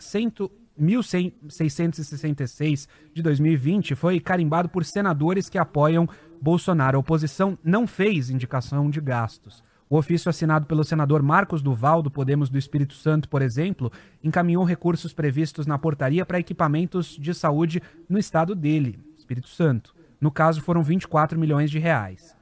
1666 0.77 2.87
de 3.15 3.23
2020 3.23 3.95
foi 3.95 4.21
carimbado 4.21 4.69
por 4.69 4.85
senadores 4.85 5.49
que 5.49 5.57
apoiam 5.57 6.07
Bolsonaro. 6.39 6.99
A 6.99 7.01
oposição 7.01 7.59
não 7.65 7.87
fez 7.87 8.29
indicação 8.29 8.91
de 8.91 9.01
gastos. 9.01 9.65
O 9.93 9.99
ofício 9.99 10.31
assinado 10.31 10.65
pelo 10.65 10.83
senador 10.85 11.23
Marcos 11.23 11.61
Duval, 11.61 12.01
do 12.01 12.11
Podemos 12.11 12.49
do 12.49 12.57
Espírito 12.57 12.95
Santo, 12.95 13.29
por 13.29 13.43
exemplo, 13.43 13.93
encaminhou 14.25 14.65
recursos 14.65 15.13
previstos 15.13 15.67
na 15.67 15.77
portaria 15.77 16.25
para 16.25 16.41
equipamentos 16.41 17.09
de 17.09 17.35
saúde 17.35 17.83
no 18.09 18.19
estado 18.19 18.55
dele, 18.55 18.99
Espírito 19.19 19.51
Santo. 19.51 19.95
No 20.19 20.31
caso, 20.31 20.63
foram 20.63 20.83
24 20.83 21.39
milhões 21.39 21.71
de 21.71 21.79
reais. 21.79 22.35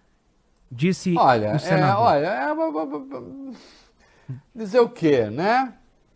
Disse 0.71 1.17
olha, 1.19 1.57
o 1.57 1.59
senador. 1.59 2.15
É, 2.15 2.17
olha, 2.19 2.27
é, 2.29 2.55
dizer 4.55 4.79
o 4.79 4.89
quê, 4.89 5.29
né? 5.29 5.75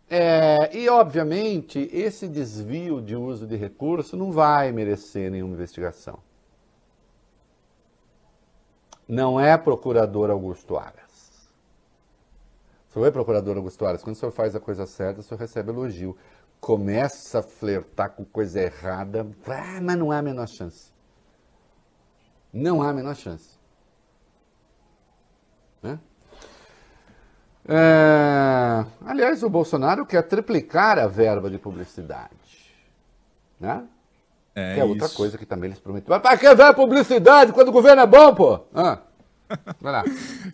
É, 0.09 0.69
e, 0.73 0.87
obviamente, 0.87 1.89
esse 1.91 2.29
desvio 2.29 3.01
de 3.01 3.13
uso 3.13 3.45
de 3.45 3.57
recurso 3.57 4.15
não 4.15 4.31
vai 4.31 4.71
merecer 4.71 5.29
nenhuma 5.29 5.53
investigação. 5.53 6.17
Não 9.05 9.37
é 9.37 9.57
procurador 9.57 10.29
Augusto 10.29 10.77
Aras. 10.77 11.04
Senhor 12.95 13.07
é 13.07 13.11
procurador 13.11 13.57
Augusto 13.57 13.85
Aras, 13.85 14.01
quando 14.01 14.15
o 14.15 14.17
senhor 14.17 14.31
faz 14.31 14.55
a 14.55 14.59
coisa 14.59 14.85
certa, 14.85 15.19
o 15.19 15.23
senhor 15.23 15.37
recebe 15.37 15.69
elogio. 15.69 16.15
Começa 16.61 17.39
a 17.39 17.43
flertar 17.43 18.11
com 18.11 18.23
coisa 18.23 18.61
errada, 18.61 19.27
ah, 19.47 19.81
mas 19.81 19.97
não 19.97 20.13
há 20.13 20.19
a 20.19 20.21
menor 20.21 20.47
chance. 20.47 20.93
Não 22.53 22.81
há 22.81 22.91
a 22.91 22.93
menor 22.93 23.13
chance. 23.13 23.59
Né? 25.83 25.99
É, 27.67 28.85
aliás, 29.05 29.43
o 29.43 29.49
Bolsonaro 29.49 30.05
quer 30.05 30.23
triplicar 30.23 30.97
a 30.97 31.05
verba 31.05 31.49
de 31.49 31.57
publicidade. 31.57 32.73
Né? 33.59 33.85
É, 34.55 34.75
que 34.75 34.79
é 34.79 34.85
outra 34.85 35.09
coisa 35.09 35.37
que 35.37 35.45
também 35.45 35.67
eles 35.67 35.81
prometeram. 35.81 36.15
Mas 36.15 36.21
para 36.21 36.37
que 36.37 36.55
ver 36.55 36.73
publicidade 36.73 37.51
quando 37.51 37.67
o 37.67 37.73
governo 37.73 38.03
é 38.03 38.07
bom, 38.07 38.33
pô? 38.33 38.61
Ah. 38.73 38.99
Vai 39.79 39.91
lá. 39.91 40.03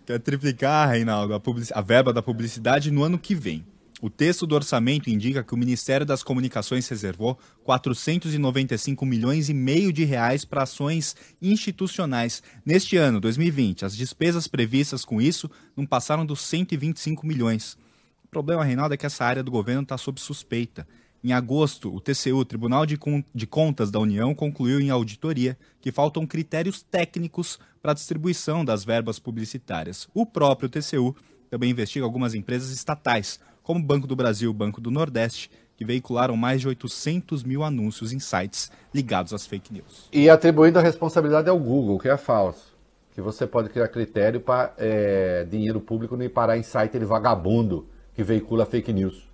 Quer 0.06 0.18
triplicar, 0.20 0.90
Reinaldo, 0.90 1.34
a, 1.34 1.40
a 1.74 1.80
verba 1.80 2.12
da 2.12 2.22
publicidade 2.22 2.90
no 2.90 3.02
ano 3.02 3.18
que 3.18 3.34
vem. 3.34 3.64
O 4.02 4.10
texto 4.10 4.48
do 4.48 4.56
orçamento 4.56 5.08
indica 5.08 5.44
que 5.44 5.54
o 5.54 5.56
Ministério 5.56 6.04
das 6.04 6.24
Comunicações 6.24 6.88
reservou 6.88 7.38
495 7.62 9.06
milhões 9.06 9.48
e 9.48 9.54
meio 9.54 9.92
de 9.92 10.02
reais 10.02 10.44
para 10.44 10.64
ações 10.64 11.14
institucionais. 11.40 12.42
Neste 12.66 12.96
ano, 12.96 13.20
2020, 13.20 13.84
as 13.84 13.96
despesas 13.96 14.48
previstas 14.48 15.04
com 15.04 15.22
isso 15.22 15.48
não 15.76 15.86
passaram 15.86 16.26
dos 16.26 16.40
125 16.40 17.24
milhões. 17.24 17.78
O 18.24 18.28
problema, 18.28 18.64
Reinaldo, 18.64 18.92
é 18.92 18.96
que 18.96 19.06
essa 19.06 19.24
área 19.24 19.42
do 19.42 19.52
governo 19.52 19.82
está 19.82 19.96
sob 19.96 20.20
suspeita. 20.20 20.84
Em 21.24 21.32
agosto, 21.32 21.94
o 21.94 22.00
TCU, 22.00 22.44
Tribunal 22.44 22.84
de, 22.84 23.46
Contas 23.46 23.92
da 23.92 24.00
União, 24.00 24.34
concluiu 24.34 24.80
em 24.80 24.90
auditoria 24.90 25.56
que 25.80 25.92
faltam 25.92 26.26
critérios 26.26 26.82
técnicos 26.82 27.60
para 27.80 27.92
a 27.92 27.94
distribuição 27.94 28.64
das 28.64 28.84
verbas 28.84 29.20
publicitárias. 29.20 30.08
O 30.12 30.26
próprio 30.26 30.68
TCU 30.68 31.14
também 31.48 31.70
investiga 31.70 32.04
algumas 32.04 32.34
empresas 32.34 32.70
estatais, 32.70 33.38
como 33.62 33.78
o 33.78 33.82
Banco 33.84 34.08
do 34.08 34.16
Brasil 34.16 34.48
e 34.48 34.50
o 34.50 34.54
Banco 34.54 34.80
do 34.80 34.90
Nordeste, 34.90 35.48
que 35.76 35.84
veicularam 35.84 36.36
mais 36.36 36.60
de 36.60 36.66
800 36.66 37.44
mil 37.44 37.62
anúncios 37.62 38.12
em 38.12 38.18
sites 38.18 38.72
ligados 38.92 39.32
às 39.32 39.46
fake 39.46 39.72
news. 39.72 40.08
E 40.12 40.28
atribuindo 40.28 40.80
a 40.80 40.82
responsabilidade 40.82 41.48
ao 41.48 41.58
Google, 41.58 42.00
que 42.00 42.08
é 42.08 42.16
falso. 42.16 42.72
Que 43.14 43.20
você 43.20 43.46
pode 43.46 43.68
criar 43.68 43.86
critério 43.86 44.40
para 44.40 44.74
é, 44.76 45.46
dinheiro 45.48 45.80
público 45.80 46.16
não 46.16 46.24
ir 46.24 46.30
parar 46.30 46.58
em 46.58 46.64
site 46.64 46.98
de 46.98 47.04
vagabundo 47.04 47.86
que 48.12 48.24
veicula 48.24 48.66
fake 48.66 48.92
news 48.92 49.31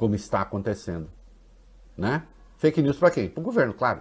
como 0.00 0.14
está 0.14 0.40
acontecendo. 0.40 1.10
Né? 1.94 2.22
Fake 2.56 2.80
news 2.80 2.96
para 2.96 3.10
quem? 3.10 3.28
Para 3.28 3.42
o 3.42 3.44
governo, 3.44 3.74
claro. 3.74 4.00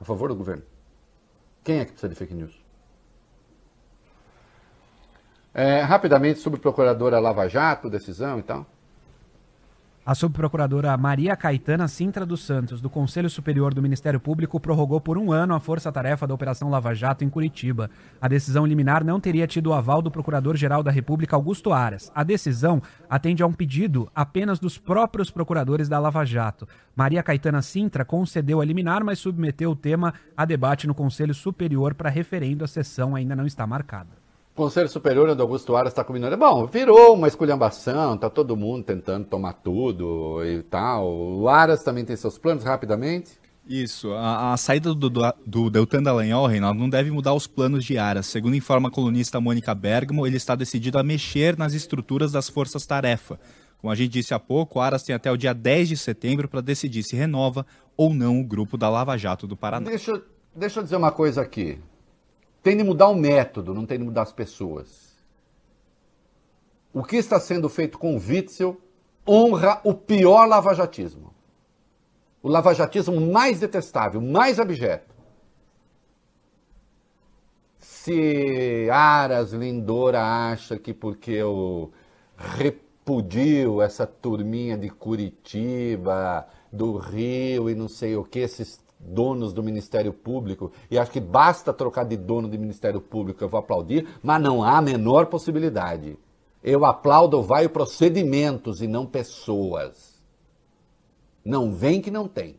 A 0.00 0.04
favor 0.04 0.28
do 0.30 0.34
governo. 0.34 0.64
Quem 1.62 1.78
é 1.78 1.84
que 1.84 1.92
precisa 1.92 2.08
de 2.08 2.16
fake 2.16 2.34
news? 2.34 2.60
É, 5.54 5.80
rapidamente, 5.80 6.40
sobre 6.40 6.58
procuradora 6.58 7.20
Lava 7.20 7.48
Jato, 7.48 7.88
decisão 7.88 8.40
e 8.40 8.42
tal. 8.42 8.66
A 10.08 10.14
subprocuradora 10.14 10.96
Maria 10.96 11.36
Caetana 11.36 11.86
Sintra 11.86 12.24
dos 12.24 12.40
Santos, 12.40 12.80
do 12.80 12.88
Conselho 12.88 13.28
Superior 13.28 13.74
do 13.74 13.82
Ministério 13.82 14.18
Público, 14.18 14.58
prorrogou 14.58 15.02
por 15.02 15.18
um 15.18 15.30
ano 15.30 15.54
a 15.54 15.60
força-tarefa 15.60 16.26
da 16.26 16.32
Operação 16.32 16.70
Lava 16.70 16.94
Jato 16.94 17.26
em 17.26 17.28
Curitiba. 17.28 17.90
A 18.18 18.26
decisão 18.26 18.64
liminar 18.64 19.04
não 19.04 19.20
teria 19.20 19.46
tido 19.46 19.66
o 19.66 19.74
aval 19.74 20.00
do 20.00 20.10
Procurador-Geral 20.10 20.82
da 20.82 20.90
República, 20.90 21.36
Augusto 21.36 21.74
Aras. 21.74 22.10
A 22.14 22.24
decisão 22.24 22.80
atende 23.06 23.42
a 23.42 23.46
um 23.46 23.52
pedido 23.52 24.10
apenas 24.14 24.58
dos 24.58 24.78
próprios 24.78 25.30
procuradores 25.30 25.90
da 25.90 25.98
Lava 25.98 26.24
Jato. 26.24 26.66
Maria 26.96 27.22
Caetana 27.22 27.60
Sintra 27.60 28.02
concedeu 28.02 28.62
a 28.62 28.64
liminar, 28.64 29.04
mas 29.04 29.18
submeteu 29.18 29.72
o 29.72 29.76
tema 29.76 30.14
a 30.34 30.46
debate 30.46 30.86
no 30.86 30.94
Conselho 30.94 31.34
Superior 31.34 31.92
para 31.92 32.08
referendo. 32.08 32.64
A 32.64 32.66
sessão 32.66 33.14
ainda 33.14 33.36
não 33.36 33.44
está 33.44 33.66
marcada. 33.66 34.17
Conselho 34.58 34.88
Superior 34.88 35.32
do 35.36 35.40
Augusto 35.40 35.76
Aras 35.76 35.92
está 35.92 36.02
combinando. 36.02 36.36
Bom, 36.36 36.66
virou 36.66 37.14
uma 37.14 37.28
esculhambação, 37.28 38.18
tá 38.18 38.28
todo 38.28 38.56
mundo 38.56 38.82
tentando 38.82 39.24
tomar 39.24 39.52
tudo 39.52 40.44
e 40.44 40.64
tal. 40.64 41.08
O 41.08 41.48
Aras 41.48 41.84
também 41.84 42.04
tem 42.04 42.16
seus 42.16 42.36
planos, 42.38 42.64
rapidamente. 42.64 43.38
Isso, 43.64 44.10
a, 44.14 44.52
a 44.52 44.56
saída 44.56 44.92
do, 44.92 45.08
do, 45.08 45.22
do 45.46 45.70
Deltan 45.70 46.02
Dallagnol, 46.02 46.48
Reinaldo, 46.48 46.80
não 46.80 46.90
deve 46.90 47.08
mudar 47.08 47.34
os 47.34 47.46
planos 47.46 47.84
de 47.84 47.98
Aras. 47.98 48.26
Segundo 48.26 48.56
informa 48.56 48.88
a 48.88 48.90
colunista 48.90 49.40
Mônica 49.40 49.72
Bergamo, 49.76 50.26
ele 50.26 50.38
está 50.38 50.56
decidido 50.56 50.98
a 50.98 51.04
mexer 51.04 51.56
nas 51.56 51.72
estruturas 51.72 52.32
das 52.32 52.48
forças-tarefa. 52.48 53.38
Como 53.80 53.92
a 53.92 53.94
gente 53.94 54.10
disse 54.10 54.34
há 54.34 54.40
pouco, 54.40 54.80
Aras 54.80 55.04
tem 55.04 55.14
até 55.14 55.30
o 55.30 55.36
dia 55.36 55.54
10 55.54 55.90
de 55.90 55.96
setembro 55.96 56.48
para 56.48 56.60
decidir 56.60 57.04
se 57.04 57.14
renova 57.14 57.64
ou 57.96 58.12
não 58.12 58.40
o 58.40 58.44
grupo 58.44 58.76
da 58.76 58.90
Lava 58.90 59.16
Jato 59.16 59.46
do 59.46 59.56
Paraná. 59.56 59.88
Deixa, 59.88 60.20
deixa 60.52 60.80
eu 60.80 60.82
dizer 60.82 60.96
uma 60.96 61.12
coisa 61.12 61.42
aqui. 61.42 61.78
Tem 62.62 62.76
de 62.76 62.84
mudar 62.84 63.08
o 63.08 63.14
método, 63.14 63.74
não 63.74 63.86
tem 63.86 63.98
de 63.98 64.04
mudar 64.04 64.22
as 64.22 64.32
pessoas. 64.32 65.16
O 66.92 67.04
que 67.04 67.16
está 67.16 67.38
sendo 67.38 67.68
feito 67.68 67.98
com 67.98 68.16
o 68.16 68.18
Witzel 68.18 68.80
honra 69.26 69.80
o 69.84 69.94
pior 69.94 70.46
lavajatismo. 70.46 71.34
O 72.42 72.48
lavajatismo 72.48 73.20
mais 73.20 73.60
detestável, 73.60 74.20
mais 74.20 74.58
abjeto. 74.58 75.14
Se 77.78 78.88
Aras 78.90 79.52
Lindora 79.52 80.22
acha 80.50 80.78
que 80.78 80.94
porque 80.94 81.32
eu 81.32 81.92
repudio 82.36 83.82
essa 83.82 84.06
turminha 84.06 84.78
de 84.78 84.88
Curitiba, 84.88 86.46
do 86.72 86.96
Rio 86.96 87.68
e 87.68 87.74
não 87.74 87.88
sei 87.88 88.16
o 88.16 88.24
que, 88.24 88.38
esses 88.38 88.80
donos 88.98 89.52
do 89.52 89.62
Ministério 89.62 90.12
Público, 90.12 90.72
e 90.90 90.98
acho 90.98 91.10
que 91.10 91.20
basta 91.20 91.72
trocar 91.72 92.04
de 92.04 92.16
dono 92.16 92.48
do 92.48 92.58
Ministério 92.58 93.00
Público, 93.00 93.42
eu 93.42 93.48
vou 93.48 93.60
aplaudir, 93.60 94.06
mas 94.22 94.42
não 94.42 94.62
há 94.62 94.78
a 94.78 94.82
menor 94.82 95.26
possibilidade. 95.26 96.18
Eu 96.62 96.84
aplaudo 96.84 97.42
vai 97.42 97.68
procedimentos 97.68 98.82
e 98.82 98.88
não 98.88 99.06
pessoas. 99.06 100.20
Não 101.44 101.72
vem 101.72 102.00
que 102.00 102.10
não 102.10 102.26
tem. 102.26 102.58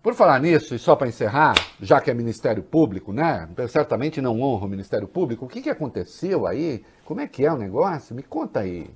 Por 0.00 0.14
falar 0.14 0.40
nisso, 0.40 0.74
e 0.74 0.78
só 0.78 0.94
para 0.94 1.08
encerrar, 1.08 1.54
já 1.82 2.00
que 2.00 2.10
é 2.10 2.14
Ministério 2.14 2.62
Público, 2.62 3.12
né? 3.12 3.48
Certamente 3.68 4.22
não 4.22 4.40
honra 4.40 4.64
o 4.64 4.68
Ministério 4.68 5.08
Público. 5.08 5.44
O 5.44 5.48
que, 5.48 5.60
que 5.60 5.68
aconteceu 5.68 6.46
aí? 6.46 6.84
Como 7.04 7.20
é 7.20 7.26
que 7.26 7.44
é 7.44 7.52
o 7.52 7.58
negócio? 7.58 8.14
Me 8.14 8.22
conta 8.22 8.60
aí. 8.60 8.88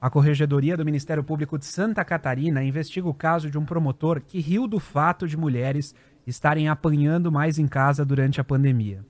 A 0.00 0.08
Corregedoria 0.08 0.78
do 0.78 0.84
Ministério 0.84 1.22
Público 1.22 1.58
de 1.58 1.66
Santa 1.66 2.02
Catarina 2.02 2.64
investiga 2.64 3.06
o 3.06 3.12
caso 3.12 3.50
de 3.50 3.58
um 3.58 3.66
promotor 3.66 4.22
que 4.22 4.40
riu 4.40 4.66
do 4.66 4.80
fato 4.80 5.28
de 5.28 5.36
mulheres 5.36 5.94
estarem 6.26 6.70
apanhando 6.70 7.30
mais 7.30 7.58
em 7.58 7.68
casa 7.68 8.02
durante 8.02 8.40
a 8.40 8.44
pandemia. 8.44 9.04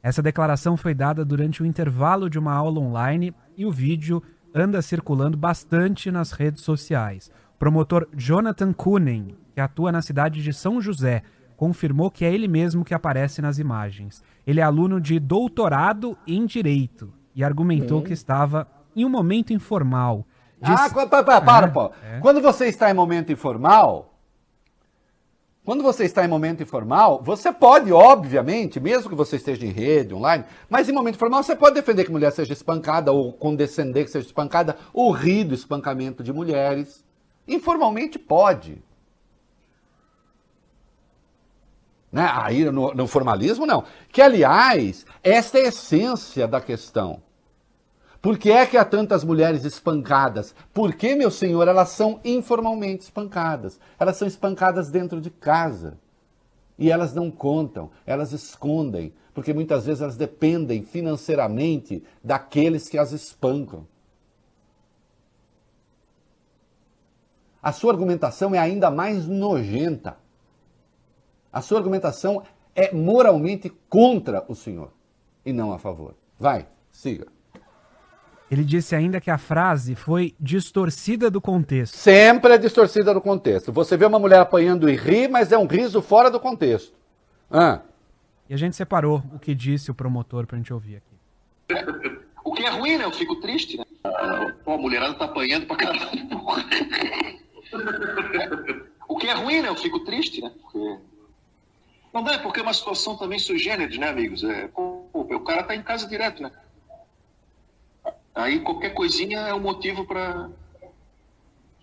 Essa 0.00 0.22
declaração 0.22 0.76
foi 0.76 0.94
dada 0.94 1.24
durante 1.24 1.60
o 1.62 1.66
intervalo 1.66 2.30
de 2.30 2.38
uma 2.38 2.54
aula 2.54 2.78
online 2.78 3.34
e 3.56 3.66
o 3.66 3.72
vídeo 3.72 4.22
anda 4.54 4.80
circulando 4.80 5.36
bastante 5.36 6.12
nas 6.12 6.30
redes 6.30 6.62
sociais. 6.62 7.28
O 7.56 7.58
promotor 7.58 8.06
Jonathan 8.16 8.72
Kunen, 8.72 9.34
que 9.52 9.60
atua 9.60 9.90
na 9.90 10.00
cidade 10.00 10.44
de 10.44 10.52
São 10.52 10.80
José, 10.80 11.24
confirmou 11.56 12.08
que 12.08 12.24
é 12.24 12.32
ele 12.32 12.46
mesmo 12.46 12.84
que 12.84 12.94
aparece 12.94 13.42
nas 13.42 13.58
imagens. 13.58 14.22
Ele 14.46 14.60
é 14.60 14.62
aluno 14.62 15.00
de 15.00 15.18
doutorado 15.18 16.16
em 16.24 16.46
Direito 16.46 17.12
e 17.34 17.42
argumentou 17.42 17.98
uhum. 17.98 18.04
que 18.04 18.12
estava 18.12 18.66
em 18.94 19.04
um 19.04 19.08
momento 19.08 19.52
informal. 19.52 20.26
Ah, 20.62 20.90
para, 20.90 21.22
para, 21.22 21.40
para, 21.40 21.66
é, 21.66 21.70
pô. 21.70 21.90
É. 22.04 22.20
Quando 22.20 22.40
você 22.40 22.66
está 22.66 22.90
em 22.90 22.94
momento 22.94 23.32
informal, 23.32 24.10
quando 25.64 25.82
você 25.82 26.04
está 26.04 26.24
em 26.24 26.28
momento 26.28 26.62
informal, 26.62 27.22
você 27.22 27.52
pode, 27.52 27.92
obviamente, 27.92 28.80
mesmo 28.80 29.08
que 29.08 29.14
você 29.14 29.36
esteja 29.36 29.64
em 29.64 29.70
rede, 29.70 30.14
online, 30.14 30.44
mas 30.68 30.88
em 30.88 30.92
momento 30.92 31.14
informal 31.14 31.42
você 31.42 31.54
pode 31.54 31.74
defender 31.74 32.04
que 32.04 32.10
mulher 32.10 32.32
seja 32.32 32.52
espancada 32.52 33.12
ou 33.12 33.32
condescender 33.32 34.04
que 34.04 34.10
seja 34.10 34.26
espancada, 34.26 34.76
ou 34.92 35.12
rir 35.12 35.44
do 35.44 35.54
espancamento 35.54 36.22
de 36.22 36.32
mulheres. 36.32 37.04
Informalmente 37.46 38.18
pode. 38.18 38.82
Né? 42.10 42.28
Aí 42.32 42.64
no, 42.64 42.92
no 42.92 43.06
formalismo, 43.06 43.66
não. 43.66 43.84
Que, 44.10 44.20
aliás, 44.20 45.06
esta 45.22 45.58
é 45.58 45.66
a 45.66 45.68
essência 45.68 46.48
da 46.48 46.60
questão. 46.60 47.22
Por 48.20 48.38
que 48.38 48.50
é 48.50 48.66
que 48.66 48.76
há 48.76 48.84
tantas 48.84 49.24
mulheres 49.24 49.64
espancadas? 49.64 50.54
Porque, 50.74 51.14
meu 51.14 51.30
senhor, 51.30 51.66
elas 51.66 51.88
são 51.90 52.20
informalmente 52.22 53.04
espancadas. 53.04 53.80
Elas 53.98 54.16
são 54.16 54.28
espancadas 54.28 54.90
dentro 54.90 55.20
de 55.20 55.30
casa. 55.30 55.98
E 56.78 56.90
elas 56.90 57.14
não 57.14 57.30
contam, 57.30 57.90
elas 58.06 58.32
escondem, 58.32 59.12
porque 59.34 59.52
muitas 59.52 59.86
vezes 59.86 60.00
elas 60.02 60.16
dependem 60.16 60.82
financeiramente 60.82 62.02
daqueles 62.22 62.88
que 62.88 62.98
as 62.98 63.12
espancam. 63.12 63.86
A 67.62 67.72
sua 67.72 67.92
argumentação 67.92 68.54
é 68.54 68.58
ainda 68.58 68.90
mais 68.90 69.26
nojenta. 69.26 70.16
A 71.52 71.60
sua 71.60 71.78
argumentação 71.78 72.42
é 72.74 72.92
moralmente 72.94 73.68
contra 73.88 74.44
o 74.48 74.54
senhor 74.54 74.92
e 75.44 75.52
não 75.52 75.72
a 75.72 75.78
favor. 75.78 76.14
Vai, 76.38 76.66
siga. 76.90 77.26
Ele 78.50 78.64
disse 78.64 78.96
ainda 78.96 79.20
que 79.20 79.30
a 79.30 79.38
frase 79.38 79.94
foi 79.94 80.34
distorcida 80.40 81.30
do 81.30 81.40
contexto. 81.40 81.96
Sempre 81.96 82.54
é 82.54 82.58
distorcida 82.58 83.14
do 83.14 83.20
contexto. 83.20 83.72
Você 83.72 83.96
vê 83.96 84.04
uma 84.04 84.18
mulher 84.18 84.40
apanhando 84.40 84.90
e 84.90 84.96
ri, 84.96 85.28
mas 85.28 85.52
é 85.52 85.58
um 85.58 85.66
riso 85.66 86.02
fora 86.02 86.28
do 86.28 86.40
contexto. 86.40 86.92
Ah. 87.48 87.82
E 88.48 88.54
a 88.54 88.56
gente 88.56 88.74
separou 88.74 89.22
o 89.32 89.38
que 89.38 89.54
disse 89.54 89.92
o 89.92 89.94
promotor 89.94 90.44
pra 90.46 90.56
gente 90.56 90.72
ouvir 90.72 90.96
aqui. 90.96 91.16
O 92.42 92.52
que 92.52 92.64
é 92.64 92.70
ruim, 92.70 92.96
né? 92.96 93.04
Eu 93.04 93.12
fico 93.12 93.36
triste, 93.36 93.76
né? 93.76 93.84
Pô, 94.64 94.72
a 94.72 94.78
mulherada 94.78 95.14
tá 95.14 95.26
apanhando 95.26 95.66
pra 95.66 95.76
caralho. 95.76 96.10
o 99.06 99.16
que 99.16 99.28
é 99.28 99.34
ruim, 99.34 99.60
né? 99.60 99.68
Eu 99.68 99.76
fico 99.76 100.00
triste, 100.00 100.40
né? 100.40 100.50
Porque... 100.60 100.98
Não 102.12 102.24
dá, 102.24 102.32
é 102.32 102.38
porque 102.38 102.60
é 102.60 102.62
uma 102.62 102.74
situação 102.74 103.16
também 103.16 103.38
sui 103.38 103.58
generis, 103.58 103.98
né, 103.98 104.08
amigos? 104.08 104.42
É, 104.42 104.66
pô, 104.68 105.04
o 105.12 105.40
cara 105.40 105.62
tá 105.62 105.76
em 105.76 105.82
casa 105.82 106.08
direto, 106.08 106.42
né? 106.42 106.50
Aí 108.34 108.60
qualquer 108.60 108.90
coisinha 108.90 109.38
é 109.40 109.54
um 109.54 109.60
motivo 109.60 110.04
para. 110.04 110.48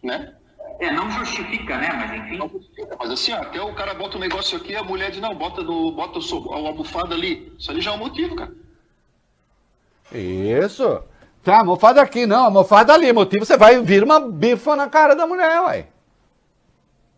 Né? 0.02 0.34
É, 0.80 0.92
não 0.92 1.10
justifica, 1.10 1.78
né? 1.78 1.90
Mas 1.94 2.14
enfim. 2.14 2.38
Não 2.38 2.50
justifica, 2.50 2.96
mas 3.00 3.12
assim, 3.12 3.34
ó, 3.34 3.42
até 3.42 3.62
o 3.62 3.74
cara 3.74 3.94
bota 3.94 4.18
um 4.18 4.22
negócio 4.22 4.58
aqui, 4.58 4.76
a 4.76 4.84
mulher 4.84 5.12
diz, 5.12 5.20
não, 5.20 5.36
bota, 5.36 5.62
no, 5.62 5.92
bota 5.92 6.20
o, 6.20 6.54
a 6.54 6.58
almofada 6.58 7.16
ali. 7.16 7.52
Isso 7.58 7.72
ali 7.72 7.82
já 7.82 7.92
é 7.92 7.94
um 7.96 7.98
motivo, 7.98 8.36
cara. 8.36 8.54
Isso. 10.14 11.04
Tá, 11.44 11.60
almofada 11.60 12.02
aqui, 12.02 12.26
não, 12.26 12.46
almofada 12.46 12.94
ali. 12.94 13.12
Motivo, 13.12 13.46
você 13.46 13.58
vai 13.58 13.82
vir 13.82 14.04
uma 14.04 14.20
bifa 14.20 14.76
na 14.76 14.90
cara 14.90 15.16
da 15.16 15.26
mulher, 15.26 15.62
uai. 15.62 15.88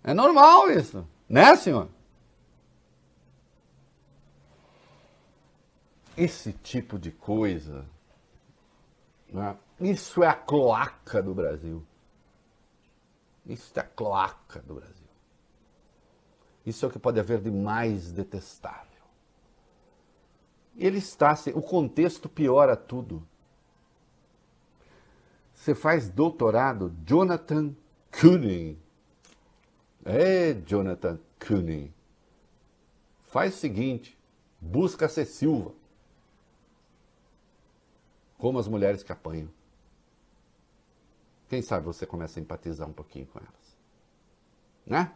É 0.03 0.13
normal 0.13 0.71
isso. 0.71 1.05
Né, 1.27 1.55
senhor? 1.55 1.89
Esse 6.17 6.53
tipo 6.53 6.97
de 6.97 7.11
coisa 7.11 7.85
né? 9.31 9.57
Isso 9.79 10.23
é 10.23 10.27
a 10.27 10.33
cloaca 10.33 11.21
do 11.21 11.33
Brasil. 11.33 11.83
Isso 13.45 13.71
é 13.75 13.79
a 13.79 13.85
cloaca 13.85 14.59
do 14.61 14.75
Brasil. 14.75 15.07
Isso 16.65 16.85
é 16.85 16.87
o 16.87 16.91
que 16.91 16.99
pode 16.99 17.19
haver 17.19 17.41
de 17.41 17.49
mais 17.49 18.11
detestável. 18.11 18.85
Ele 20.75 20.97
está, 20.97 21.33
o 21.55 21.61
contexto 21.61 22.29
piora 22.29 22.75
tudo. 22.75 23.25
Você 25.53 25.73
faz 25.73 26.09
doutorado, 26.09 26.93
Jonathan 27.05 27.75
Kuning. 28.11 28.77
É, 30.05 30.53
Jonathan 30.53 31.19
Kuning. 31.45 31.93
Faz 33.27 33.55
o 33.55 33.57
seguinte, 33.57 34.17
busca 34.61 35.07
ser 35.07 35.25
Silva 35.25 35.78
como 38.39 38.57
as 38.57 38.67
mulheres 38.67 39.03
que 39.03 39.11
apanham. 39.11 39.49
Quem 41.47 41.61
sabe 41.61 41.85
você 41.85 42.05
começa 42.05 42.39
a 42.39 42.41
empatizar 42.41 42.87
um 42.87 42.93
pouquinho 42.93 43.27
com 43.27 43.37
elas. 43.37 43.77
Né? 44.87 45.11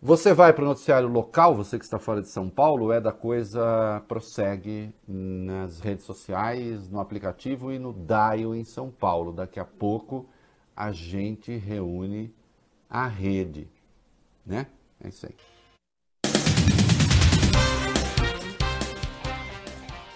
Você 0.00 0.34
vai 0.34 0.52
para 0.52 0.64
o 0.64 0.66
noticiário 0.66 1.08
local, 1.08 1.54
você 1.54 1.78
que 1.78 1.84
está 1.84 1.98
fora 1.98 2.20
de 2.20 2.28
São 2.28 2.50
Paulo, 2.50 2.92
é 2.92 3.00
da 3.00 3.12
coisa 3.12 4.02
prossegue 4.08 4.94
nas 5.06 5.80
redes 5.80 6.04
sociais, 6.04 6.88
no 6.90 7.00
aplicativo 7.00 7.72
e 7.72 7.78
no 7.78 7.92
Dial 7.92 8.54
em 8.54 8.64
São 8.64 8.90
Paulo. 8.90 9.32
Daqui 9.32 9.58
a 9.58 9.64
pouco 9.64 10.28
a 10.76 10.92
gente 10.92 11.56
reúne 11.56 12.34
a 12.90 13.06
rede, 13.06 13.70
né? 14.44 14.66
É 15.00 15.08
isso 15.08 15.24
aí. 15.24 15.51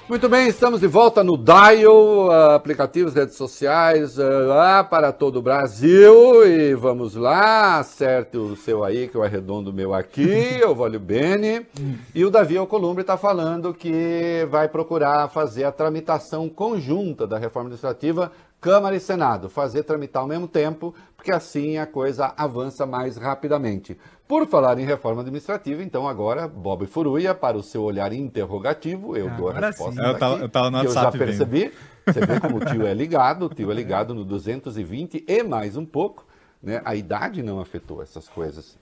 Muito 0.09 0.29
bem, 0.29 0.47
estamos 0.47 0.79
de 0.79 0.87
volta 0.87 1.25
no 1.25 1.37
Dial, 1.37 2.31
aplicativos, 2.55 3.13
redes 3.13 3.35
sociais, 3.35 4.17
lá 4.17 4.85
para 4.85 5.11
todo 5.11 5.41
o 5.41 5.43
Brasil. 5.43 6.47
E 6.47 6.75
vamos 6.77 7.17
lá, 7.17 7.81
acerte 7.81 8.37
o 8.37 8.55
seu 8.55 8.85
aí, 8.85 9.09
que 9.09 9.17
eu 9.17 9.25
arredondo 9.25 9.71
o 9.71 9.73
meu 9.73 9.93
aqui, 9.93 10.61
o 10.65 10.73
Vólio 10.77 11.01
Bene. 11.01 11.67
E 12.15 12.25
o 12.25 12.31
Davi 12.31 12.57
Alcolumbre 12.57 13.01
está 13.01 13.17
falando 13.17 13.75
que 13.75 14.47
vai 14.49 14.69
procurar 14.69 15.29
fazer 15.29 15.65
a 15.65 15.73
tramitação 15.73 16.49
conjunta 16.49 17.27
da 17.27 17.37
reforma 17.37 17.67
administrativa 17.67 18.31
Câmara 18.61 18.97
e 18.97 19.01
Senado, 19.01 19.51
fazer 19.51 19.83
tramitar 19.83 20.23
ao 20.23 20.29
mesmo 20.29 20.49
tempo, 20.49 20.95
porque 21.27 21.33
assim 21.33 21.77
a 21.77 21.87
coisa 21.87 22.33
avança 22.37 22.87
mais 22.87 23.17
rapidamente. 23.17 23.99
Por 24.29 24.47
falar 24.47 24.79
em 24.79 24.85
reforma 24.85 25.23
administrativa, 25.23 25.83
então 25.83 26.07
agora, 26.07 26.47
Bob 26.47 26.87
Furuia, 26.87 27.35
para 27.35 27.57
o 27.57 27.65
seu 27.65 27.83
olhar 27.83 28.13
interrogativo, 28.13 29.17
eu 29.17 29.29
dou 29.31 29.49
a 29.49 29.59
resposta 29.59 30.01
eu 30.01 30.17
tava, 30.17 30.37
eu 30.37 30.49
tava 30.49 30.71
no 30.71 30.81
que 30.81 30.87
WhatsApp 30.87 31.07
eu 31.07 31.21
já 31.21 31.27
percebi. 31.27 31.73
Você 32.07 32.21
vê 32.25 32.39
como 32.39 32.59
o 32.59 32.65
tio 32.65 32.87
é 32.87 32.95
ligado, 32.95 33.47
o 33.47 33.49
tio 33.49 33.73
é 33.73 33.75
ligado 33.75 34.15
no 34.15 34.25
220 34.25 35.25
e 35.27 35.43
mais 35.43 35.77
um 35.77 35.85
pouco. 35.85 36.25
Né? 36.63 36.81
A 36.85 36.95
idade 36.95 37.43
não 37.43 37.59
afetou 37.59 38.01
essas 38.01 38.29
coisas, 38.29 38.79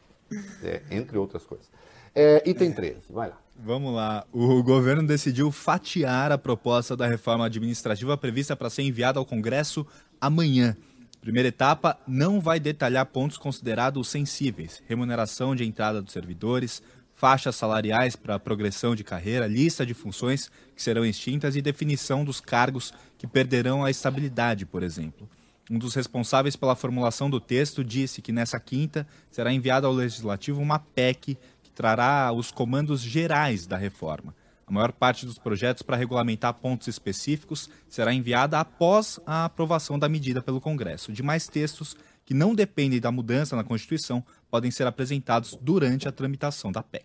é, 0.63 0.83
entre 0.91 1.17
outras 1.17 1.45
coisas. 1.45 1.71
É, 2.15 2.43
item 2.47 2.73
13, 2.73 2.99
vai 3.09 3.31
lá. 3.31 3.39
Vamos 3.57 3.95
lá. 3.95 4.27
O 4.33 4.63
governo 4.63 5.07
decidiu 5.07 5.51
fatiar 5.51 6.31
a 6.31 6.37
proposta 6.37 6.95
da 6.95 7.07
reforma 7.07 7.47
administrativa 7.47 8.19
prevista 8.19 8.55
para 8.55 8.69
ser 8.69 8.83
enviada 8.83 9.19
ao 9.19 9.25
Congresso 9.25 9.87
amanhã. 10.21 10.77
Primeira 11.25 11.49
etapa 11.49 11.99
não 12.07 12.39
vai 12.39 12.61
detalhar 12.61 13.07
pontos 13.07 13.39
considerados 13.39 14.09
sensíveis: 14.09 14.83
remuneração 14.87 15.57
de 15.57 15.65
entrada 15.65 16.03
dos 16.03 16.13
servidores, 16.13 16.83
faixas 17.15 17.57
salariais 17.57 18.15
para 18.15 18.39
progressão 18.39 18.95
de 18.95 19.03
carreira, 19.03 19.47
lista 19.47 19.87
de 19.87 19.95
funções 19.95 20.51
que 20.77 20.83
serão 20.83 21.03
extintas 21.03 21.57
e 21.57 21.63
definição 21.63 22.27
dos 22.27 22.43
cargos 22.43 22.93
que 23.17 23.27
perderão 23.27 23.83
a 23.83 23.91
estabilidade, 23.91 24.67
por 24.67 24.83
exemplo. 24.83 25.27
Um 25.71 25.79
dos 25.79 25.95
responsáveis 25.95 26.57
pela 26.57 26.77
formulação 26.77 27.31
do 27.31 27.41
texto 27.41 27.83
disse 27.83 28.21
que 28.21 28.31
nessa 28.31 28.61
quinta 28.61 29.07
será 29.31 29.51
enviada 29.51 29.87
ao 29.87 29.95
Legislativo 29.95 30.61
uma 30.61 30.79
PEC 30.79 31.39
que 31.63 31.71
trará 31.71 32.31
os 32.35 32.53
comandos 32.53 33.01
gerais 33.01 33.67
da 33.67 33.79
reforma. 33.79 34.35
A 34.67 34.73
maior 34.73 34.93
parte 34.93 35.27
dos 35.27 35.39
projetos 35.39 35.83
para 35.83 35.97
regulamentar 35.97 36.55
pontos 36.55 36.89
específicos 36.89 37.69
será 37.89 38.13
enviada 38.13 38.59
após 38.59 39.21
a 39.27 39.45
aprovação 39.45 39.99
da 39.99 40.09
medida 40.09 40.41
pelo 40.41 40.61
Congresso. 40.61 41.13
Demais 41.13 41.47
textos 41.47 41.97
que 42.25 42.33
não 42.33 42.55
dependem 42.55 43.01
da 43.01 43.13
mudança 43.13 43.55
na 43.55 43.65
Constituição 43.65 44.25
podem 44.51 44.71
ser 44.71 44.87
apresentados 44.87 45.59
durante 45.61 46.09
a 46.09 46.13
tramitação 46.13 46.73
da 46.73 46.83
PEC. 46.83 47.05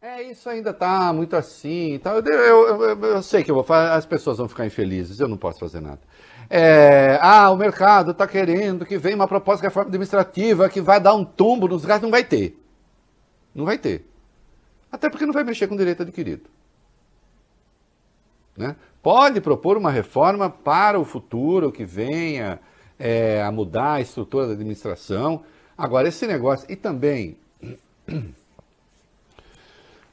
É, 0.00 0.22
isso 0.22 0.48
ainda 0.48 0.70
está 0.70 1.12
muito 1.12 1.34
assim. 1.34 1.94
Então, 1.94 2.18
eu, 2.18 2.24
eu, 2.24 2.82
eu, 2.82 3.04
eu, 3.04 3.22
sei 3.22 3.42
que 3.42 3.50
eu 3.50 3.54
vou 3.54 3.64
fazer, 3.64 3.92
as 3.92 4.06
pessoas 4.06 4.38
vão 4.38 4.48
ficar 4.48 4.64
infelizes, 4.64 5.18
eu 5.18 5.28
não 5.28 5.36
posso 5.36 5.58
fazer 5.58 5.80
nada. 5.80 6.00
É, 6.50 7.18
ah, 7.20 7.50
o 7.50 7.56
mercado 7.56 8.12
está 8.12 8.26
querendo 8.26 8.86
que 8.86 8.96
venha 8.96 9.16
uma 9.16 9.28
proposta 9.28 9.60
de 9.60 9.68
reforma 9.68 9.88
administrativa 9.88 10.68
que 10.68 10.80
vai 10.80 11.00
dar 11.00 11.14
um 11.14 11.24
tombo 11.24 11.68
nos 11.68 11.84
gastos. 11.84 12.04
Não 12.04 12.10
vai 12.10 12.24
ter. 12.24 12.56
Não 13.54 13.64
vai 13.64 13.76
ter. 13.76 14.06
Até 14.90 15.10
porque 15.10 15.26
não 15.26 15.32
vai 15.32 15.44
mexer 15.44 15.66
com 15.66 15.76
direito 15.76 16.02
adquirido. 16.02 16.48
Né? 18.58 18.74
Pode 19.02 19.40
propor 19.40 19.76
uma 19.76 19.90
reforma 19.90 20.50
para 20.50 20.98
o 20.98 21.04
futuro 21.04 21.70
que 21.70 21.84
venha 21.84 22.58
é, 22.98 23.40
a 23.42 23.52
mudar 23.52 23.94
a 23.94 24.00
estrutura 24.00 24.48
da 24.48 24.52
administração. 24.54 25.44
Agora, 25.76 26.08
esse 26.08 26.26
negócio. 26.26 26.66
E 26.68 26.74
também. 26.74 27.36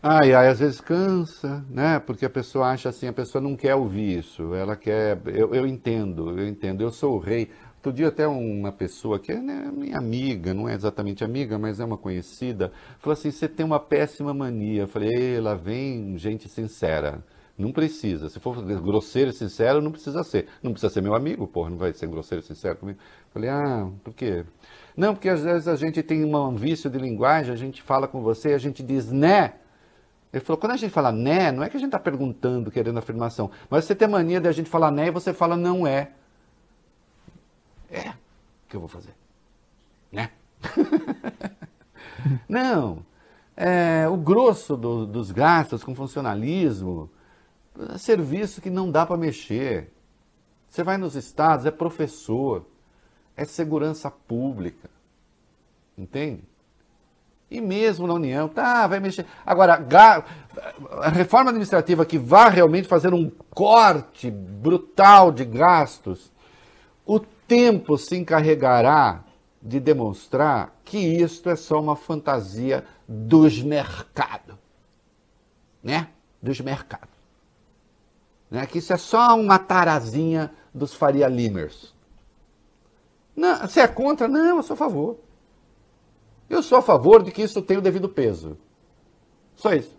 Ai, 0.07 0.35
ai, 0.35 0.49
às 0.49 0.59
vezes 0.59 0.79
cansa, 0.79 1.65
né? 1.67 1.97
Porque 1.97 2.27
a 2.27 2.29
pessoa 2.29 2.67
acha 2.67 2.89
assim, 2.89 3.07
a 3.07 3.13
pessoa 3.13 3.41
não 3.41 3.55
quer 3.55 3.73
ouvir 3.73 4.19
isso, 4.19 4.53
ela 4.53 4.75
quer. 4.75 5.19
Eu, 5.25 5.55
eu 5.55 5.65
entendo, 5.65 6.39
eu 6.39 6.47
entendo, 6.47 6.81
eu 6.81 6.91
sou 6.91 7.15
o 7.15 7.17
rei. 7.17 7.49
Outro 7.77 7.91
dia 7.91 8.09
até 8.09 8.27
uma 8.27 8.71
pessoa 8.71 9.17
que 9.17 9.31
é 9.31 9.39
né, 9.39 9.71
minha 9.75 9.97
amiga, 9.97 10.53
não 10.53 10.69
é 10.69 10.75
exatamente 10.75 11.23
amiga, 11.23 11.57
mas 11.57 11.79
é 11.79 11.85
uma 11.85 11.97
conhecida, 11.97 12.71
falou 12.99 13.13
assim, 13.13 13.31
você 13.31 13.47
tem 13.47 13.65
uma 13.65 13.79
péssima 13.79 14.31
mania. 14.31 14.83
Eu 14.83 14.87
falei, 14.87 15.39
lá 15.39 15.55
vem 15.55 16.15
gente 16.19 16.47
sincera. 16.49 17.23
Não 17.57 17.71
precisa. 17.71 18.29
Se 18.29 18.39
for 18.39 18.61
grosseiro 18.81 19.29
e 19.29 19.33
sincero, 19.33 19.81
não 19.81 19.91
precisa 19.91 20.23
ser. 20.23 20.47
Não 20.61 20.71
precisa 20.71 20.91
ser 20.91 21.01
meu 21.01 21.15
amigo, 21.15 21.47
porra, 21.47 21.69
não 21.69 21.77
vai 21.77 21.93
ser 21.93 22.07
grosseiro 22.07 22.43
e 22.43 22.47
sincero 22.47 22.77
comigo. 22.77 22.99
Falei, 23.31 23.49
ah, 23.49 23.89
por 24.03 24.13
quê? 24.13 24.45
Não, 24.95 25.13
porque 25.13 25.29
às 25.29 25.43
vezes 25.43 25.67
a 25.67 25.75
gente 25.75 26.03
tem 26.03 26.25
um 26.25 26.55
vício 26.55 26.89
de 26.89 26.97
linguagem, 26.97 27.53
a 27.53 27.57
gente 27.57 27.81
fala 27.81 28.07
com 28.07 28.21
você 28.21 28.49
e 28.49 28.53
a 28.53 28.57
gente 28.57 28.83
diz 28.83 29.09
né. 29.09 29.53
Ele 30.33 30.43
falou, 30.43 30.59
quando 30.59 30.73
a 30.73 30.77
gente 30.77 30.91
fala 30.91 31.13
né, 31.13 31.49
não 31.49 31.63
é 31.63 31.69
que 31.69 31.77
a 31.77 31.79
gente 31.79 31.87
está 31.87 31.99
perguntando, 31.99 32.69
querendo 32.69 32.99
afirmação, 32.99 33.49
mas 33.69 33.85
você 33.85 33.95
tem 33.95 34.05
mania 34.05 34.41
de 34.41 34.49
a 34.49 34.51
gente 34.51 34.69
falar 34.69 34.91
né 34.91 35.07
e 35.07 35.11
você 35.11 35.33
fala 35.33 35.55
não 35.55 35.87
é. 35.87 36.11
É, 37.89 38.09
o 38.09 38.13
que 38.67 38.75
eu 38.75 38.81
vou 38.81 38.89
fazer? 38.89 39.15
Né? 40.11 40.29
não, 42.49 43.05
é, 43.55 44.09
o 44.09 44.17
grosso 44.17 44.75
do, 44.75 45.05
dos 45.05 45.31
gastos 45.31 45.85
com 45.85 45.95
funcionalismo, 45.95 47.09
serviço 47.97 48.61
que 48.61 48.69
não 48.69 48.91
dá 48.91 49.05
para 49.05 49.17
mexer. 49.17 49.91
Você 50.67 50.83
vai 50.83 50.97
nos 50.97 51.15
estados, 51.15 51.65
é 51.65 51.71
professor, 51.71 52.65
é 53.35 53.45
segurança 53.45 54.09
pública. 54.09 54.89
Entende? 55.97 56.43
E 57.49 57.61
mesmo 57.61 58.07
na 58.07 58.13
União, 58.13 58.47
tá, 58.49 58.87
vai 58.87 58.99
mexer. 58.99 59.25
Agora, 59.45 59.85
a 61.01 61.09
reforma 61.09 61.51
administrativa 61.51 62.05
que 62.05 62.17
vai 62.17 62.49
realmente 62.49 62.87
fazer 62.87 63.13
um 63.13 63.29
corte 63.49 64.29
brutal 64.31 65.31
de 65.31 65.45
gastos, 65.45 66.31
o 67.05 67.19
tempo 67.19 67.97
se 67.97 68.17
encarregará 68.17 69.23
de 69.61 69.79
demonstrar 69.79 70.75
que 70.83 70.97
isto 70.97 71.49
é 71.49 71.55
só 71.55 71.79
uma 71.79 71.95
fantasia 71.95 72.83
dos 73.07 73.61
mercados. 73.61 74.55
Né? 75.83 76.09
Dos 76.41 76.59
mercados. 76.61 77.14
Né? 78.49 78.65
Que 78.65 78.79
isso 78.79 78.93
é 78.93 78.97
só 78.97 79.37
uma 79.39 79.57
tarazinha 79.59 80.53
dos 80.73 80.93
Faria 80.93 81.27
Limers. 81.27 81.93
Não, 83.35 83.59
você 83.59 83.81
é 83.81 83.87
contra? 83.87 84.27
Não, 84.27 84.57
eu 84.57 84.63
sou 84.63 84.75
a 84.75 84.77
favor. 84.77 85.17
Eu 86.49 86.61
sou 86.61 86.77
a 86.77 86.81
favor 86.81 87.23
de 87.23 87.31
que 87.31 87.41
isso 87.41 87.61
tenha 87.61 87.79
o 87.79 87.83
devido 87.83 88.07
peso. 88.07 88.57
Só 89.55 89.73
isso. 89.73 89.97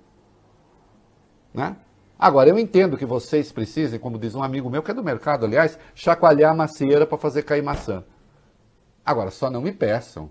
Né? 1.53 1.77
Agora, 2.19 2.49
eu 2.49 2.59
entendo 2.59 2.97
que 2.97 3.05
vocês 3.05 3.51
precisem, 3.51 3.99
como 3.99 4.19
diz 4.19 4.35
um 4.35 4.43
amigo 4.43 4.71
meu, 4.71 4.83
que 4.83 4.91
é 4.91 4.95
do 4.95 5.03
mercado, 5.03 5.45
aliás, 5.45 5.79
chacoalhar 5.95 6.53
a 6.53 6.55
macieira 6.55 7.07
para 7.07 7.19
fazer 7.19 7.43
cair 7.43 7.63
maçã. 7.63 8.05
Agora, 9.05 9.31
só 9.31 9.51
não 9.51 9.61
me 9.61 9.73
peçam 9.73 10.31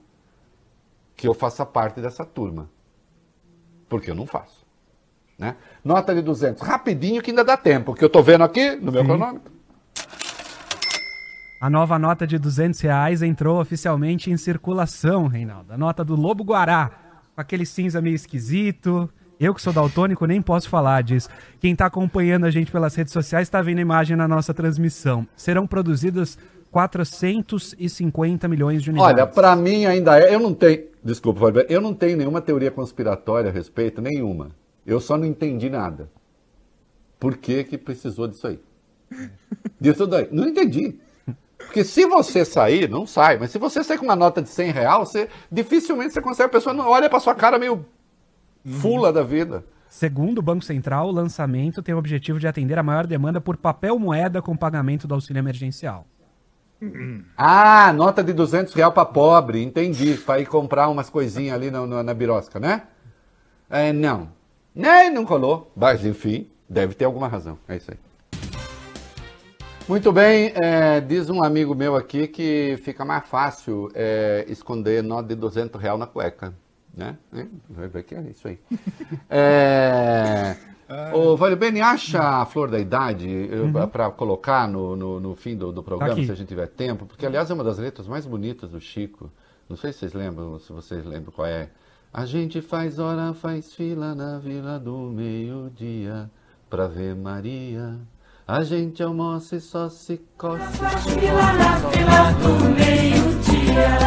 que 1.16 1.28
eu 1.28 1.34
faça 1.34 1.66
parte 1.66 2.02
dessa 2.02 2.26
turma. 2.26 2.70
Porque 3.88 4.10
eu 4.10 4.16
não 4.16 4.26
faço. 4.26 4.55
Né? 5.38 5.56
Nota 5.84 6.16
de 6.16 6.22
200, 6.22 6.62
rapidinho 6.62 7.22
que 7.22 7.32
ainda 7.32 7.44
dá 7.44 7.58
tempo, 7.58 7.94
que 7.94 8.04
eu 8.04 8.08
estou 8.08 8.24
vendo 8.24 8.44
aqui 8.44 8.76
no 8.76 8.92
meu 8.92 9.02
Sim. 9.02 9.08
cronômetro. 9.08 9.52
A 11.60 11.70
nova 11.70 11.98
nota 11.98 12.28
de 12.28 12.38
200 12.38 12.80
reais 12.82 13.22
entrou 13.22 13.60
oficialmente 13.60 14.30
em 14.30 14.38
circulação, 14.38 15.28
Reinaldo. 15.28 15.74
A 15.74 15.78
nota 15.78 16.04
do 16.04 16.16
Lobo 16.16 16.44
Guará, 16.44 16.92
com 17.34 17.42
aquele 17.42 17.66
cinza 17.66 18.02
meio 18.02 18.16
esquisito. 18.16 19.10
Eu 19.40 19.54
que 19.54 19.62
sou 19.62 19.74
daltônico 19.74 20.26
nem 20.26 20.42
posso 20.42 20.70
falar 20.70 21.02
disso. 21.04 21.28
Quem 21.60 21.74
está 21.74 21.88
acompanhando 21.88 22.46
a 22.46 22.52
gente 22.52 22.72
pelas 22.72 22.96
redes 22.96 23.12
sociais 23.12 23.48
está 23.48 23.62
vendo 23.62 23.80
a 23.80 23.82
imagem 23.82 24.16
na 24.16 24.28
nossa 24.28 24.54
transmissão. 24.54 25.28
Serão 25.36 25.66
produzidas 25.68 26.38
450 26.72 28.48
milhões 28.48 28.84
de 28.84 28.90
unidades. 28.90 29.14
Olha, 29.14 29.28
para 29.28 29.56
mim 29.56 29.86
ainda 29.86 30.20
é. 30.20 30.34
Eu 30.34 30.40
não 30.40 30.54
tenho. 30.54 30.84
Desculpa, 31.04 31.52
eu 31.70 31.82
não 31.82 31.94
tenho 31.94 32.18
nenhuma 32.18 32.42
teoria 32.42 32.72
conspiratória 32.72 33.50
a 33.50 33.54
respeito, 33.54 34.02
nenhuma. 34.02 34.52
Eu 34.86 35.00
só 35.00 35.18
não 35.18 35.26
entendi 35.26 35.70
nada. 35.70 36.10
Por 37.20 37.38
que, 37.38 37.64
que 37.64 37.78
precisou 37.78 38.28
disso 38.28 38.48
aí? 38.48 38.60
Disso 39.80 40.06
daí. 40.08 40.28
Não 40.32 40.48
entendi. 40.48 41.00
Porque 41.58 41.84
se 41.84 42.06
você 42.06 42.46
sair, 42.46 42.90
não 42.90 43.06
sai, 43.06 43.38
mas 43.38 43.52
se 43.52 43.58
você 43.58 43.84
sair 43.84 43.98
com 43.98 44.06
uma 44.06 44.16
nota 44.16 44.42
de 44.42 44.50
100 44.50 44.72
real, 44.72 45.06
você, 45.06 45.30
dificilmente 45.52 46.14
você 46.14 46.22
consegue, 46.22 46.48
a 46.48 46.52
pessoa 46.52 46.74
não 46.74 46.88
olha 46.88 47.10
para 47.10 47.20
sua 47.20 47.34
cara 47.34 47.58
meio 47.58 47.86
fula 48.64 49.12
da 49.12 49.24
vida. 49.24 49.64
Segundo 49.88 50.40
o 50.40 50.42
Banco 50.42 50.64
Central, 50.64 51.08
o 51.08 51.12
lançamento 51.12 51.82
tem 51.82 51.96
o 51.96 51.98
objetivo 51.98 52.40
de 52.40 52.48
atender 52.48 52.78
a 52.78 52.84
maior 52.84 53.08
demanda 53.08 53.40
por 53.40 53.58
papel 53.58 53.98
moeda 53.98 54.42
com 54.42 54.56
pagamento 54.56 55.08
do 55.08 55.14
auxílio 55.14 55.40
emergencial. 55.40 56.06
Ah, 57.38 57.94
nota 57.94 58.24
de 58.24 58.34
200 58.34 58.74
real 58.74 58.92
para 58.92 59.06
pobre, 59.06 59.64
entendi. 59.64 60.16
Para 60.16 60.40
ir 60.40 60.46
comprar 60.46 60.90
umas 60.90 61.10
coisinhas 61.10 61.56
ali 61.56 61.72
na, 61.72 61.86
na, 61.86 62.04
na 62.04 62.14
birosca, 62.14 62.60
né? 62.60 62.84
É, 63.70 63.94
não. 63.94 64.30
Nem 64.76 65.10
não 65.10 65.26
colou. 65.26 65.72
Mas, 65.76 66.06
enfim, 66.06 66.48
deve 66.68 66.94
ter 66.94 67.06
alguma 67.06 67.28
razão. 67.28 67.58
É 67.68 67.78
isso 67.78 67.92
aí. 67.92 67.98
Muito 69.88 70.12
bem, 70.12 70.52
é, 70.56 71.00
diz 71.00 71.30
um 71.30 71.44
amigo 71.44 71.76
meu 71.76 71.96
aqui 71.96 72.28
que 72.28 72.76
fica 72.84 73.06
mais 73.06 73.24
fácil 73.28 73.92
é, 73.94 74.44
esconder 74.48 75.04
nota 75.04 75.28
de 75.28 75.36
200 75.36 75.80
real 75.80 75.96
na 75.96 76.08
cueca, 76.08 76.56
né? 76.92 77.16
É, 77.32 77.46
vai 77.70 77.88
ver 77.88 78.04
que 78.04 78.16
é 78.16 78.22
isso 78.22 78.48
aí. 78.48 78.60
É, 79.30 80.56
o 81.14 81.38
Vale 81.38 81.56
Beni, 81.56 81.82
acha 81.82 82.20
a 82.20 82.46
flor 82.48 82.72
da 82.72 82.80
idade 82.80 83.28
uhum. 83.28 83.88
para 83.88 84.10
colocar 84.10 84.68
no, 84.68 84.96
no, 84.96 85.20
no, 85.20 85.36
fim 85.36 85.56
do, 85.56 85.72
do 85.72 85.84
programa, 85.84 86.16
se 86.16 86.32
a 86.32 86.36
gente 86.36 86.48
tiver 86.48 86.68
tempo? 86.68 87.06
Porque, 87.06 87.24
aliás, 87.24 87.52
é 87.52 87.54
uma 87.54 87.64
das 87.64 87.78
letras 87.78 88.08
mais 88.08 88.26
bonitas 88.26 88.72
do 88.72 88.82
Chico. 88.82 89.32
Não 89.70 89.78
sei 89.78 89.94
se 89.94 90.00
vocês 90.00 90.14
lembram, 90.14 90.60
se 90.60 90.74
vocês 90.74 91.06
lembram 91.06 91.32
qual 91.32 91.48
é. 91.48 91.70
A 92.18 92.26
gente 92.26 92.62
faz 92.62 92.98
hora, 92.98 93.34
faz 93.34 93.74
fila 93.74 94.16
na 94.16 94.38
vila 94.38 94.80
do 94.80 94.96
meio-dia 95.12 96.32
para 96.70 96.88
ver 96.88 97.14
Maria. 97.14 97.96
A 98.48 98.64
gente 98.64 99.04
almoça 99.04 99.58
e 99.58 99.60
só 99.60 99.90
se 99.90 100.22
coça. 100.38 100.64
Faz 100.64 101.04
fila 101.04 101.52
na 101.52 101.76
fila 101.76 102.32
do 102.42 102.54
meio-dia 102.74 103.98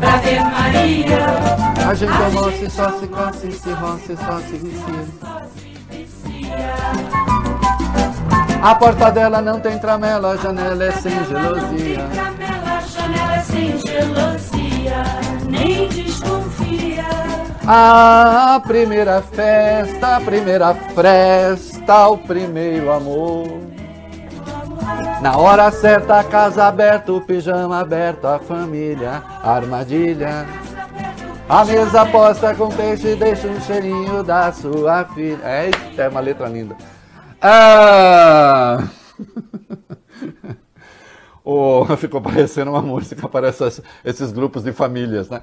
pra 0.00 0.16
ver 0.16 0.40
Maria. 0.40 1.24
A 1.88 1.94
gente 1.94 2.10
almoça 2.10 2.64
e 2.64 2.70
só 2.70 2.90
se 2.98 3.06
coça 3.06 3.46
e 3.46 3.52
se 3.52 3.70
roça 3.70 4.12
e 4.12 4.16
só 4.16 4.40
se 4.40 4.56
vicia. 4.56 5.06
A 8.60 8.74
porta 8.74 9.12
dela 9.12 9.40
não 9.40 9.60
tem 9.60 9.78
tramela, 9.78 10.32
a 10.32 10.36
janela 10.36 10.84
é 10.84 10.90
sem 10.90 11.12
gelosia. 11.26 12.04
A 12.08 12.80
janela 12.80 13.36
é 13.36 13.40
sem 13.40 13.78
gelosia, 13.78 14.65
desconfia. 15.88 17.04
A 17.66 18.60
primeira 18.66 19.22
festa, 19.22 20.16
a 20.16 20.20
primeira 20.20 20.74
festa, 20.74 22.08
o 22.08 22.18
primeiro 22.18 22.92
amor. 22.92 23.60
Na 25.20 25.36
hora 25.36 25.70
certa, 25.70 26.22
casa 26.22 26.66
aberta, 26.66 27.12
o 27.12 27.20
pijama 27.20 27.80
aberto, 27.80 28.26
a 28.26 28.38
família, 28.38 29.22
a 29.42 29.52
armadilha. 29.52 30.46
A 31.48 31.64
mesa 31.64 32.04
posta 32.06 32.54
com 32.54 32.68
peixe 32.68 33.14
deixa 33.14 33.48
um 33.48 33.60
cheirinho 33.60 34.22
da 34.22 34.52
sua 34.52 35.04
filha. 35.06 35.64
Eita, 35.64 36.02
é 36.02 36.08
uma 36.08 36.20
letra 36.20 36.48
linda. 36.48 36.76
Ah! 37.40 38.84
Ficou 41.98 42.20
parecendo 42.20 42.70
uma 42.70 42.82
música 42.82 43.28
para 43.28 43.48
essas, 43.48 43.80
esses 44.04 44.32
grupos 44.32 44.64
de 44.64 44.72
famílias, 44.72 45.28
né? 45.30 45.42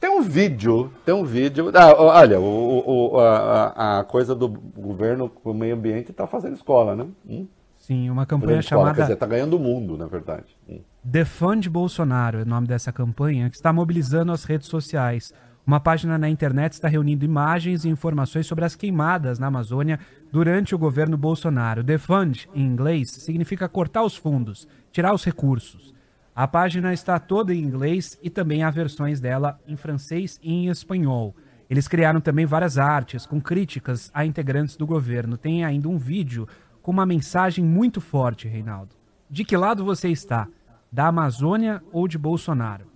Tem 0.00 0.08
um 0.10 0.22
vídeo, 0.22 0.92
tem 1.04 1.14
um 1.14 1.24
vídeo. 1.24 1.72
Ah, 1.74 1.92
olha, 2.20 2.40
o, 2.40 3.14
o, 3.14 3.18
a, 3.18 3.98
a, 3.98 4.04
coisa 4.04 4.34
do 4.34 4.48
governo 4.48 5.28
com 5.28 5.50
o 5.50 5.54
meio 5.54 5.74
ambiente 5.74 6.12
está 6.12 6.26
fazendo 6.26 6.54
escola, 6.54 6.94
né? 6.94 7.06
Hum? 7.28 7.48
Sim, 7.76 8.08
uma 8.08 8.24
campanha 8.24 8.62
chamada. 8.62 8.94
Quer 8.94 9.00
dizer, 9.02 9.14
está 9.14 9.26
ganhando 9.26 9.56
o 9.56 9.58
mundo, 9.58 9.96
na 9.96 10.06
verdade. 10.06 10.56
Hum. 10.68 10.80
Defund 11.02 11.68
Bolsonaro 11.68 12.38
é 12.38 12.42
o 12.42 12.46
nome 12.46 12.68
dessa 12.68 12.92
campanha, 12.92 13.50
que 13.50 13.56
está 13.56 13.72
mobilizando 13.72 14.30
as 14.30 14.44
redes 14.44 14.68
sociais. 14.68 15.32
Uma 15.68 15.78
página 15.78 16.16
na 16.16 16.30
internet 16.30 16.72
está 16.72 16.88
reunindo 16.88 17.26
imagens 17.26 17.84
e 17.84 17.90
informações 17.90 18.46
sobre 18.46 18.64
as 18.64 18.74
queimadas 18.74 19.38
na 19.38 19.48
Amazônia 19.48 20.00
durante 20.32 20.74
o 20.74 20.78
governo 20.78 21.14
Bolsonaro. 21.18 21.82
Defund, 21.82 22.48
em 22.54 22.64
inglês, 22.64 23.10
significa 23.10 23.68
cortar 23.68 24.02
os 24.02 24.16
fundos, 24.16 24.66
tirar 24.90 25.12
os 25.12 25.22
recursos. 25.22 25.92
A 26.34 26.48
página 26.48 26.94
está 26.94 27.18
toda 27.18 27.54
em 27.54 27.60
inglês 27.60 28.18
e 28.22 28.30
também 28.30 28.62
há 28.62 28.70
versões 28.70 29.20
dela 29.20 29.60
em 29.68 29.76
francês 29.76 30.40
e 30.42 30.50
em 30.50 30.68
espanhol. 30.70 31.36
Eles 31.68 31.86
criaram 31.86 32.22
também 32.22 32.46
várias 32.46 32.78
artes 32.78 33.26
com 33.26 33.38
críticas 33.38 34.10
a 34.14 34.24
integrantes 34.24 34.74
do 34.74 34.86
governo. 34.86 35.36
Tem 35.36 35.66
ainda 35.66 35.86
um 35.86 35.98
vídeo 35.98 36.48
com 36.80 36.90
uma 36.90 37.04
mensagem 37.04 37.62
muito 37.62 38.00
forte, 38.00 38.48
Reinaldo. 38.48 38.96
De 39.28 39.44
que 39.44 39.54
lado 39.54 39.84
você 39.84 40.08
está? 40.08 40.48
Da 40.90 41.08
Amazônia 41.08 41.82
ou 41.92 42.08
de 42.08 42.16
Bolsonaro? 42.16 42.87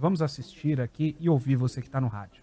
Vamos 0.00 0.22
assistir 0.22 0.80
aqui 0.80 1.14
e 1.20 1.28
ouvir 1.28 1.56
você 1.56 1.82
que 1.82 1.86
está 1.86 2.00
no 2.00 2.08
rádio. 2.08 2.42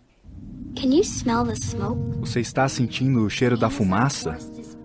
Você 2.19 2.39
está 2.39 2.69
sentindo 2.69 3.25
o 3.25 3.29
cheiro 3.31 3.57
da 3.57 3.67
fumaça? 3.67 4.37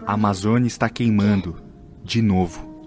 A 0.06 0.14
Amazônia 0.14 0.68
está 0.68 0.88
queimando. 0.88 1.62
De 2.02 2.22
novo. 2.22 2.82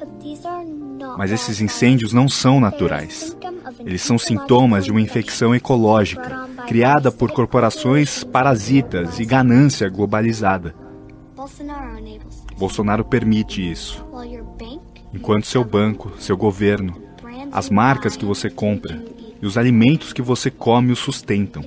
Mas 1.19 1.31
esses 1.31 1.61
incêndios 1.61 2.13
não 2.13 2.27
são 2.27 2.59
naturais. 2.59 3.38
Eles 3.81 4.01
são 4.01 4.17
sintomas 4.17 4.86
de 4.86 4.91
uma 4.91 5.01
infecção 5.01 5.53
ecológica, 5.53 6.49
criada 6.65 7.11
por 7.11 7.31
corporações 7.31 8.23
parasitas 8.23 9.19
e 9.19 9.25
ganância 9.25 9.88
globalizada. 9.88 10.73
Bolsonaro 12.57 13.05
permite 13.05 13.71
isso. 13.71 14.03
Enquanto 15.13 15.45
seu 15.45 15.63
banco, 15.63 16.11
seu 16.17 16.36
governo, 16.36 16.99
as 17.51 17.69
marcas 17.69 18.17
que 18.17 18.25
você 18.25 18.49
compra 18.49 19.13
e 19.45 19.47
os 19.47 19.59
alimentos 19.59 20.11
que 20.11 20.23
você 20.23 20.49
come 20.49 20.91
o 20.91 20.95
sustentam. 20.95 21.63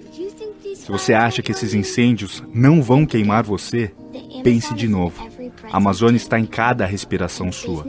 Se 0.75 0.89
você 0.89 1.15
acha 1.15 1.43
que 1.43 1.53
esses 1.53 1.75
incêndios 1.75 2.43
não 2.53 2.83
vão 2.83 3.07
queimar 3.07 3.45
você, 3.45 3.93
pense 4.43 4.75
de 4.75 4.89
novo. 4.89 5.29
A 5.71 5.77
Amazônia 5.77 6.17
está 6.17 6.41
em 6.41 6.45
cada 6.45 6.85
respiração 6.85 7.53
sua. 7.53 7.87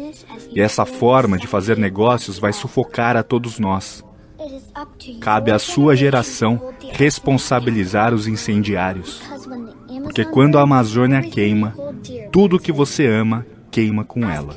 E 0.51 0.61
essa 0.61 0.85
forma 0.85 1.39
de 1.39 1.47
fazer 1.47 1.75
negócios 1.75 2.37
vai 2.37 2.53
sufocar 2.53 3.17
a 3.17 3.23
todos 3.23 3.57
nós. 3.57 4.05
Cabe 5.19 5.49
à 5.49 5.57
sua 5.57 5.95
geração 5.95 6.71
responsabilizar 6.91 8.13
os 8.13 8.27
incendiários. 8.27 9.23
Porque 10.03 10.23
quando 10.23 10.59
a 10.59 10.61
Amazônia 10.61 11.23
queima, 11.23 11.73
tudo 12.31 12.59
que 12.59 12.71
você 12.71 13.07
ama 13.07 13.43
queima 13.71 14.05
com 14.05 14.29
ela. 14.29 14.55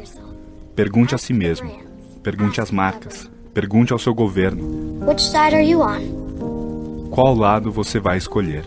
Pergunte 0.76 1.14
a 1.14 1.18
si 1.18 1.32
mesmo. 1.32 1.72
Pergunte 2.22 2.60
às 2.60 2.70
marcas. 2.70 3.31
Pergunte 3.54 3.92
ao 3.92 3.98
seu 3.98 4.14
governo. 4.14 5.04
Qual 7.10 7.34
lado 7.34 7.70
você 7.70 8.00
vai 8.00 8.16
escolher? 8.16 8.64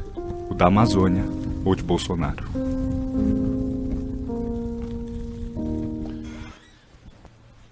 O 0.48 0.54
da 0.54 0.68
Amazônia 0.68 1.24
ou 1.66 1.74
de 1.74 1.82
Bolsonaro? 1.82 2.46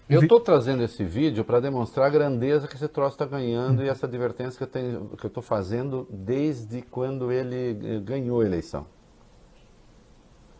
Eu 0.09 0.23
estou 0.23 0.39
trazendo 0.39 0.81
esse 0.81 1.03
vídeo 1.03 1.45
para 1.45 1.59
demonstrar 1.59 2.07
a 2.07 2.09
grandeza 2.09 2.67
que 2.67 2.75
esse 2.75 2.87
troço 2.87 3.13
está 3.13 3.25
ganhando 3.25 3.83
e 3.83 3.89
essa 3.89 4.07
advertência 4.07 4.57
que 4.57 4.63
eu 4.63 4.67
tenho, 4.67 5.09
que 5.15 5.23
eu 5.23 5.27
estou 5.27 5.43
fazendo 5.43 6.07
desde 6.09 6.81
quando 6.81 7.31
ele 7.31 7.95
eh, 7.95 7.99
ganhou 7.99 8.41
a 8.41 8.45
eleição. 8.45 8.87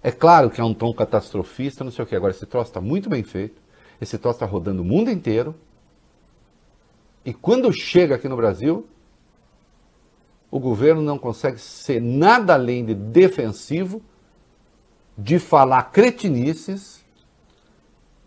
É 0.03 0.11
claro 0.11 0.51
que 0.51 0.61
é 0.61 0.63
um 0.63 0.73
tom 0.73 0.93
catastrofista, 0.93 1.83
não 1.83 1.91
sei 1.91 2.03
o 2.03 2.07
que. 2.07 2.15
Agora, 2.15 2.31
esse 2.31 2.45
troço 2.45 2.69
está 2.69 2.81
muito 2.81 3.09
bem 3.09 3.23
feito. 3.23 3.59
Esse 3.99 4.19
troço 4.19 4.35
está 4.35 4.45
rodando 4.45 4.83
o 4.83 4.85
mundo 4.85 5.09
inteiro. 5.09 5.55
E 7.25 7.33
quando 7.33 7.71
chega 7.71 8.15
aqui 8.15 8.27
no 8.27 8.35
Brasil, 8.35 8.85
o 10.51 10.59
governo 10.59 11.01
não 11.01 11.17
consegue 11.17 11.57
ser 11.57 12.01
nada 12.01 12.53
além 12.53 12.85
de 12.85 12.93
defensivo, 12.93 14.01
de 15.17 15.39
falar 15.39 15.83
cretinices 15.91 17.03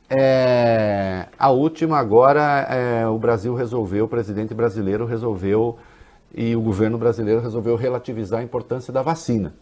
é, 0.09 1.27
a 1.37 1.51
última 1.51 1.99
agora, 1.99 2.41
é, 2.71 3.07
o 3.09 3.19
Brasil 3.19 3.55
resolveu, 3.55 4.05
o 4.05 4.09
presidente 4.09 4.55
brasileiro 4.55 5.05
resolveu 5.05 5.79
e 6.33 6.55
o 6.55 6.61
governo 6.61 6.97
brasileiro 6.97 7.41
resolveu 7.41 7.75
relativizar 7.77 8.41
a 8.41 8.43
importância 8.43 8.93
da 8.93 9.03
vacina. 9.03 9.55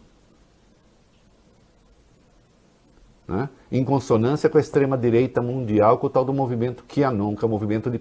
Né? 3.27 3.49
Em 3.73 3.83
consonância 3.83 4.51
com 4.51 4.59
a 4.59 4.61
extrema-direita 4.61 5.41
mundial, 5.41 5.97
com 5.97 6.09
o 6.09 6.11
tal 6.11 6.27
do 6.27 6.33
movimento 6.33 6.85
QAnon, 6.85 7.35
que 7.35 7.43
é 7.43 7.49
o 7.49 7.51
movimento 7.51 7.91
de 7.91 7.99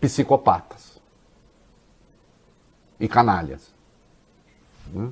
psicopatas 0.00 1.00
e 2.98 3.06
canalhas. 3.06 3.72
Né? 4.92 5.10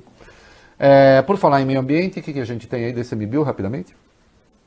É, 0.77 1.21
por 1.21 1.37
falar 1.37 1.61
em 1.61 1.65
meio 1.65 1.79
ambiente, 1.79 2.19
o 2.19 2.23
que, 2.23 2.33
que 2.33 2.39
a 2.39 2.45
gente 2.45 2.67
tem 2.67 2.85
aí 2.85 2.93
desse 2.93 3.15
MBIL, 3.15 3.43
rapidamente? 3.43 3.95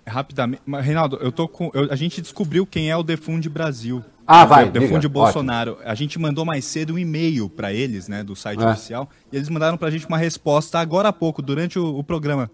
Rapidamente. 0.07 0.63
Reinaldo, 0.81 1.17
eu 1.17 1.31
tô 1.31 1.49
com. 1.49 1.71
Eu, 1.73 1.91
a 1.91 1.97
gente 1.97 2.21
descobriu 2.21 2.67
quem 2.67 2.91
é 2.91 2.97
o 2.97 3.03
Defunde 3.03 3.49
Brasil. 3.49 4.05
Ah, 4.27 4.45
vai. 4.45 4.69
O 4.69 4.71
Defunde 4.71 5.09
Bolsonaro. 5.09 5.73
Ótimo. 5.73 5.89
A 5.89 5.95
gente 5.95 6.19
mandou 6.19 6.45
mais 6.45 6.65
cedo 6.65 6.95
um 6.95 6.99
e-mail 6.99 7.49
para 7.49 7.73
eles, 7.73 8.09
né, 8.09 8.23
do 8.23 8.35
site 8.37 8.63
é. 8.63 8.67
oficial, 8.67 9.09
e 9.33 9.37
eles 9.37 9.49
mandaram 9.49 9.79
pra 9.79 9.91
gente 9.91 10.07
uma 10.07 10.19
resposta 10.19 10.79
agora 10.79 11.09
há 11.09 11.13
pouco, 11.13 11.41
durante 11.41 11.79
o, 11.79 11.99
o 11.99 12.05
programa. 12.05 12.51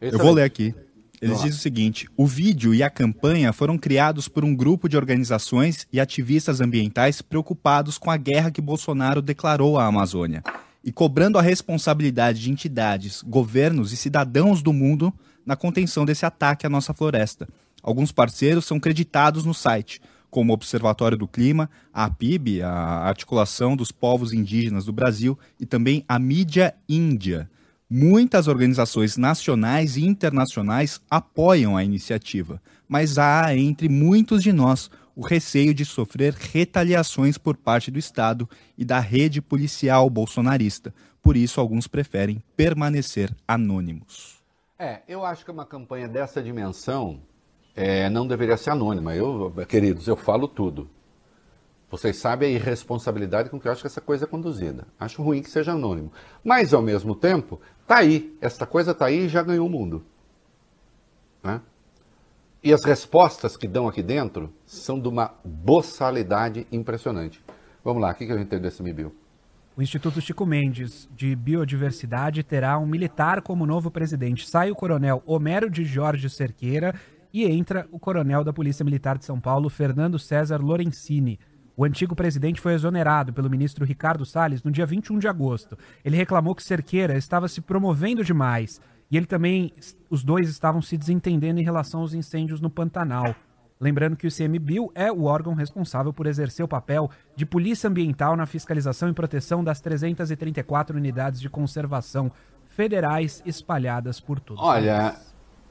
Excelente. 0.00 0.20
Eu 0.20 0.24
vou 0.24 0.34
ler 0.34 0.44
aqui. 0.44 0.74
Eles 1.20 1.38
dizem 1.38 1.58
o 1.58 1.62
seguinte: 1.62 2.08
o 2.16 2.26
vídeo 2.26 2.74
e 2.74 2.82
a 2.82 2.90
campanha 2.90 3.52
foram 3.52 3.78
criados 3.78 4.28
por 4.28 4.44
um 4.44 4.54
grupo 4.54 4.88
de 4.88 4.96
organizações 4.96 5.86
e 5.92 5.98
ativistas 5.98 6.60
ambientais 6.60 7.22
preocupados 7.22 7.98
com 7.98 8.10
a 8.10 8.16
guerra 8.16 8.50
que 8.50 8.60
Bolsonaro 8.60 9.22
declarou 9.22 9.78
à 9.78 9.86
Amazônia 9.86 10.42
e 10.86 10.92
cobrando 10.92 11.36
a 11.36 11.42
responsabilidade 11.42 12.40
de 12.40 12.50
entidades, 12.50 13.20
governos 13.20 13.92
e 13.92 13.96
cidadãos 13.96 14.62
do 14.62 14.72
mundo 14.72 15.12
na 15.44 15.56
contenção 15.56 16.04
desse 16.04 16.24
ataque 16.24 16.64
à 16.64 16.70
nossa 16.70 16.94
floresta. 16.94 17.48
Alguns 17.82 18.12
parceiros 18.12 18.64
são 18.64 18.78
creditados 18.78 19.44
no 19.44 19.52
site, 19.52 20.00
como 20.30 20.52
o 20.52 20.54
Observatório 20.54 21.18
do 21.18 21.26
Clima, 21.26 21.68
a 21.92 22.04
APIB, 22.04 22.62
a 22.62 22.70
Articulação 23.04 23.76
dos 23.76 23.90
Povos 23.90 24.32
Indígenas 24.32 24.84
do 24.84 24.92
Brasil, 24.92 25.36
e 25.58 25.66
também 25.66 26.04
a 26.08 26.20
Mídia 26.20 26.74
Índia. 26.88 27.50
Muitas 27.88 28.48
organizações 28.48 29.16
nacionais 29.16 29.96
e 29.96 30.04
internacionais 30.04 31.00
apoiam 31.08 31.76
a 31.76 31.84
iniciativa, 31.84 32.60
mas 32.88 33.16
há 33.16 33.56
entre 33.56 33.88
muitos 33.88 34.42
de 34.42 34.52
nós 34.52 34.90
o 35.14 35.20
receio 35.20 35.72
de 35.72 35.84
sofrer 35.84 36.34
retaliações 36.34 37.38
por 37.38 37.56
parte 37.56 37.88
do 37.88 37.98
Estado 37.98 38.50
e 38.76 38.84
da 38.84 38.98
rede 38.98 39.40
policial 39.40 40.10
bolsonarista. 40.10 40.92
Por 41.22 41.36
isso, 41.36 41.60
alguns 41.60 41.86
preferem 41.86 42.42
permanecer 42.56 43.32
anônimos. 43.46 44.42
É, 44.76 45.02
eu 45.06 45.24
acho 45.24 45.44
que 45.44 45.50
uma 45.52 45.64
campanha 45.64 46.08
dessa 46.08 46.42
dimensão 46.42 47.20
é, 47.76 48.10
não 48.10 48.26
deveria 48.26 48.56
ser 48.56 48.70
anônima. 48.70 49.14
Eu, 49.14 49.54
queridos, 49.68 50.08
eu 50.08 50.16
falo 50.16 50.48
tudo. 50.48 50.90
Vocês 51.88 52.16
sabem 52.16 52.48
a 52.48 52.58
irresponsabilidade 52.58 53.48
com 53.48 53.60
que 53.60 53.68
eu 53.68 53.72
acho 53.72 53.80
que 53.80 53.86
essa 53.86 54.00
coisa 54.00 54.24
é 54.24 54.28
conduzida. 54.28 54.88
Acho 54.98 55.22
ruim 55.22 55.40
que 55.40 55.48
seja 55.48 55.72
anônimo. 55.72 56.12
Mas, 56.44 56.74
ao 56.74 56.82
mesmo 56.82 57.14
tempo, 57.14 57.60
tá 57.86 57.98
aí. 57.98 58.36
Essa 58.40 58.66
coisa 58.66 58.94
tá 58.94 59.06
aí 59.06 59.26
e 59.26 59.28
já 59.28 59.42
ganhou 59.42 59.66
o 59.66 59.70
mundo. 59.70 60.04
Né? 61.42 61.60
E 62.62 62.72
as 62.72 62.84
respostas 62.84 63.56
que 63.56 63.68
dão 63.68 63.86
aqui 63.86 64.02
dentro 64.02 64.52
são 64.64 64.98
de 64.98 65.08
uma 65.08 65.34
boçalidade 65.44 66.66
impressionante. 66.72 67.40
Vamos 67.84 68.02
lá, 68.02 68.10
o 68.10 68.14
que 68.14 68.24
a 68.24 68.36
gente 68.36 68.48
tem 68.48 68.60
desse 68.60 68.82
MIBIL? 68.82 69.14
O 69.76 69.82
Instituto 69.82 70.20
Chico 70.20 70.46
Mendes 70.46 71.08
de 71.14 71.36
Biodiversidade 71.36 72.42
terá 72.42 72.78
um 72.78 72.86
militar 72.86 73.42
como 73.42 73.66
novo 73.66 73.90
presidente. 73.90 74.48
Sai 74.48 74.70
o 74.70 74.74
coronel 74.74 75.22
Homero 75.26 75.70
de 75.70 75.84
Jorge 75.84 76.30
Cerqueira 76.30 76.94
e 77.32 77.44
entra 77.44 77.86
o 77.92 77.98
coronel 77.98 78.42
da 78.42 78.54
Polícia 78.54 78.82
Militar 78.82 79.18
de 79.18 79.26
São 79.26 79.38
Paulo, 79.38 79.68
Fernando 79.68 80.18
César 80.18 80.56
Lorenzini. 80.56 81.38
O 81.76 81.84
antigo 81.84 82.16
presidente 82.16 82.60
foi 82.60 82.72
exonerado 82.72 83.32
pelo 83.32 83.50
ministro 83.50 83.84
Ricardo 83.84 84.24
Salles 84.24 84.62
no 84.62 84.70
dia 84.70 84.86
21 84.86 85.18
de 85.18 85.28
agosto. 85.28 85.76
Ele 86.04 86.16
reclamou 86.16 86.54
que 86.54 86.62
Cerqueira 86.62 87.18
estava 87.18 87.48
se 87.48 87.60
promovendo 87.60 88.24
demais 88.24 88.80
e 89.10 89.16
ele 89.16 89.26
também, 89.26 89.72
os 90.10 90.24
dois 90.24 90.48
estavam 90.48 90.82
se 90.82 90.96
desentendendo 90.96 91.60
em 91.60 91.64
relação 91.64 92.00
aos 92.00 92.14
incêndios 92.14 92.60
no 92.60 92.70
Pantanal. 92.70 93.34
Lembrando 93.78 94.16
que 94.16 94.26
o 94.26 94.28
ICMBio 94.28 94.90
é 94.94 95.12
o 95.12 95.24
órgão 95.24 95.52
responsável 95.52 96.12
por 96.12 96.26
exercer 96.26 96.64
o 96.64 96.68
papel 96.68 97.10
de 97.36 97.44
polícia 97.44 97.88
ambiental 97.88 98.34
na 98.34 98.46
fiscalização 98.46 99.08
e 99.08 99.12
proteção 99.12 99.62
das 99.62 99.80
334 99.80 100.96
unidades 100.96 101.40
de 101.40 101.50
conservação 101.50 102.32
federais 102.64 103.42
espalhadas 103.44 104.18
por 104.18 104.40
todo 104.40 104.60
Olha, 104.60 105.14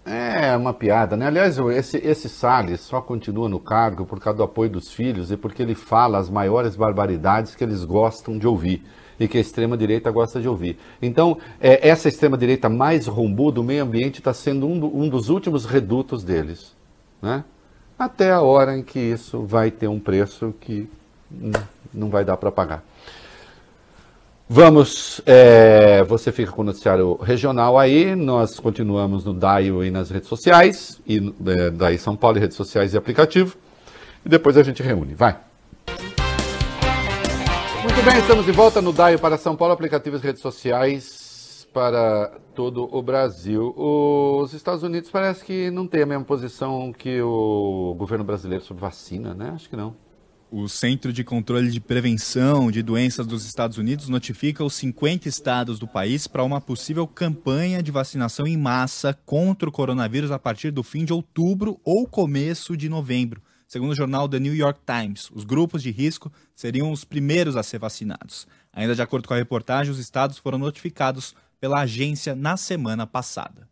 é 0.06 0.56
uma 0.56 0.74
piada, 0.74 1.18
né? 1.18 1.26
Aliás, 1.26 1.58
esse, 1.58 1.98
esse 1.98 2.30
Salles 2.30 2.82
só 2.82 3.02
continua 3.02 3.50
no 3.50 3.60
cargo 3.60 4.06
por 4.06 4.20
causa 4.20 4.38
do 4.38 4.44
apoio 4.44 4.70
dos 4.70 4.94
filhos 4.94 5.32
e 5.32 5.38
porque 5.38 5.64
ele 5.64 5.74
fala 5.74 6.20
as 6.20 6.30
maiores 6.30 6.76
barbaridades 6.76 7.56
que 7.56 7.64
eles 7.64 7.84
gostam 7.84 8.38
de 8.38 8.48
ouvir 8.48 8.84
e 9.20 9.28
que 9.28 9.38
a 9.38 9.42
extrema-direita 9.42 10.12
gosta 10.12 10.40
de 10.40 10.48
ouvir. 10.48 10.78
Então, 11.02 11.38
é, 11.60 11.88
essa 11.88 12.08
extrema-direita 12.08 12.70
mais 12.70 13.08
rombuda, 13.08 13.60
o 13.60 13.64
meio 13.64 13.84
ambiente 13.84 14.20
está 14.20 14.34
sendo 14.34 14.68
um, 14.68 14.80
do, 14.80 14.96
um 14.96 15.10
dos 15.10 15.30
últimos 15.30 15.66
redutos 15.66 16.24
deles, 16.24 16.76
né? 17.22 17.44
até 17.98 18.32
a 18.32 18.42
hora 18.42 18.78
em 18.78 18.84
que 18.84 19.00
isso 19.00 19.44
vai 19.44 19.72
ter 19.72 19.88
um 19.88 20.00
preço 20.00 20.54
que 20.60 20.88
não 21.94 22.10
vai 22.10 22.24
dar 22.24 22.38
para 22.38 22.52
pagar. 22.52 22.84
Vamos, 24.48 25.22
é, 25.26 26.04
você 26.04 26.32
fica 26.32 26.52
com 26.52 26.62
o 26.62 26.66
noticiário 26.66 27.16
regional 27.16 27.80
aí, 27.80 28.16
nós 28.16 28.60
continuamos 28.60 29.26
no 29.26 29.34
DAIO 29.34 29.84
e 29.84 29.90
nas 29.90 30.12
redes 30.12 30.30
sociais, 30.30 31.02
e 31.08 31.34
é, 31.48 31.72
daí 31.72 31.98
São 31.98 32.16
Paulo, 32.16 32.38
redes 32.38 32.56
sociais 32.56 32.94
e 32.94 32.98
aplicativo, 32.98 33.58
e 34.24 34.30
depois 34.30 34.56
a 34.56 34.62
gente 34.62 34.84
reúne, 34.84 35.16
vai. 35.16 35.40
Muito 37.82 38.06
bem, 38.06 38.20
estamos 38.20 38.46
de 38.46 38.52
volta 38.52 38.84
no 38.84 38.94
DAIO 38.94 39.18
para 39.18 39.36
São 39.36 39.56
Paulo, 39.56 39.74
aplicativos 39.74 40.22
e 40.22 40.28
redes 40.28 40.44
sociais 40.44 41.68
para 41.74 42.32
todo 42.54 42.88
o 42.96 43.02
Brasil. 43.02 43.74
Os 43.76 44.54
Estados 44.54 44.84
Unidos 44.84 45.10
parece 45.10 45.44
que 45.44 45.72
não 45.72 45.88
tem 45.88 46.04
a 46.04 46.06
mesma 46.06 46.24
posição 46.24 46.94
que 46.94 47.20
o 47.20 47.96
governo 47.98 48.24
brasileiro 48.24 48.64
sobre 48.64 48.82
vacina, 48.82 49.34
né? 49.34 49.54
Acho 49.56 49.68
que 49.68 49.76
não. 49.76 50.05
O 50.58 50.70
Centro 50.70 51.12
de 51.12 51.22
Controle 51.22 51.70
de 51.70 51.82
Prevenção 51.82 52.72
de 52.72 52.82
Doenças 52.82 53.28
dos 53.28 53.46
Estados 53.46 53.78
Unidos 53.78 54.08
notifica 54.08 54.64
os 54.64 54.74
50 54.76 55.28
estados 55.28 55.78
do 55.78 55.86
país 55.86 56.28
para 56.28 56.46
uma 56.46 56.62
possível 56.62 57.06
campanha 57.06 57.84
de 57.84 57.92
vacinação 57.92 58.48
em 58.48 58.56
massa 58.56 59.14
contra 59.26 59.68
o 59.68 59.72
coronavírus 59.72 60.32
a 60.32 60.40
partir 60.40 60.72
do 60.72 60.82
fim 60.82 61.04
de 61.04 61.12
outubro 61.12 61.78
ou 61.84 62.08
começo 62.08 62.78
de 62.78 62.88
novembro. 62.88 63.42
Segundo 63.68 63.92
o 63.92 63.96
jornal 63.96 64.30
The 64.30 64.40
New 64.40 64.56
York 64.56 64.80
Times, 64.86 65.30
os 65.34 65.44
grupos 65.44 65.84
de 65.84 65.92
risco 65.92 66.32
seriam 66.56 66.90
os 66.90 67.04
primeiros 67.04 67.58
a 67.58 67.62
ser 67.62 67.80
vacinados. 67.80 68.48
Ainda 68.72 68.96
de 68.96 69.02
acordo 69.02 69.28
com 69.28 69.34
a 69.34 69.38
reportagem, 69.38 69.92
os 69.92 70.00
estados 70.00 70.38
foram 70.38 70.58
notificados 70.58 71.36
pela 71.60 71.82
agência 71.82 72.34
na 72.34 72.56
semana 72.56 73.06
passada. 73.06 73.68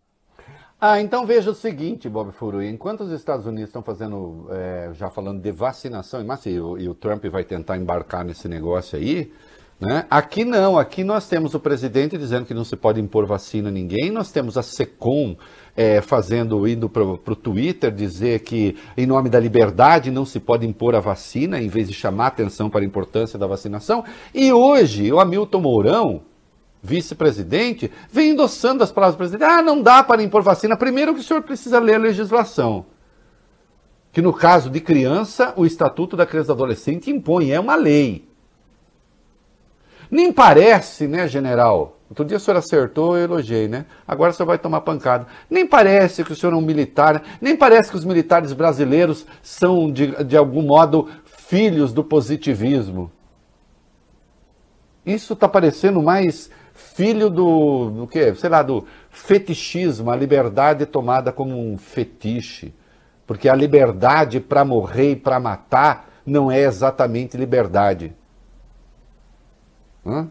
Ah, 0.86 0.99
então 0.99 1.25
veja 1.25 1.49
o 1.49 1.55
seguinte, 1.55 2.09
Bob 2.09 2.34
Furui, 2.34 2.67
enquanto 2.67 3.05
os 3.05 3.11
Estados 3.13 3.45
Unidos 3.45 3.69
estão 3.69 3.81
fazendo, 3.81 4.47
é, 4.51 4.89
já 4.93 5.09
falando 5.09 5.41
de 5.41 5.49
vacinação, 5.49 6.21
mas 6.25 6.45
e 6.45 6.59
o, 6.59 6.77
e 6.77 6.89
o 6.89 6.93
Trump 6.93 7.23
vai 7.27 7.45
tentar 7.45 7.77
embarcar 7.77 8.25
nesse 8.25 8.49
negócio 8.49 8.99
aí, 8.99 9.31
Né? 9.79 10.05
Aqui 10.09 10.45
não, 10.45 10.77
aqui 10.77 11.03
nós 11.03 11.27
temos 11.27 11.53
o 11.53 11.59
presidente 11.59 12.17
dizendo 12.17 12.45
que 12.45 12.53
não 12.53 12.63
se 12.63 12.75
pode 12.75 13.01
impor 13.01 13.25
vacina 13.25 13.69
a 13.69 13.71
ninguém, 13.71 14.11
nós 14.11 14.31
temos 14.31 14.57
a 14.57 14.63
SECOM 14.63 15.36
é, 15.75 15.99
fazendo, 16.01 16.67
indo 16.67 16.88
para 16.88 17.03
o 17.03 17.36
Twitter 17.36 17.91
dizer 17.91 18.39
que 18.41 18.77
em 18.95 19.05
nome 19.05 19.29
da 19.29 19.39
liberdade 19.39 20.11
não 20.11 20.25
se 20.25 20.39
pode 20.39 20.65
impor 20.65 20.95
a 20.95 20.99
vacina, 20.99 21.61
em 21.61 21.67
vez 21.67 21.88
de 21.88 21.93
chamar 21.93 22.27
atenção 22.27 22.69
para 22.69 22.81
a 22.81 22.86
importância 22.86 23.38
da 23.38 23.47
vacinação. 23.47 24.03
E 24.34 24.53
hoje 24.53 25.11
o 25.11 25.19
Hamilton 25.19 25.59
Mourão, 25.59 26.21
vice-presidente, 26.84 27.89
vem 28.11 28.31
endossando 28.31 28.84
as 28.84 28.91
palavras 28.91 29.15
do 29.15 29.19
presidente. 29.19 29.45
Ah, 29.45 29.61
não 29.61 29.81
dá 29.81 30.03
para 30.03 30.21
impor 30.21 30.43
vacina. 30.43 30.75
Primeiro 30.75 31.13
que 31.13 31.21
o 31.21 31.23
senhor 31.23 31.41
precisa 31.41 31.79
ler 31.79 31.95
a 31.95 31.99
legislação. 31.99 32.86
Que 34.11 34.21
no 34.21 34.34
caso 34.34 34.69
de 34.69 34.81
criança, 34.81 35.53
o 35.55 35.65
Estatuto 35.65 36.17
da 36.17 36.25
Criança 36.25 36.47
e 36.47 36.53
do 36.53 36.53
Adolescente 36.53 37.09
impõe, 37.09 37.51
é 37.51 37.59
uma 37.59 37.75
lei. 37.75 38.27
Nem 40.11 40.31
parece, 40.31 41.07
né, 41.07 41.25
general? 41.25 41.97
Outro 42.09 42.25
dia 42.25 42.38
o 42.38 42.39
senhor 42.39 42.57
acertou, 42.57 43.17
eu 43.17 43.23
elogiei, 43.23 43.67
né? 43.67 43.86
Agora 44.05 44.31
o 44.31 44.34
senhor 44.36 44.45
vai 44.45 44.59
tomar 44.59 44.81
pancada. 44.81 45.25
Nem 45.49 45.65
parece 45.65 46.23
que 46.23 46.34
o 46.34 46.36
senhor 46.36 46.53
é 46.53 46.57
um 46.57 46.61
militar, 46.61 47.23
nem 47.41 47.55
parece 47.55 47.89
que 47.89 47.95
os 47.95 48.05
militares 48.05 48.53
brasileiros 48.53 49.25
são, 49.41 49.91
de, 49.91 50.23
de 50.23 50.38
algum 50.38 50.61
modo, 50.61 51.09
filhos 51.23 51.93
do 51.93 52.03
positivismo. 52.03 53.09
Isso 55.05 55.34
está 55.34 55.47
parecendo 55.47 56.01
mais 56.03 56.51
filho 56.74 57.30
do, 57.30 57.89
do 57.91 58.07
quê? 58.07 58.34
Sei 58.36 58.49
lá, 58.49 58.61
do 58.61 58.86
fetichismo, 59.09 60.09
a 60.11 60.15
liberdade 60.15 60.86
tomada 60.86 61.32
como 61.32 61.57
um 61.57 61.78
fetiche. 61.78 62.74
Porque 63.26 63.47
a 63.47 63.55
liberdade 63.55 64.39
para 64.39 64.65
morrer 64.65 65.11
e 65.11 65.15
para 65.15 65.39
matar 65.39 66.09
não 66.26 66.51
é 66.51 66.61
exatamente 66.61 67.38
liberdade. 67.38 68.13
Hã? 70.05 70.28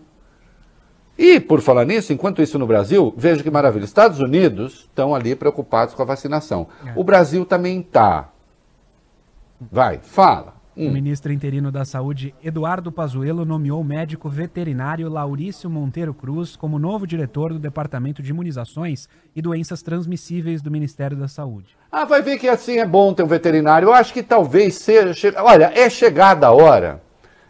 E, 1.17 1.39
por 1.39 1.61
falar 1.61 1.85
nisso, 1.85 2.13
enquanto 2.13 2.43
isso 2.43 2.59
no 2.59 2.67
Brasil, 2.67 3.15
veja 3.17 3.43
que 3.43 3.51
maravilha. 3.51 3.85
Estados 3.85 4.19
Unidos 4.19 4.81
estão 4.89 5.15
ali 5.15 5.35
preocupados 5.35 5.95
com 5.95 6.03
a 6.03 6.07
vacinação. 6.07 6.69
É. 6.85 6.93
O 6.97 7.05
Brasil 7.05 7.45
também 7.45 7.81
está. 7.81 8.31
Vai, 9.61 9.99
fala. 10.03 10.55
Hum. 10.77 10.89
O 10.89 10.93
ministro 10.93 11.33
interino 11.33 11.71
da 11.71 11.85
Saúde, 11.85 12.35
Eduardo 12.43 12.91
Pazuello, 12.91 13.45
nomeou 13.45 13.81
o 13.81 13.85
médico 13.85 14.29
veterinário 14.29 15.09
Laurício 15.09 15.69
Monteiro 15.69 16.15
Cruz 16.15 16.57
como 16.57 16.79
novo 16.79 17.07
diretor 17.07 17.53
do 17.53 17.59
Departamento 17.59 18.23
de 18.23 18.31
Imunizações 18.31 19.09
e 19.37 19.43
Doenças 19.43 19.83
Transmissíveis 19.83 20.63
do 20.63 20.71
Ministério 20.71 21.17
da 21.17 21.29
Saúde. 21.29 21.77
Ah, 21.91 22.05
vai 22.05 22.23
ver 22.23 22.39
que 22.39 22.49
assim 22.49 22.79
é 22.79 22.87
bom 22.87 23.13
ter 23.13 23.23
um 23.23 23.27
veterinário. 23.27 23.89
Eu 23.89 23.95
acho 23.95 24.15
que 24.15 24.23
talvez 24.23 24.77
seja. 24.77 25.35
Olha, 25.43 25.71
é 25.75 25.91
chegada 25.91 26.47
a 26.47 26.53
hora 26.53 27.03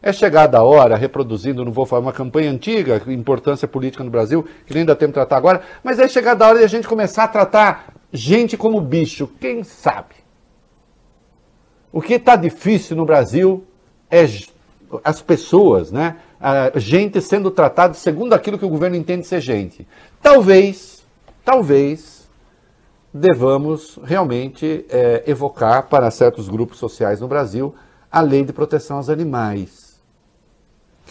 é 0.02 0.12
chegada 0.12 0.58
a 0.58 0.62
hora, 0.62 0.96
reproduzindo, 0.96 1.64
não 1.64 1.70
vou 1.70 1.86
falar 1.86 2.02
uma 2.02 2.12
campanha 2.12 2.50
antiga, 2.50 3.00
importância 3.06 3.68
política 3.68 4.02
no 4.02 4.10
Brasil, 4.10 4.44
que 4.66 4.74
nem 4.74 4.84
dá 4.84 4.96
tempo 4.96 5.10
de 5.10 5.14
tratar 5.14 5.36
agora, 5.36 5.62
mas 5.84 6.00
é 6.00 6.08
chegada 6.08 6.44
a 6.44 6.48
hora 6.48 6.58
de 6.58 6.64
a 6.64 6.68
gente 6.68 6.88
começar 6.88 7.24
a 7.24 7.28
tratar 7.28 7.94
gente 8.12 8.56
como 8.56 8.80
bicho, 8.80 9.30
quem 9.40 9.62
sabe? 9.62 10.21
O 11.92 12.00
que 12.00 12.14
está 12.14 12.36
difícil 12.36 12.96
no 12.96 13.04
Brasil 13.04 13.64
é 14.10 14.24
as 15.04 15.20
pessoas, 15.22 15.92
né? 15.92 16.16
A 16.40 16.78
gente 16.78 17.20
sendo 17.20 17.50
tratada 17.50 17.94
segundo 17.94 18.32
aquilo 18.32 18.58
que 18.58 18.64
o 18.64 18.68
governo 18.68 18.96
entende 18.96 19.26
ser 19.26 19.40
gente. 19.40 19.86
Talvez, 20.20 21.04
talvez, 21.44 22.28
devamos 23.12 23.98
realmente 24.02 24.84
é, 24.88 25.22
evocar 25.26 25.88
para 25.88 26.10
certos 26.10 26.48
grupos 26.48 26.78
sociais 26.78 27.20
no 27.20 27.28
Brasil 27.28 27.74
a 28.10 28.20
lei 28.20 28.44
de 28.44 28.52
proteção 28.52 28.96
aos 28.96 29.08
animais 29.08 29.92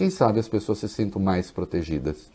quem 0.02 0.10
sabe 0.10 0.40
as 0.40 0.48
pessoas 0.48 0.80
se 0.80 0.90
sintam 0.90 1.22
mais 1.22 1.52
protegidas. 1.52 2.32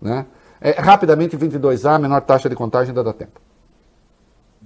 Né? 0.00 0.26
É, 0.60 0.72
rapidamente, 0.72 1.36
22A, 1.36 1.96
menor 1.96 2.20
taxa 2.22 2.48
de 2.48 2.56
contágio, 2.56 2.90
ainda 2.90 3.04
dá 3.04 3.12
tempo. 3.12 3.40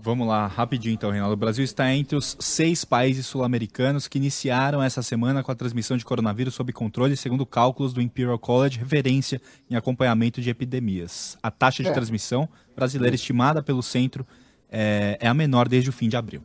Vamos 0.05 0.27
lá, 0.27 0.49
rapidinho 0.49 0.95
então, 0.95 1.13
Reinaldo. 1.13 1.35
O 1.35 1.37
Brasil 1.37 1.63
está 1.63 1.95
entre 1.95 2.17
os 2.17 2.37
seis 2.41 2.85
países 2.85 3.25
sul-americanos 3.25 4.09
que 4.09 4.19
iniciaram 4.19 4.83
essa 4.83 5.01
semana 5.01 5.45
com 5.45 5.53
a 5.53 5.55
transmissão 5.55 5.97
de 5.97 6.05
coronavírus 6.05 6.55
sob 6.55 6.73
controle, 6.73 7.17
segundo 7.17 7.47
cálculos 7.47 7.93
do 7.93 8.03
Imperial 8.03 8.37
College, 8.37 8.81
referência 8.81 9.41
em 9.71 9.77
acompanhamento 9.77 10.41
de 10.41 10.51
epidemias. 10.51 11.39
A 11.41 11.53
taxa 11.53 11.85
de 11.85 11.91
é. 11.91 11.93
transmissão 11.93 12.49
brasileira 12.75 13.15
estimada 13.15 13.63
pelo 13.63 13.81
centro 13.81 14.27
é, 14.69 15.19
é, 15.21 15.29
a 15.29 15.35
menor 15.35 15.69
desde 15.69 15.91
o 15.91 15.93
fim 15.93 16.09
de 16.09 16.17
abril. 16.17 16.43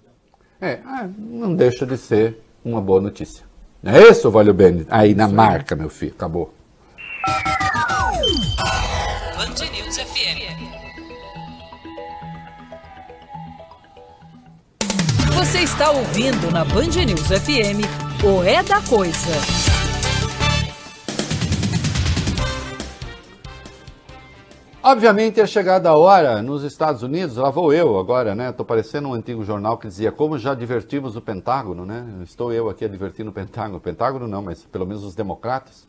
É, 0.61 0.79
ah, 0.85 1.09
não 1.17 1.55
deixa 1.55 1.83
de 1.83 1.97
ser 1.97 2.37
uma 2.63 2.79
boa 2.79 3.01
notícia. 3.01 3.43
Não 3.81 3.91
é 3.91 4.07
isso, 4.07 4.29
Valeu 4.29 4.53
Bene? 4.53 4.85
Aí 4.87 5.15
na 5.15 5.27
marca, 5.27 5.75
meu 5.75 5.89
filho. 5.89 6.13
Acabou. 6.13 6.53
Band 9.35 9.65
News 9.71 9.97
FM. 9.97 10.86
Você 15.37 15.59
está 15.59 15.91
ouvindo 15.91 16.51
na 16.51 16.65
Band 16.65 17.05
News 17.05 17.27
FM 17.27 17.85
o 18.25 18.41
É 18.41 18.63
da 18.63 18.81
Coisa. 18.81 19.31
Obviamente 24.81 25.39
é 25.39 25.45
chegada 25.45 25.89
a 25.89 25.95
hora 25.95 26.41
nos 26.41 26.63
Estados 26.63 27.03
Unidos, 27.03 27.37
lá 27.37 27.51
vou 27.51 27.71
eu 27.71 27.99
agora, 27.99 28.33
né? 28.33 28.49
Estou 28.49 28.65
parecendo 28.65 29.09
um 29.09 29.13
antigo 29.13 29.43
jornal 29.43 29.77
que 29.77 29.87
dizia 29.87 30.11
como 30.11 30.39
já 30.39 30.55
divertimos 30.55 31.15
o 31.15 31.21
Pentágono, 31.21 31.85
né? 31.85 32.03
Estou 32.23 32.51
eu 32.51 32.67
aqui 32.67 32.83
advertindo 32.83 33.29
o 33.29 33.33
Pentágono. 33.33 33.79
Pentágono 33.79 34.27
não, 34.27 34.41
mas 34.41 34.63
pelo 34.63 34.87
menos 34.87 35.03
os 35.03 35.13
democratas. 35.13 35.87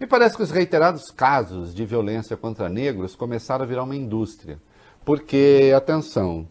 Me 0.00 0.06
parece 0.06 0.36
que 0.36 0.42
os 0.42 0.50
reiterados 0.50 1.12
casos 1.12 1.72
de 1.72 1.86
violência 1.86 2.36
contra 2.36 2.68
negros 2.68 3.14
começaram 3.14 3.64
a 3.64 3.68
virar 3.68 3.84
uma 3.84 3.94
indústria. 3.94 4.58
Porque, 5.04 5.72
atenção, 5.76 6.48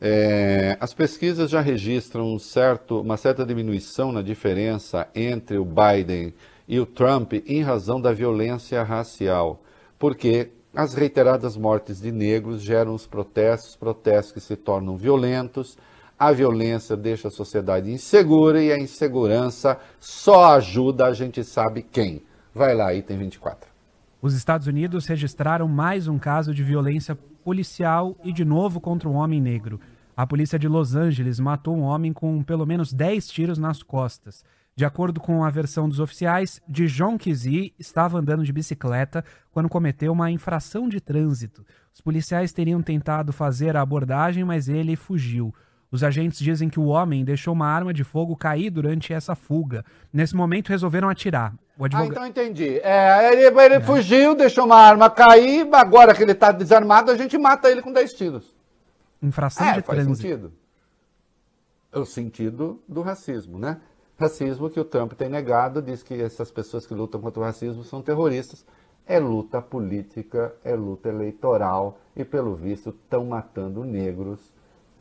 é, 0.00 0.78
as 0.80 0.94
pesquisas 0.94 1.50
já 1.50 1.60
registram 1.60 2.24
um 2.32 2.38
certo, 2.38 3.00
uma 3.00 3.18
certa 3.18 3.44
diminuição 3.44 4.10
na 4.10 4.22
diferença 4.22 5.06
entre 5.14 5.58
o 5.58 5.64
Biden 5.64 6.32
e 6.66 6.80
o 6.80 6.86
Trump 6.86 7.34
em 7.46 7.62
razão 7.62 8.00
da 8.00 8.12
violência 8.12 8.82
racial. 8.82 9.62
Porque 9.98 10.52
as 10.74 10.94
reiteradas 10.94 11.56
mortes 11.56 12.00
de 12.00 12.10
negros 12.10 12.62
geram 12.62 12.94
os 12.94 13.06
protestos, 13.06 13.76
protestos 13.76 14.32
que 14.32 14.40
se 14.40 14.56
tornam 14.56 14.96
violentos. 14.96 15.76
A 16.18 16.32
violência 16.32 16.96
deixa 16.96 17.28
a 17.28 17.30
sociedade 17.30 17.90
insegura 17.90 18.62
e 18.62 18.72
a 18.72 18.78
insegurança 18.78 19.78
só 19.98 20.54
ajuda 20.54 21.06
a 21.06 21.12
gente 21.12 21.44
sabe 21.44 21.82
quem. 21.82 22.22
Vai 22.54 22.74
lá, 22.74 22.94
item 22.94 23.18
24. 23.18 23.68
Os 24.22 24.34
Estados 24.34 24.66
Unidos 24.66 25.06
registraram 25.06 25.66
mais 25.66 26.08
um 26.08 26.18
caso 26.18 26.54
de 26.54 26.62
violência 26.62 27.18
policial 27.44 28.16
e 28.24 28.32
de 28.32 28.44
novo 28.44 28.80
contra 28.80 29.08
um 29.08 29.14
homem 29.14 29.40
negro. 29.40 29.80
A 30.16 30.26
polícia 30.26 30.58
de 30.58 30.68
Los 30.68 30.94
Angeles 30.94 31.40
matou 31.40 31.76
um 31.76 31.82
homem 31.82 32.12
com 32.12 32.42
pelo 32.42 32.66
menos 32.66 32.92
10 32.92 33.28
tiros 33.28 33.58
nas 33.58 33.82
costas. 33.82 34.44
De 34.76 34.84
acordo 34.84 35.20
com 35.20 35.44
a 35.44 35.50
versão 35.50 35.88
dos 35.88 36.00
oficiais, 36.00 36.60
Dijon 36.68 37.18
Kizzy 37.18 37.74
estava 37.78 38.18
andando 38.18 38.44
de 38.44 38.52
bicicleta 38.52 39.24
quando 39.50 39.68
cometeu 39.68 40.12
uma 40.12 40.30
infração 40.30 40.88
de 40.88 41.00
trânsito. 41.00 41.66
Os 41.92 42.00
policiais 42.00 42.52
teriam 42.52 42.80
tentado 42.80 43.32
fazer 43.32 43.76
a 43.76 43.82
abordagem, 43.82 44.44
mas 44.44 44.68
ele 44.68 44.96
fugiu. 44.96 45.54
Os 45.90 46.04
agentes 46.04 46.38
dizem 46.38 46.68
que 46.68 46.78
o 46.78 46.86
homem 46.86 47.24
deixou 47.24 47.52
uma 47.52 47.66
arma 47.66 47.92
de 47.92 48.04
fogo 48.04 48.36
cair 48.36 48.70
durante 48.70 49.12
essa 49.12 49.34
fuga. 49.34 49.84
Nesse 50.12 50.36
momento, 50.36 50.68
resolveram 50.68 51.08
atirar. 51.08 51.52
Advog... 51.84 52.04
Ah, 52.04 52.06
então 52.06 52.26
entendi. 52.26 52.78
É, 52.78 53.32
ele, 53.32 53.60
ele 53.60 53.74
é. 53.74 53.80
fugiu, 53.80 54.34
deixou 54.34 54.64
uma 54.64 54.76
arma 54.76 55.08
cair, 55.08 55.68
agora 55.72 56.14
que 56.14 56.22
ele 56.22 56.32
está 56.32 56.52
desarmado, 56.52 57.10
a 57.10 57.16
gente 57.16 57.36
mata 57.38 57.70
ele 57.70 57.82
com 57.82 57.92
10 57.92 58.12
tiros. 58.14 58.54
Infração 59.22 59.66
é, 59.66 59.74
de 59.74 59.82
faz 59.82 59.98
trânsito. 59.98 60.16
sentido. 60.16 60.52
É 61.92 61.98
o 61.98 62.04
sentido 62.04 62.82
do 62.88 63.02
racismo, 63.02 63.58
né? 63.58 63.80
Racismo 64.18 64.68
que 64.68 64.78
o 64.78 64.84
Trump 64.84 65.14
tem 65.14 65.28
negado, 65.28 65.80
diz 65.80 66.02
que 66.02 66.14
essas 66.20 66.50
pessoas 66.50 66.86
que 66.86 66.94
lutam 66.94 67.20
contra 67.20 67.40
o 67.40 67.44
racismo 67.44 67.82
são 67.82 68.02
terroristas. 68.02 68.64
É 69.06 69.18
luta 69.18 69.62
política, 69.62 70.54
é 70.62 70.74
luta 70.74 71.08
eleitoral 71.08 71.98
e, 72.14 72.24
pelo 72.24 72.54
visto, 72.54 72.90
estão 72.90 73.24
matando 73.24 73.82
negros 73.82 74.52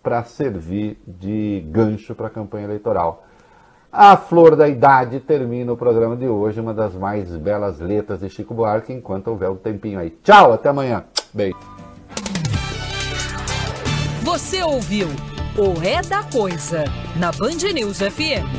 para 0.02 0.24
servir 0.24 0.98
de 1.06 1.62
gancho 1.70 2.16
para 2.16 2.28
a 2.28 2.30
campanha 2.30 2.66
eleitoral. 2.66 3.26
A 3.92 4.16
Flor 4.16 4.56
da 4.56 4.68
Idade 4.68 5.20
termina 5.20 5.74
o 5.74 5.78
programa 5.78 6.16
de 6.16 6.28
hoje, 6.28 6.60
uma 6.62 6.76
das 6.76 6.94
mais 6.94 7.36
belas 7.36 7.80
letras 7.80 8.20
de 8.20 8.30
Chico 8.30 8.54
Buarque, 8.54 8.94
enquanto 8.94 9.30
houver 9.30 9.50
um 9.50 9.56
tempinho 9.56 10.00
aí. 10.00 10.12
Tchau, 10.24 10.54
até 10.54 10.70
amanhã. 10.70 11.06
Beijo. 11.34 11.58
Você 14.22 14.62
ouviu 14.62 15.08
o 15.58 15.84
É 15.84 16.04
da 16.04 16.22
Coisa, 16.22 16.84
na 17.16 17.32
Band 17.32 17.74
News 17.74 17.98
FM. 17.98 18.46